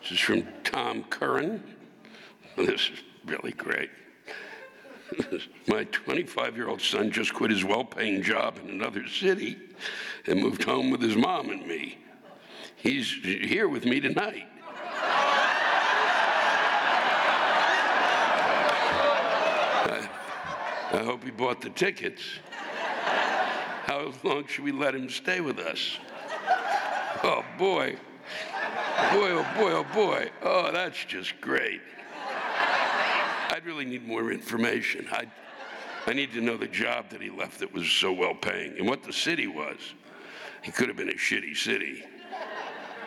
This 0.01 0.11
is 0.13 0.19
from 0.19 0.47
Tom 0.63 1.03
Curran. 1.03 1.63
This 2.57 2.89
is 2.89 3.03
really 3.25 3.51
great. 3.51 3.91
My 5.67 5.83
25 5.85 6.57
year 6.57 6.67
old 6.67 6.81
son 6.81 7.11
just 7.11 7.33
quit 7.33 7.51
his 7.51 7.63
well 7.63 7.83
paying 7.83 8.23
job 8.23 8.57
in 8.63 8.69
another 8.69 9.07
city 9.07 9.57
and 10.25 10.41
moved 10.41 10.63
home 10.63 10.89
with 10.89 11.01
his 11.01 11.15
mom 11.15 11.49
and 11.49 11.67
me. 11.67 11.99
He's 12.77 13.11
here 13.23 13.67
with 13.69 13.85
me 13.85 13.99
tonight. 13.99 14.47
I 20.93 21.03
hope 21.03 21.23
he 21.23 21.31
bought 21.31 21.61
the 21.61 21.69
tickets. 21.69 22.21
How 23.85 24.11
long 24.23 24.45
should 24.47 24.65
we 24.65 24.71
let 24.71 24.93
him 24.93 25.09
stay 25.09 25.39
with 25.39 25.59
us? 25.59 25.97
Oh 27.23 27.43
boy. 27.57 27.95
Boy, 29.13 29.31
oh 29.31 29.45
boy, 29.55 29.71
oh 29.71 29.85
boy. 29.93 30.29
Oh, 30.43 30.71
that's 30.71 31.03
just 31.05 31.39
great. 31.39 31.81
I'd 33.49 33.65
really 33.65 33.85
need 33.85 34.05
more 34.05 34.31
information. 34.31 35.07
I, 35.11 35.25
I 36.07 36.13
need 36.13 36.33
to 36.33 36.41
know 36.41 36.57
the 36.57 36.67
job 36.67 37.09
that 37.09 37.21
he 37.21 37.29
left 37.29 37.59
that 37.59 37.73
was 37.73 37.89
so 37.89 38.11
well 38.11 38.35
paying 38.35 38.77
and 38.77 38.87
what 38.87 39.03
the 39.03 39.13
city 39.13 39.47
was. 39.47 39.77
He 40.61 40.71
could 40.71 40.87
have 40.87 40.97
been 40.97 41.09
a 41.09 41.13
shitty 41.13 41.55
city. 41.55 42.03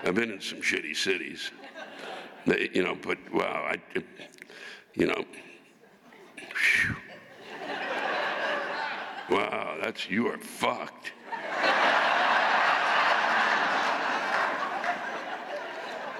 I've 0.05 0.14
been 0.14 0.30
in 0.30 0.41
some 0.41 0.61
shitty 0.61 0.97
cities. 0.97 1.51
They, 2.47 2.70
you 2.74 2.82
know, 2.82 2.95
but 2.95 3.18
wow, 3.32 3.70
I, 3.70 3.76
you 4.95 5.07
know, 5.07 5.24
phew. 6.55 6.97
Wow, 9.30 9.76
that's 9.82 10.08
you 10.10 10.28
are 10.28 10.38
fucked. 10.38 11.12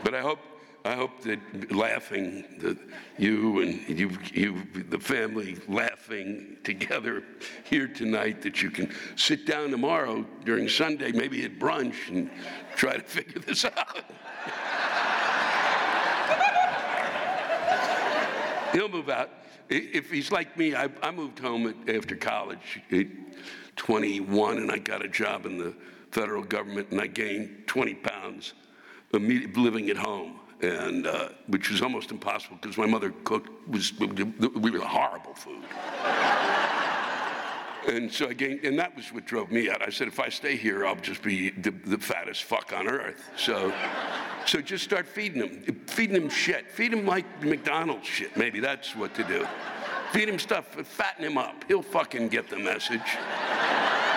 But 0.03 0.15
I 0.15 0.21
hope 0.21 0.41
I 0.87 0.95
hope 0.97 1.23
that 1.23 1.73
laughing, 1.73 2.45
that 2.59 2.77
you 3.17 3.63
and 3.63 3.89
you, 3.89 4.11
you, 4.35 4.63
the 4.91 4.99
family 4.99 5.57
laughing 5.67 6.59
together 6.63 7.25
here 7.65 7.89
tonight, 7.89 8.43
that 8.43 8.61
you 8.61 8.71
can 8.71 8.95
sit 9.17 9.47
down 9.47 9.71
tomorrow 9.71 10.27
during 10.45 10.69
Sunday, 10.69 11.11
maybe 11.11 11.43
at 11.47 11.59
brunch, 11.59 12.09
and 12.09 12.31
try 12.77 12.99
to 12.99 13.03
figure 13.03 13.41
this 13.41 13.65
out. 13.77 14.05
He'll 18.75 18.91
move 18.91 19.09
out. 19.09 19.31
If 19.69 20.11
he's 20.11 20.31
like 20.31 20.57
me, 20.57 20.75
I, 20.75 20.89
I 21.03 21.11
moved 21.11 21.39
home 21.39 21.67
at, 21.67 21.97
after 21.97 22.17
college 22.17 22.81
at 22.91 23.07
21, 23.77 24.59
and 24.59 24.71
I 24.71 24.79
got 24.79 25.05
a 25.05 25.09
job 25.09 25.47
in 25.47 25.59
the 25.59 25.75
federal 26.11 26.43
government, 26.43 26.91
and 26.91 27.01
I 27.01 27.07
gained 27.07 27.65
20 27.67 27.95
pounds 27.95 28.53
living 29.13 29.91
at 29.91 29.97
home, 29.97 30.41
and 30.61 31.07
uh, 31.07 31.29
which 31.47 31.71
was 31.71 31.83
almost 31.83 32.11
impossible 32.11 32.59
because 32.61 32.77
my 32.77 32.87
mother 32.87 33.13
cooked 33.25 33.51
was 33.69 33.93
we 33.99 34.71
were 34.71 34.81
horrible 34.81 35.35
food. 35.35 35.63
And 37.89 38.11
so 38.11 38.29
I 38.29 38.33
gained, 38.33 38.65
and 38.65 38.79
that 38.79 38.97
was 38.97 39.13
what 39.13 39.27
drove 39.27 39.51
me 39.51 39.69
out. 39.69 39.83
I 39.87 39.91
said, 39.91 40.09
if 40.09 40.19
I 40.19 40.29
stay 40.29 40.57
here, 40.57 40.87
I'll 40.87 40.97
just 40.97 41.23
be 41.23 41.51
the, 41.51 41.71
the 41.71 41.99
fattest 41.99 42.45
fuck 42.45 42.73
on 42.73 42.89
earth. 42.89 43.23
So, 43.37 43.73
so 44.47 44.61
just 44.61 44.85
start 44.85 45.07
feeding 45.07 45.43
him, 45.43 45.81
feeding 45.87 46.17
him 46.17 46.31
shit, 46.31 46.71
feed 46.71 46.93
him 46.93 47.07
like 47.07 47.27
McDonald's 47.43 48.07
shit. 48.07 48.37
Maybe 48.37 48.61
that's 48.61 48.97
what 48.97 49.15
to 49.17 49.25
do. 49.25 49.47
Feed 50.13 50.29
him 50.29 50.39
stuff, 50.39 50.67
fatten 50.67 51.25
him 51.25 51.37
up. 51.37 51.65
He'll 51.69 51.83
fucking 51.83 52.29
get 52.29 52.49
the 52.49 52.59
message. 52.59 53.01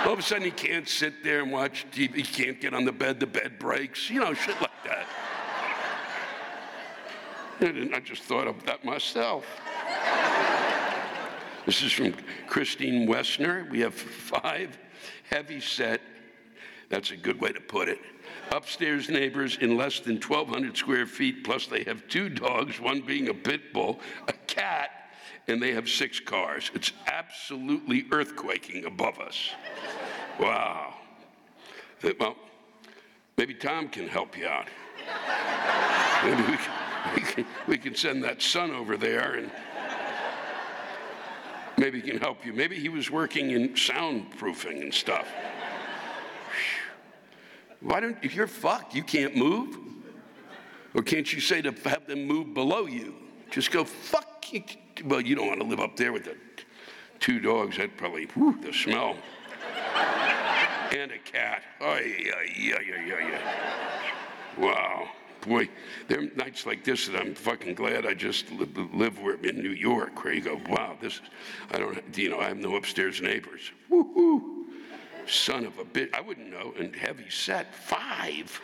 All 0.05 0.13
of 0.13 0.20
a 0.20 0.22
sudden, 0.22 0.43
he 0.43 0.51
can't 0.51 0.88
sit 0.88 1.24
there 1.24 1.41
and 1.41 1.51
watch 1.51 1.86
TV. 1.91 2.15
He 2.15 2.24
can't 2.24 2.61
get 2.61 2.74
on 2.74 2.86
the 2.86 2.91
bed. 2.91 3.20
The 3.20 3.28
bed 3.28 3.59
breaks. 3.59 4.09
You 4.09 4.22
know, 4.22 4.34
shit 4.34 4.55
like 4.61 4.72
that. 4.86 5.05
And 7.59 7.95
I 7.95 7.99
just 7.99 8.24
thought 8.24 8.47
of 8.47 8.63
that 8.65 8.86
myself. 8.86 9.45
This 11.68 11.84
is 11.84 11.91
from 11.91 12.15
Christine 12.47 13.09
Wessner. 13.09 13.70
We 13.70 13.82
have 13.82 13.93
five 13.93 14.78
heavy 15.30 15.59
set, 15.59 15.99
that's 16.88 17.11
a 17.11 17.18
good 17.18 17.41
way 17.41 17.51
to 17.51 17.59
put 17.59 17.89
it, 17.89 17.99
upstairs 18.53 19.09
neighbors 19.09 19.57
in 19.59 19.76
less 19.76 19.99
than 19.99 20.15
1,200 20.15 20.78
square 20.78 21.05
feet, 21.05 21.43
plus 21.43 21.68
they 21.68 21.84
have 21.84 22.07
two 22.07 22.30
dogs, 22.30 22.80
one 22.80 23.01
being 23.01 23.28
a 23.28 23.34
pit 23.34 23.74
bull, 23.74 23.99
a 24.30 24.34
cat, 24.47 25.11
and 25.49 25.61
they 25.61 25.74
have 25.74 25.89
six 25.89 26.22
cars. 26.22 26.72
It's 26.74 26.93
absolutely 27.05 28.03
earthquaking 28.03 28.86
above 28.86 29.20
us. 29.20 29.49
Wow. 30.39 30.93
Well, 32.18 32.38
maybe 33.38 33.53
Tom 33.53 33.89
can 33.89 34.07
help 34.07 34.38
you 34.38 34.47
out. 34.47 34.70
Maybe 36.24 36.43
we 36.43 36.57
can, 36.57 36.72
we 37.13 37.22
can, 37.22 37.45
we 37.68 37.78
can 37.78 37.93
send 37.93 38.24
that 38.24 38.41
son 38.41 38.72
over 38.72 38.95
there 38.95 39.34
and 39.34 39.51
Maybe 41.78 42.01
he 42.01 42.09
can 42.09 42.19
help 42.19 42.45
you. 42.45 42.53
Maybe 42.53 42.80
he 42.80 42.89
was 42.89 43.11
working 43.11 43.51
in 43.51 43.69
soundproofing 43.69 44.82
and 44.82 44.93
stuff. 44.93 45.28
Why 47.82 47.99
don't, 47.99 48.17
if 48.23 48.34
you're 48.34 48.47
fucked, 48.47 48.95
you 48.95 49.03
can't 49.03 49.36
move? 49.36 49.78
Or 50.95 51.03
can't 51.03 51.32
you 51.32 51.39
say 51.39 51.61
to 51.61 51.71
have 51.86 52.07
them 52.07 52.25
move 52.25 52.55
below 52.55 52.88
you? 52.88 53.13
Just 53.51 53.71
go, 53.71 53.84
fuck 53.84 54.51
you. 54.51 54.63
Well, 55.05 55.21
you 55.21 55.36
don't 55.36 55.47
want 55.47 55.59
to 55.61 55.67
live 55.67 55.80
up 55.80 55.95
there 55.95 56.11
with 56.11 56.25
the 56.25 56.36
two 57.19 57.39
dogs. 57.39 57.78
That 57.78 57.95
probably, 57.95 58.25
whew, 58.25 58.59
the 58.61 58.73
smell. 58.73 59.15
and 60.91 61.11
a 61.11 61.19
cat. 61.19 61.61
Oh, 61.80 61.95
yeah, 61.95 62.34
yeah, 62.57 62.80
yeah, 62.80 63.05
yeah, 63.05 63.30
yeah. 63.30 64.57
Wow. 64.57 65.09
Boy, 65.48 65.70
there 66.10 66.20
are 66.20 66.28
nights 66.36 66.66
like 66.66 66.84
this 66.84 67.08
that 67.08 67.20
I'm 67.20 67.34
fucking 67.34 67.76
glad 67.76 68.06
I 68.06 68.14
just 68.14 68.52
live, 68.52 69.22
where 69.22 69.36
in 69.36 69.62
New 69.62 69.72
York, 69.72 70.24
where 70.24 70.34
you 70.34 70.41
go, 70.41 70.60
wow, 70.68 70.98
this, 71.00 71.14
is 71.14 71.22
I 71.72 71.80
don't, 71.80 72.18
you 72.18 72.30
know, 72.30 72.39
I 72.39 72.50
have 72.50 72.58
no 72.58 72.76
upstairs 72.76 73.22
neighbors. 73.22 73.72
Woo-hoo. 73.89 74.66
Son 75.26 75.66
of 75.66 75.80
a 75.80 75.86
bitch. 75.86 76.14
I 76.14 76.22
wouldn't 76.22 76.50
know. 76.50 76.74
And 76.78 76.93
heavy 76.95 77.30
set, 77.30 77.74
five 77.74 78.62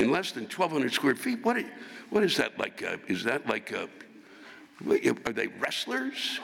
in 0.00 0.10
less 0.10 0.32
than 0.32 0.44
1,200 0.44 0.92
square 0.92 1.14
feet. 1.14 1.44
What, 1.44 1.62
what 2.10 2.24
is 2.24 2.36
that 2.36 2.58
like? 2.58 2.82
Uh, 2.82 2.96
is 3.06 3.22
that 3.24 3.46
like, 3.46 3.72
uh, 3.72 3.86
are 4.88 5.32
they 5.32 5.46
wrestlers? 5.46 6.40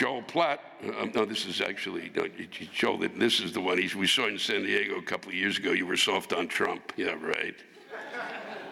Joel 0.00 0.22
Platt, 0.22 0.60
uh, 0.82 1.04
no, 1.14 1.26
this 1.26 1.44
is 1.44 1.60
actually, 1.60 2.10
no, 2.16 2.26
Joel, 2.72 2.96
this 2.96 3.38
is 3.38 3.52
the 3.52 3.60
one 3.60 3.76
we 3.76 4.06
saw 4.06 4.28
in 4.28 4.38
San 4.38 4.62
Diego 4.62 4.96
a 4.96 5.02
couple 5.02 5.28
of 5.28 5.34
years 5.34 5.58
ago. 5.58 5.72
You 5.72 5.84
were 5.84 5.98
soft 5.98 6.32
on 6.32 6.48
Trump. 6.48 6.94
Yeah, 6.96 7.16
right. 7.20 7.54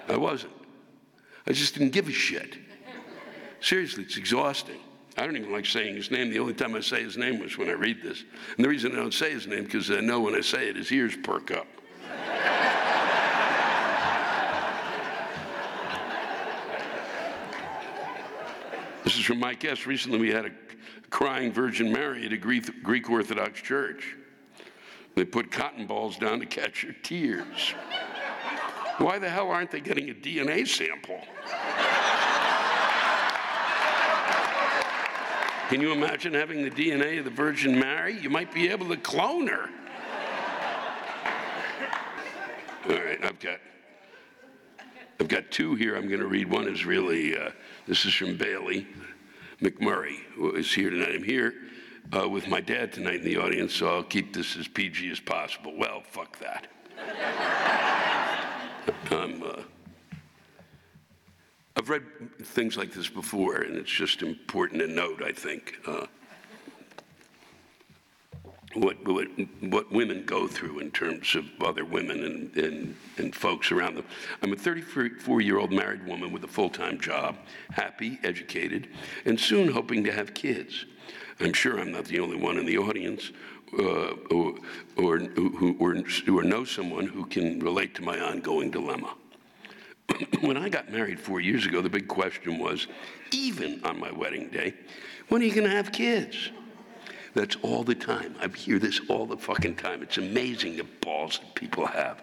I 0.08 0.16
wasn't. 0.16 0.54
I 1.46 1.52
just 1.52 1.74
didn't 1.74 1.90
give 1.90 2.08
a 2.08 2.12
shit. 2.12 2.56
Seriously, 3.60 4.04
it's 4.04 4.16
exhausting. 4.16 4.80
I 5.18 5.26
don't 5.26 5.36
even 5.36 5.52
like 5.52 5.66
saying 5.66 5.96
his 5.96 6.10
name. 6.10 6.30
The 6.30 6.38
only 6.38 6.54
time 6.54 6.74
I 6.74 6.80
say 6.80 7.02
his 7.02 7.18
name 7.18 7.40
was 7.40 7.58
when 7.58 7.68
I 7.68 7.72
read 7.72 8.02
this. 8.02 8.24
And 8.56 8.64
the 8.64 8.70
reason 8.70 8.92
I 8.92 8.96
don't 8.96 9.12
say 9.12 9.30
his 9.30 9.46
name 9.46 9.64
because 9.64 9.90
I 9.90 10.00
know 10.00 10.20
when 10.20 10.34
I 10.34 10.40
say 10.40 10.70
it, 10.70 10.76
his 10.76 10.90
ears 10.90 11.14
perk 11.22 11.50
up. 11.50 11.66
From 19.28 19.40
Mike 19.40 19.62
S. 19.62 19.84
Recently, 19.84 20.18
we 20.18 20.30
had 20.30 20.46
a 20.46 20.50
crying 21.10 21.52
Virgin 21.52 21.92
Mary 21.92 22.24
at 22.24 22.32
a 22.32 22.38
Greek, 22.38 22.82
Greek 22.82 23.10
Orthodox 23.10 23.60
church. 23.60 24.16
They 25.16 25.26
put 25.26 25.50
cotton 25.50 25.86
balls 25.86 26.16
down 26.16 26.40
to 26.40 26.46
catch 26.46 26.80
her 26.80 26.94
tears. 27.02 27.74
Why 28.96 29.18
the 29.18 29.28
hell 29.28 29.50
aren't 29.50 29.70
they 29.70 29.80
getting 29.80 30.08
a 30.08 30.14
DNA 30.14 30.66
sample? 30.66 31.20
Can 35.68 35.82
you 35.82 35.92
imagine 35.92 36.32
having 36.32 36.62
the 36.62 36.70
DNA 36.70 37.18
of 37.18 37.26
the 37.26 37.30
Virgin 37.30 37.78
Mary? 37.78 38.18
You 38.18 38.30
might 38.30 38.54
be 38.54 38.70
able 38.70 38.88
to 38.88 38.96
clone 38.96 39.46
her. 39.48 39.68
All 42.88 42.96
right, 42.96 43.22
I've 43.22 43.38
got 43.38 43.58
I've 45.20 45.28
got 45.28 45.50
two 45.50 45.74
here. 45.74 45.96
I'm 45.96 46.08
going 46.08 46.20
to 46.20 46.28
read. 46.28 46.48
One 46.48 46.66
is 46.66 46.86
really 46.86 47.36
uh, 47.36 47.50
this 47.86 48.06
is 48.06 48.14
from 48.14 48.38
Bailey 48.38 48.86
McMurray, 49.62 50.18
who 50.34 50.52
is 50.52 50.72
here 50.72 50.90
tonight. 50.90 51.14
I'm 51.14 51.22
here 51.22 51.54
uh, 52.16 52.28
with 52.28 52.48
my 52.48 52.60
dad 52.60 52.92
tonight 52.92 53.16
in 53.16 53.24
the 53.24 53.38
audience, 53.38 53.74
so 53.74 53.88
I'll 53.88 54.02
keep 54.02 54.32
this 54.32 54.56
as 54.56 54.68
PG 54.68 55.10
as 55.10 55.20
possible. 55.20 55.76
Well, 55.76 56.02
fuck 56.02 56.38
that. 56.38 56.66
Uh, 59.10 59.62
I've 61.76 61.88
read 61.88 62.02
things 62.42 62.76
like 62.76 62.92
this 62.92 63.08
before, 63.08 63.56
and 63.56 63.76
it's 63.76 63.90
just 63.90 64.22
important 64.22 64.80
to 64.80 64.88
note, 64.88 65.22
I 65.22 65.32
think, 65.32 65.74
uh, 65.86 66.06
what, 68.78 69.06
what, 69.06 69.28
what 69.60 69.90
women 69.92 70.24
go 70.24 70.46
through 70.46 70.78
in 70.78 70.90
terms 70.90 71.34
of 71.34 71.44
other 71.60 71.84
women 71.84 72.24
and, 72.24 72.56
and, 72.56 72.96
and 73.16 73.34
folks 73.34 73.72
around 73.72 73.96
them. 73.96 74.04
I'm 74.42 74.52
a 74.52 74.56
34 74.56 75.40
year 75.40 75.58
old 75.58 75.72
married 75.72 76.06
woman 76.06 76.32
with 76.32 76.44
a 76.44 76.48
full 76.48 76.70
time 76.70 77.00
job, 77.00 77.36
happy, 77.70 78.18
educated, 78.22 78.88
and 79.24 79.38
soon 79.38 79.68
hoping 79.68 80.04
to 80.04 80.12
have 80.12 80.34
kids. 80.34 80.86
I'm 81.40 81.52
sure 81.52 81.78
I'm 81.78 81.92
not 81.92 82.06
the 82.06 82.18
only 82.20 82.36
one 82.36 82.58
in 82.58 82.66
the 82.66 82.78
audience 82.78 83.30
uh, 83.78 84.12
or, 84.30 84.54
or, 84.96 85.18
who, 85.18 85.76
or, 85.78 85.96
or 86.32 86.42
know 86.42 86.64
someone 86.64 87.06
who 87.06 87.26
can 87.26 87.60
relate 87.60 87.94
to 87.96 88.02
my 88.02 88.18
ongoing 88.18 88.70
dilemma. 88.70 89.14
when 90.40 90.56
I 90.56 90.68
got 90.68 90.90
married 90.90 91.20
four 91.20 91.40
years 91.40 91.66
ago, 91.66 91.80
the 91.80 91.90
big 91.90 92.08
question 92.08 92.58
was 92.58 92.86
even 93.30 93.84
on 93.84 94.00
my 94.00 94.10
wedding 94.10 94.48
day, 94.48 94.74
when 95.28 95.42
are 95.42 95.44
you 95.44 95.54
going 95.54 95.68
to 95.68 95.76
have 95.76 95.92
kids? 95.92 96.50
That's 97.38 97.56
all 97.62 97.84
the 97.84 97.94
time. 97.94 98.34
I 98.42 98.48
hear 98.48 98.80
this 98.80 99.00
all 99.08 99.24
the 99.24 99.36
fucking 99.36 99.76
time. 99.76 100.02
It's 100.02 100.18
amazing 100.18 100.76
the 100.76 100.82
balls 100.82 101.38
that 101.38 101.54
people 101.54 101.86
have. 101.86 102.20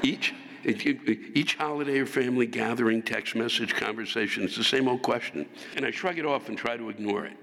Each, 0.00 0.32
each 0.64 1.56
holiday 1.56 1.98
or 1.98 2.06
family 2.06 2.46
gathering, 2.46 3.02
text 3.02 3.34
message, 3.34 3.74
conversation, 3.74 4.44
it's 4.44 4.56
the 4.56 4.64
same 4.64 4.88
old 4.88 5.02
question. 5.02 5.46
And 5.76 5.84
I 5.84 5.90
shrug 5.90 6.18
it 6.18 6.24
off 6.24 6.48
and 6.48 6.56
try 6.56 6.78
to 6.78 6.88
ignore 6.88 7.26
it. 7.26 7.36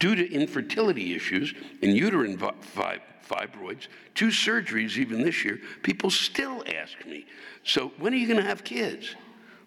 Due 0.00 0.14
to 0.14 0.30
infertility 0.30 1.14
issues 1.14 1.54
and 1.80 1.96
uterine 1.96 2.36
fibroids, 2.36 3.88
two 4.14 4.28
surgeries 4.28 4.98
even 4.98 5.22
this 5.22 5.46
year, 5.46 5.58
people 5.82 6.10
still 6.10 6.62
ask 6.76 7.06
me, 7.06 7.24
so 7.62 7.90
when 7.96 8.12
are 8.12 8.18
you 8.18 8.26
going 8.26 8.38
to 8.38 8.46
have 8.46 8.64
kids? 8.64 9.14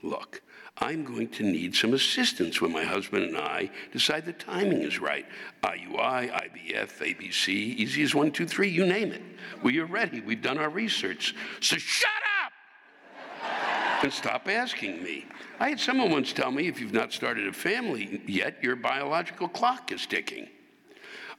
Look, 0.04 0.44
I'm 0.80 1.04
going 1.04 1.30
to 1.30 1.44
need 1.44 1.76
some 1.76 1.94
assistance 1.94 2.62
when 2.62 2.72
my 2.72 2.84
husband 2.84 3.24
and 3.26 3.38
I 3.38 3.72
decide 3.92 4.26
the 4.26 4.34
timing 4.34 4.84
is 4.84 5.00
right. 5.00 5.26
IUI, 5.64 6.32
IVF, 6.32 7.00
ABC, 7.00 7.50
easy 7.50 8.04
as 8.04 8.14
one, 8.14 8.32
two, 8.32 8.46
three, 8.46 8.70
you 8.70 8.86
name 8.86 9.12
it. 9.12 9.22
We 9.64 9.80
are 9.80 9.86
ready. 9.86 10.22
We've 10.22 10.42
done 10.42 10.60
our 10.60 10.70
research. 10.70 11.36
So 11.62 11.78
shut 11.78 12.10
up 12.44 14.04
and 14.04 14.14
stop 14.14 14.48
asking 14.48 15.04
me. 15.04 15.26
I 15.60 15.70
had 15.70 15.80
someone 15.80 16.12
once 16.12 16.32
tell 16.32 16.52
me 16.52 16.68
if 16.68 16.80
you've 16.80 16.94
not 16.94 17.12
started 17.12 17.48
a 17.48 17.54
family 17.54 18.22
yet, 18.28 18.64
your 18.64 18.76
biological 18.76 19.48
clock 19.48 19.92
is 19.92 20.06
ticking. 20.06 20.48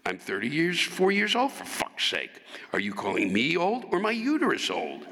I'm 0.09 0.19
30 0.19 0.49
years, 0.49 0.81
four 0.81 1.13
years 1.13 1.37
old, 1.37 1.53
for 1.53 1.67
fuck's 1.67 2.09
sake. 2.09 2.41
Are 2.73 2.81
you 2.81 2.95
calling 2.95 3.31
me 3.31 3.59
old 3.59 3.85
or 3.91 3.99
my 3.99 4.11
uterus 4.11 4.71
old? 4.71 5.07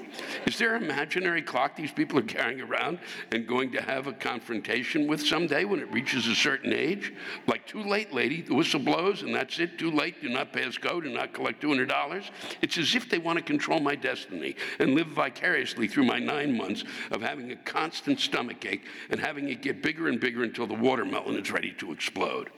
Is 0.46 0.56
there 0.56 0.74
an 0.74 0.84
imaginary 0.84 1.42
clock 1.42 1.76
these 1.76 1.92
people 1.92 2.18
are 2.18 2.22
carrying 2.22 2.62
around 2.62 3.00
and 3.30 3.46
going 3.46 3.70
to 3.72 3.82
have 3.82 4.06
a 4.06 4.14
confrontation 4.14 5.06
with 5.06 5.20
someday 5.20 5.64
when 5.64 5.80
it 5.80 5.92
reaches 5.92 6.26
a 6.26 6.34
certain 6.34 6.72
age? 6.72 7.12
Like, 7.46 7.66
too 7.66 7.82
late, 7.82 8.14
lady, 8.14 8.40
the 8.40 8.54
whistle 8.54 8.80
blows 8.80 9.20
and 9.20 9.34
that's 9.34 9.58
it, 9.58 9.78
too 9.78 9.90
late, 9.90 10.22
do 10.22 10.30
not 10.30 10.54
pass 10.54 10.78
go, 10.78 10.98
do 10.98 11.10
not 11.10 11.34
collect 11.34 11.62
$200. 11.62 12.30
It's 12.62 12.78
as 12.78 12.94
if 12.94 13.10
they 13.10 13.18
want 13.18 13.36
to 13.36 13.44
control 13.44 13.80
my 13.80 13.96
destiny 13.96 14.56
and 14.78 14.94
live 14.94 15.08
vicariously 15.08 15.88
through 15.88 16.04
my 16.04 16.18
nine 16.18 16.56
months 16.56 16.84
of 17.10 17.20
having 17.20 17.52
a 17.52 17.56
constant 17.56 18.18
stomach 18.18 18.64
ache 18.64 18.86
and 19.10 19.20
having 19.20 19.50
it 19.50 19.60
get 19.60 19.82
bigger 19.82 20.08
and 20.08 20.18
bigger 20.20 20.42
until 20.42 20.66
the 20.66 20.74
watermelon 20.74 21.38
is 21.38 21.50
ready 21.50 21.72
to 21.72 21.92
explode. 21.92 22.48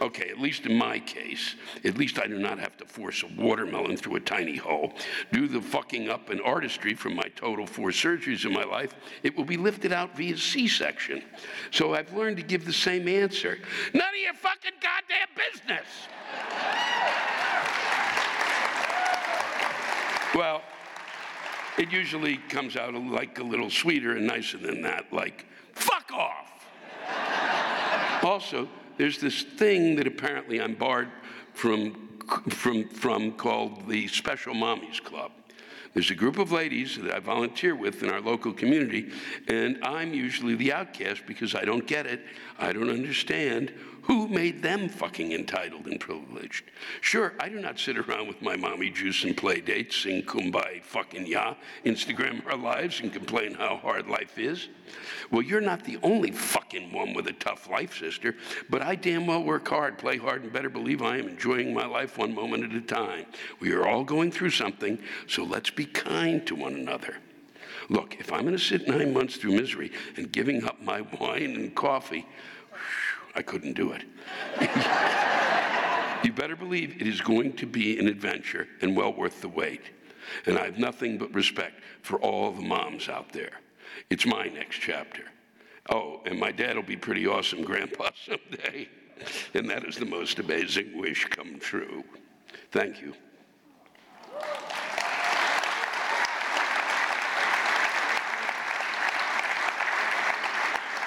Okay, 0.00 0.28
at 0.28 0.38
least 0.38 0.66
in 0.66 0.76
my 0.76 0.98
case, 0.98 1.54
at 1.84 1.96
least 1.96 2.18
I 2.18 2.26
do 2.26 2.38
not 2.38 2.58
have 2.58 2.76
to 2.78 2.84
force 2.84 3.22
a 3.22 3.40
watermelon 3.40 3.96
through 3.96 4.16
a 4.16 4.20
tiny 4.20 4.56
hole. 4.56 4.92
Do 5.32 5.48
the 5.48 5.60
fucking 5.60 6.08
up 6.08 6.30
and 6.30 6.40
artistry 6.42 6.94
from 6.94 7.14
my 7.14 7.30
total 7.36 7.66
four 7.66 7.90
surgeries 7.90 8.44
in 8.44 8.52
my 8.52 8.64
life, 8.64 8.94
it 9.22 9.36
will 9.36 9.44
be 9.44 9.56
lifted 9.56 9.92
out 9.92 10.16
via 10.16 10.36
C 10.36 10.68
section. 10.68 11.22
So 11.70 11.94
I've 11.94 12.12
learned 12.12 12.36
to 12.38 12.42
give 12.42 12.64
the 12.64 12.72
same 12.72 13.08
answer. 13.08 13.58
None 13.92 14.08
of 14.08 14.20
your 14.20 14.34
fucking 14.34 14.72
goddamn 14.80 15.28
business. 15.36 15.86
well, 20.34 20.62
it 21.78 21.90
usually 21.90 22.36
comes 22.48 22.76
out 22.76 22.94
like 22.94 23.38
a 23.38 23.42
little 23.42 23.70
sweeter 23.70 24.16
and 24.16 24.26
nicer 24.26 24.58
than 24.58 24.82
that, 24.82 25.12
like, 25.12 25.46
fuck 25.72 26.12
off. 26.12 26.50
also, 28.22 28.68
there's 28.96 29.18
this 29.18 29.42
thing 29.42 29.96
that 29.96 30.06
apparently 30.06 30.60
I'm 30.60 30.74
barred 30.74 31.10
from, 31.52 32.18
from, 32.50 32.88
from 32.88 33.32
called 33.32 33.88
the 33.88 34.08
Special 34.08 34.54
Mommies 34.54 35.02
Club. 35.02 35.32
There's 35.94 36.10
a 36.10 36.14
group 36.14 36.38
of 36.38 36.50
ladies 36.50 36.98
that 36.98 37.14
I 37.14 37.20
volunteer 37.20 37.76
with 37.76 38.02
in 38.02 38.10
our 38.10 38.20
local 38.20 38.52
community, 38.52 39.12
and 39.46 39.78
I'm 39.84 40.12
usually 40.12 40.56
the 40.56 40.72
outcast 40.72 41.22
because 41.24 41.54
I 41.54 41.64
don't 41.64 41.86
get 41.86 42.06
it, 42.06 42.20
I 42.58 42.72
don't 42.72 42.90
understand, 42.90 43.72
who 44.04 44.28
made 44.28 44.62
them 44.62 44.88
fucking 44.88 45.32
entitled 45.32 45.86
and 45.86 45.98
privileged? 45.98 46.64
Sure, 47.00 47.32
I 47.40 47.48
do 47.48 47.60
not 47.60 47.78
sit 47.78 47.98
around 47.98 48.28
with 48.28 48.42
my 48.42 48.54
mommy 48.56 48.90
juice 48.90 49.24
and 49.24 49.36
play 49.36 49.60
dates, 49.60 49.96
sing 49.96 50.22
kumbaya 50.22 50.82
fucking 50.82 51.26
ya, 51.26 51.54
Instagram 51.84 52.44
our 52.46 52.56
lives, 52.56 53.00
and 53.00 53.12
complain 53.12 53.54
how 53.54 53.76
hard 53.76 54.06
life 54.08 54.38
is. 54.38 54.68
Well, 55.30 55.42
you're 55.42 55.60
not 55.60 55.84
the 55.84 55.98
only 56.02 56.30
fucking 56.30 56.92
one 56.92 57.14
with 57.14 57.26
a 57.28 57.32
tough 57.32 57.68
life, 57.70 57.98
sister, 57.98 58.36
but 58.68 58.82
I 58.82 58.94
damn 58.94 59.26
well 59.26 59.42
work 59.42 59.68
hard, 59.68 59.98
play 59.98 60.18
hard, 60.18 60.42
and 60.42 60.52
better 60.52 60.70
believe 60.70 61.02
I 61.02 61.16
am 61.16 61.28
enjoying 61.28 61.72
my 61.72 61.86
life 61.86 62.18
one 62.18 62.34
moment 62.34 62.64
at 62.64 62.72
a 62.72 62.80
time. 62.80 63.26
We 63.60 63.72
are 63.72 63.86
all 63.86 64.04
going 64.04 64.30
through 64.30 64.50
something, 64.50 64.98
so 65.26 65.44
let's 65.44 65.70
be 65.70 65.86
kind 65.86 66.46
to 66.46 66.54
one 66.54 66.74
another. 66.74 67.16
Look, 67.88 68.16
if 68.18 68.32
I'm 68.32 68.42
going 68.42 68.56
to 68.56 68.62
sit 68.62 68.88
nine 68.88 69.12
months 69.12 69.36
through 69.36 69.52
misery 69.52 69.92
and 70.16 70.30
giving 70.30 70.64
up 70.64 70.80
my 70.82 71.02
wine 71.02 71.54
and 71.54 71.74
coffee, 71.74 72.26
I 73.34 73.42
couldn't 73.42 73.74
do 73.74 73.92
it. 73.92 74.04
you 76.24 76.32
better 76.32 76.56
believe 76.56 77.00
it 77.00 77.06
is 77.06 77.20
going 77.20 77.54
to 77.54 77.66
be 77.66 77.98
an 77.98 78.06
adventure 78.06 78.68
and 78.80 78.96
well 78.96 79.12
worth 79.12 79.40
the 79.40 79.48
wait. 79.48 79.82
And 80.46 80.58
I 80.58 80.64
have 80.64 80.78
nothing 80.78 81.18
but 81.18 81.34
respect 81.34 81.80
for 82.02 82.18
all 82.20 82.50
the 82.52 82.62
moms 82.62 83.08
out 83.08 83.32
there. 83.32 83.60
It's 84.10 84.26
my 84.26 84.46
next 84.46 84.78
chapter. 84.78 85.24
Oh, 85.90 86.22
and 86.24 86.38
my 86.38 86.50
dad 86.50 86.76
will 86.76 86.82
be 86.82 86.96
pretty 86.96 87.26
awesome 87.26 87.62
grandpa 87.62 88.10
someday. 88.24 88.88
And 89.52 89.68
that 89.70 89.84
is 89.84 89.96
the 89.96 90.06
most 90.06 90.38
amazing 90.38 90.98
wish 90.98 91.26
come 91.26 91.58
true. 91.58 92.04
Thank 92.72 93.00
you. 93.00 93.14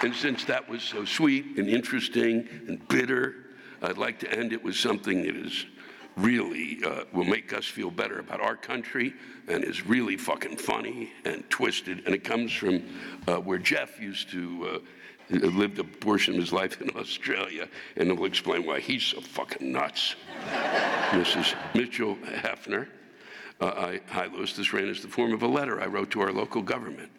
And 0.03 0.13
since 0.13 0.45
that 0.45 0.67
was 0.69 0.83
so 0.83 1.05
sweet 1.05 1.57
and 1.57 1.67
interesting 1.67 2.47
and 2.67 2.87
bitter, 2.87 3.35
I'd 3.81 3.97
like 3.97 4.19
to 4.19 4.31
end 4.31 4.53
it 4.53 4.63
with 4.63 4.75
something 4.75 5.23
that 5.23 5.35
is 5.35 5.65
really 6.15 6.79
uh, 6.83 7.03
will 7.13 7.23
make 7.23 7.53
us 7.53 7.65
feel 7.65 7.91
better 7.91 8.19
about 8.19 8.41
our 8.41 8.55
country 8.55 9.13
and 9.47 9.63
is 9.63 9.85
really 9.85 10.17
fucking 10.17 10.57
funny 10.57 11.11
and 11.25 11.47
twisted. 11.49 12.03
And 12.05 12.13
it 12.13 12.23
comes 12.23 12.51
from 12.51 12.83
uh, 13.27 13.35
where 13.37 13.59
Jeff 13.59 13.99
used 13.99 14.29
to 14.31 14.67
uh, 14.67 14.79
lived 15.29 15.79
a 15.79 15.83
portion 15.83 16.35
of 16.35 16.39
his 16.39 16.53
life 16.53 16.81
in 16.81 16.89
Australia, 16.95 17.67
and 17.97 18.09
it 18.09 18.17
will 18.17 18.25
explain 18.25 18.65
why 18.65 18.79
he's 18.79 19.03
so 19.03 19.21
fucking 19.21 19.71
nuts. 19.71 20.15
Mrs. 21.11 21.55
Mitchell 21.75 22.15
Hefner. 22.15 22.87
Uh, 23.59 23.65
I, 23.65 24.01
hi, 24.07 24.27
Lewis. 24.27 24.55
This 24.55 24.71
ran 24.73 24.87
as 24.87 25.01
the 25.01 25.07
form 25.07 25.33
of 25.33 25.41
a 25.41 25.47
letter 25.47 25.81
I 25.81 25.87
wrote 25.87 26.11
to 26.11 26.21
our 26.21 26.31
local 26.31 26.61
government. 26.61 27.11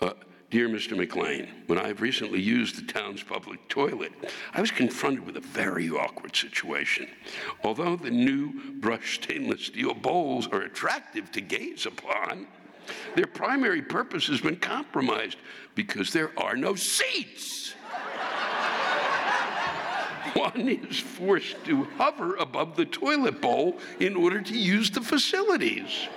Uh, 0.00 0.12
Dear 0.50 0.68
Mr. 0.68 0.96
McLean, 0.96 1.46
when 1.68 1.78
I 1.78 1.86
have 1.86 2.00
recently 2.00 2.40
used 2.40 2.76
the 2.76 2.92
town's 2.92 3.22
public 3.22 3.68
toilet, 3.68 4.10
I 4.52 4.60
was 4.60 4.72
confronted 4.72 5.24
with 5.24 5.36
a 5.36 5.40
very 5.40 5.88
awkward 5.90 6.34
situation. 6.34 7.08
Although 7.62 7.94
the 7.94 8.10
new 8.10 8.52
brushed 8.80 9.22
stainless 9.22 9.66
steel 9.66 9.94
bowls 9.94 10.48
are 10.48 10.62
attractive 10.62 11.30
to 11.32 11.40
gaze 11.40 11.86
upon, 11.86 12.48
their 13.14 13.28
primary 13.28 13.80
purpose 13.80 14.26
has 14.26 14.40
been 14.40 14.56
compromised 14.56 15.38
because 15.76 16.12
there 16.12 16.32
are 16.36 16.56
no 16.56 16.74
seats. 16.74 17.74
One 20.34 20.68
is 20.68 20.98
forced 20.98 21.64
to 21.66 21.84
hover 21.96 22.34
above 22.36 22.74
the 22.74 22.86
toilet 22.86 23.40
bowl 23.40 23.78
in 24.00 24.16
order 24.16 24.40
to 24.40 24.58
use 24.58 24.90
the 24.90 25.00
facilities. 25.00 26.08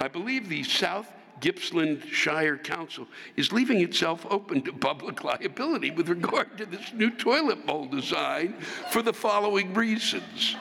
I 0.00 0.08
believe 0.08 0.48
the 0.48 0.62
South 0.62 1.13
Gippsland 1.40 2.04
Shire 2.10 2.56
Council 2.56 3.06
is 3.36 3.52
leaving 3.52 3.80
itself 3.80 4.26
open 4.30 4.62
to 4.62 4.72
public 4.72 5.24
liability 5.24 5.90
with 5.90 6.08
regard 6.08 6.56
to 6.58 6.66
this 6.66 6.92
new 6.92 7.10
toilet 7.10 7.66
bowl 7.66 7.86
design 7.86 8.54
for 8.90 9.02
the 9.02 9.12
following 9.12 9.74
reasons. 9.74 10.56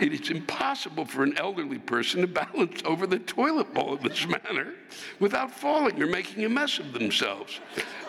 It 0.00 0.14
is 0.14 0.30
impossible 0.30 1.04
for 1.04 1.22
an 1.24 1.36
elderly 1.36 1.78
person 1.78 2.22
to 2.22 2.26
balance 2.26 2.82
over 2.86 3.06
the 3.06 3.18
toilet 3.18 3.74
bowl 3.74 3.96
in 3.96 4.02
this 4.02 4.26
manner 4.26 4.72
without 5.18 5.50
falling 5.50 6.02
or 6.02 6.06
making 6.06 6.42
a 6.44 6.48
mess 6.48 6.78
of 6.78 6.94
themselves. 6.94 7.60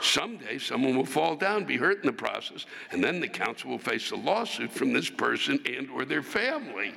Someday, 0.01 0.57
someone 0.57 0.95
will 0.95 1.05
fall 1.05 1.35
down, 1.35 1.65
be 1.65 1.75
hurt 1.75 1.99
in 1.99 2.05
the 2.05 2.13
process, 2.13 2.65
and 2.91 3.03
then 3.03 3.19
the 3.19 3.27
council 3.27 3.71
will 3.71 3.77
face 3.77 4.11
a 4.11 4.15
lawsuit 4.15 4.71
from 4.71 4.93
this 4.93 5.09
person 5.09 5.59
and 5.65 5.89
or 5.89 6.05
their 6.05 6.23
family. 6.23 6.93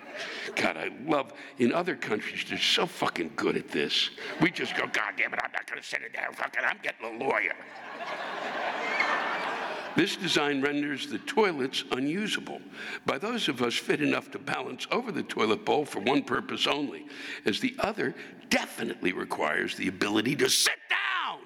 God, 0.55 0.76
I 0.76 0.90
love, 1.05 1.32
in 1.59 1.72
other 1.72 1.97
countries, 1.97 2.45
they're 2.49 2.59
so 2.59 2.86
fucking 2.86 3.32
good 3.34 3.57
at 3.57 3.68
this. 3.68 4.11
We 4.40 4.53
just 4.53 4.76
go, 4.76 4.84
God 4.86 5.14
damn 5.16 5.34
it, 5.34 5.40
I'm 5.42 5.53
not 5.53 5.66
going 5.66 5.82
to 5.82 5.86
sit 5.86 6.03
in 6.07 6.12
there, 6.14 6.30
fucking, 6.32 6.62
I'm 6.64 6.78
getting 6.82 7.20
a 7.20 7.24
lawyer. 7.24 7.57
This 9.97 10.16
design 10.16 10.61
renders 10.61 11.07
the 11.07 11.18
toilets 11.20 11.84
unusable 11.92 12.61
by 13.07 13.18
those 13.18 13.49
of 13.49 13.62
us 13.62 13.74
fit 13.74 14.03
enough 14.03 14.30
to 14.32 14.38
balance 14.38 14.88
over 14.90 15.12
the 15.12 15.22
toilet 15.22 15.64
bowl 15.64 15.84
for 15.84 16.01
one 16.01 16.22
purpose 16.24 16.66
only, 16.66 17.07
as 17.45 17.61
the 17.61 17.76
other 17.78 18.14
definitely 18.51 19.12
requires 19.12 19.76
the 19.76 19.88
ability 19.88 20.34
to 20.36 20.49
sit 20.49 20.78
down. 20.90 21.38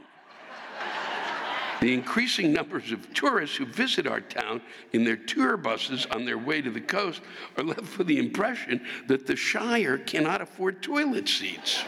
The 1.81 1.93
increasing 1.93 2.53
numbers 2.53 2.91
of 2.91 3.13
tourists 3.15 3.57
who 3.57 3.67
visit 3.67 4.07
our 4.07 4.21
town 4.21 4.63
in 4.93 5.05
their 5.05 5.17
tour 5.17 5.57
buses 5.57 6.07
on 6.07 6.25
their 6.25 6.39
way 6.39 6.61
to 6.63 6.71
the 6.71 6.81
coast 6.81 7.21
are 7.57 7.63
left 7.63 7.99
with 7.99 8.07
the 8.07 8.19
impression 8.19 8.81
that 9.07 9.27
the 9.27 9.37
Shire 9.37 9.99
cannot 9.99 10.41
afford 10.41 10.83
toilet 10.83 11.29
seats. 11.29 11.85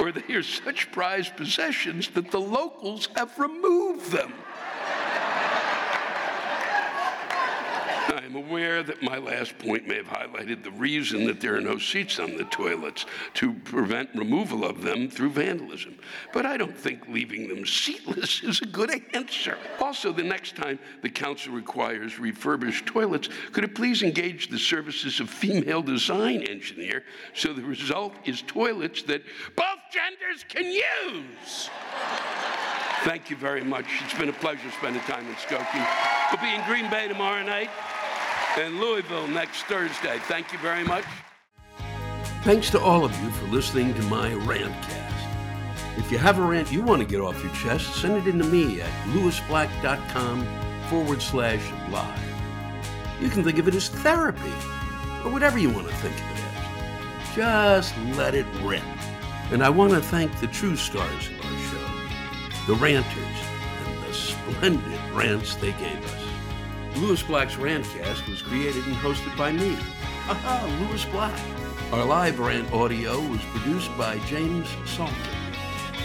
or 0.00 0.12
they 0.12 0.34
are 0.34 0.42
such 0.42 0.90
prized 0.92 1.36
possessions 1.36 2.08
that 2.08 2.30
the 2.30 2.40
locals 2.40 3.08
have 3.16 3.38
removed 3.38 4.10
them. 4.10 4.32
I 8.16 8.24
am 8.24 8.34
aware 8.34 8.82
that 8.82 9.02
my 9.02 9.18
last 9.18 9.58
point 9.58 9.86
may 9.86 9.96
have 9.96 10.06
highlighted 10.06 10.62
the 10.62 10.70
reason 10.70 11.26
that 11.26 11.38
there 11.38 11.54
are 11.54 11.60
no 11.60 11.76
seats 11.76 12.18
on 12.18 12.38
the 12.38 12.44
toilets 12.44 13.04
to 13.34 13.52
prevent 13.52 14.08
removal 14.14 14.64
of 14.64 14.80
them 14.80 15.10
through 15.10 15.30
vandalism. 15.30 15.98
But 16.32 16.46
I 16.46 16.56
don't 16.56 16.74
think 16.74 17.06
leaving 17.08 17.46
them 17.46 17.66
seatless 17.66 18.42
is 18.42 18.62
a 18.62 18.66
good 18.66 18.90
answer. 19.12 19.58
Also, 19.82 20.12
the 20.12 20.22
next 20.22 20.56
time 20.56 20.78
the 21.02 21.10
council 21.10 21.52
requires 21.52 22.18
refurbished 22.18 22.86
toilets, 22.86 23.28
could 23.52 23.64
it 23.64 23.74
please 23.74 24.02
engage 24.02 24.48
the 24.48 24.58
services 24.58 25.20
of 25.20 25.28
female 25.28 25.82
design 25.82 26.42
engineer 26.44 27.04
so 27.34 27.52
the 27.52 27.62
result 27.62 28.14
is 28.24 28.40
toilets 28.40 29.02
that 29.02 29.22
both 29.56 29.80
genders 29.92 30.42
can 30.48 30.64
use? 30.64 31.68
Thank 33.04 33.28
you 33.28 33.36
very 33.36 33.62
much. 33.62 33.84
It's 34.04 34.18
been 34.18 34.30
a 34.30 34.32
pleasure 34.32 34.70
spending 34.78 35.02
time 35.02 35.28
in 35.28 35.34
Skokie. 35.34 35.86
We'll 36.32 36.40
be 36.40 36.54
in 36.54 36.64
Green 36.66 36.90
Bay 36.90 37.08
tomorrow 37.08 37.44
night 37.44 37.68
and 38.56 38.80
Louisville 38.80 39.28
next 39.28 39.62
Thursday. 39.64 40.18
Thank 40.22 40.52
you 40.52 40.58
very 40.58 40.84
much. 40.84 41.04
Thanks 42.42 42.70
to 42.70 42.80
all 42.80 43.04
of 43.04 43.12
you 43.22 43.30
for 43.30 43.46
listening 43.46 43.92
to 43.94 44.02
my 44.02 44.30
rantcast. 44.30 45.06
If 45.98 46.12
you 46.12 46.18
have 46.18 46.38
a 46.38 46.42
rant 46.42 46.70
you 46.70 46.82
want 46.82 47.02
to 47.02 47.08
get 47.08 47.20
off 47.20 47.42
your 47.42 47.52
chest, 47.54 47.96
send 47.96 48.16
it 48.16 48.28
in 48.28 48.38
to 48.38 48.44
me 48.44 48.80
at 48.80 48.90
lewisblack.com 49.08 50.46
forward 50.88 51.20
slash 51.20 51.62
live. 51.90 52.20
You 53.20 53.28
can 53.30 53.42
think 53.42 53.58
of 53.58 53.66
it 53.66 53.74
as 53.74 53.88
therapy, 53.88 54.52
or 55.24 55.32
whatever 55.32 55.58
you 55.58 55.70
want 55.70 55.88
to 55.88 55.94
think 55.96 56.14
of 56.14 56.30
it 56.30 56.44
as. 56.44 57.34
Just 57.34 57.98
let 58.16 58.34
it 58.34 58.46
rip. 58.62 58.82
And 59.50 59.62
I 59.62 59.70
want 59.70 59.92
to 59.92 60.00
thank 60.00 60.38
the 60.38 60.46
true 60.48 60.76
stars 60.76 61.28
of 61.28 61.44
our 61.44 61.58
show, 61.58 62.72
the 62.72 62.74
ranters, 62.74 63.16
and 63.86 64.04
the 64.04 64.12
splendid 64.12 65.00
rants 65.12 65.54
they 65.56 65.72
gave 65.72 66.04
us. 66.04 66.15
Lewis 66.96 67.22
Black's 67.22 67.56
Rantcast 67.56 68.26
was 68.28 68.40
created 68.40 68.84
and 68.86 68.96
hosted 68.96 69.36
by 69.36 69.52
me. 69.52 69.74
Aha, 70.28 70.66
Lewis 70.80 71.04
Black. 71.06 71.38
Our 71.92 72.04
live 72.04 72.38
rant 72.38 72.72
audio 72.72 73.20
was 73.20 73.40
produced 73.52 73.96
by 73.98 74.18
James 74.20 74.66
Salter. 74.86 75.14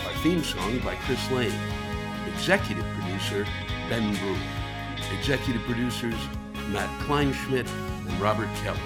Our 0.06 0.14
theme 0.16 0.44
song 0.44 0.80
by 0.80 0.96
Chris 0.96 1.32
Lane. 1.32 1.54
Executive 2.28 2.86
producer 3.00 3.46
Ben 3.90 4.16
Brewer. 4.18 4.38
Executive 5.18 5.62
producers 5.64 6.16
Matt 6.68 6.90
Kleinschmidt 7.02 7.70
and 8.08 8.22
Robert 8.22 8.50
Kelly 8.64 8.80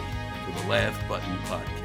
for 0.45 0.62
the 0.62 0.68
Laugh 0.70 0.97
Button 1.10 1.38
Podcast. 1.45 1.84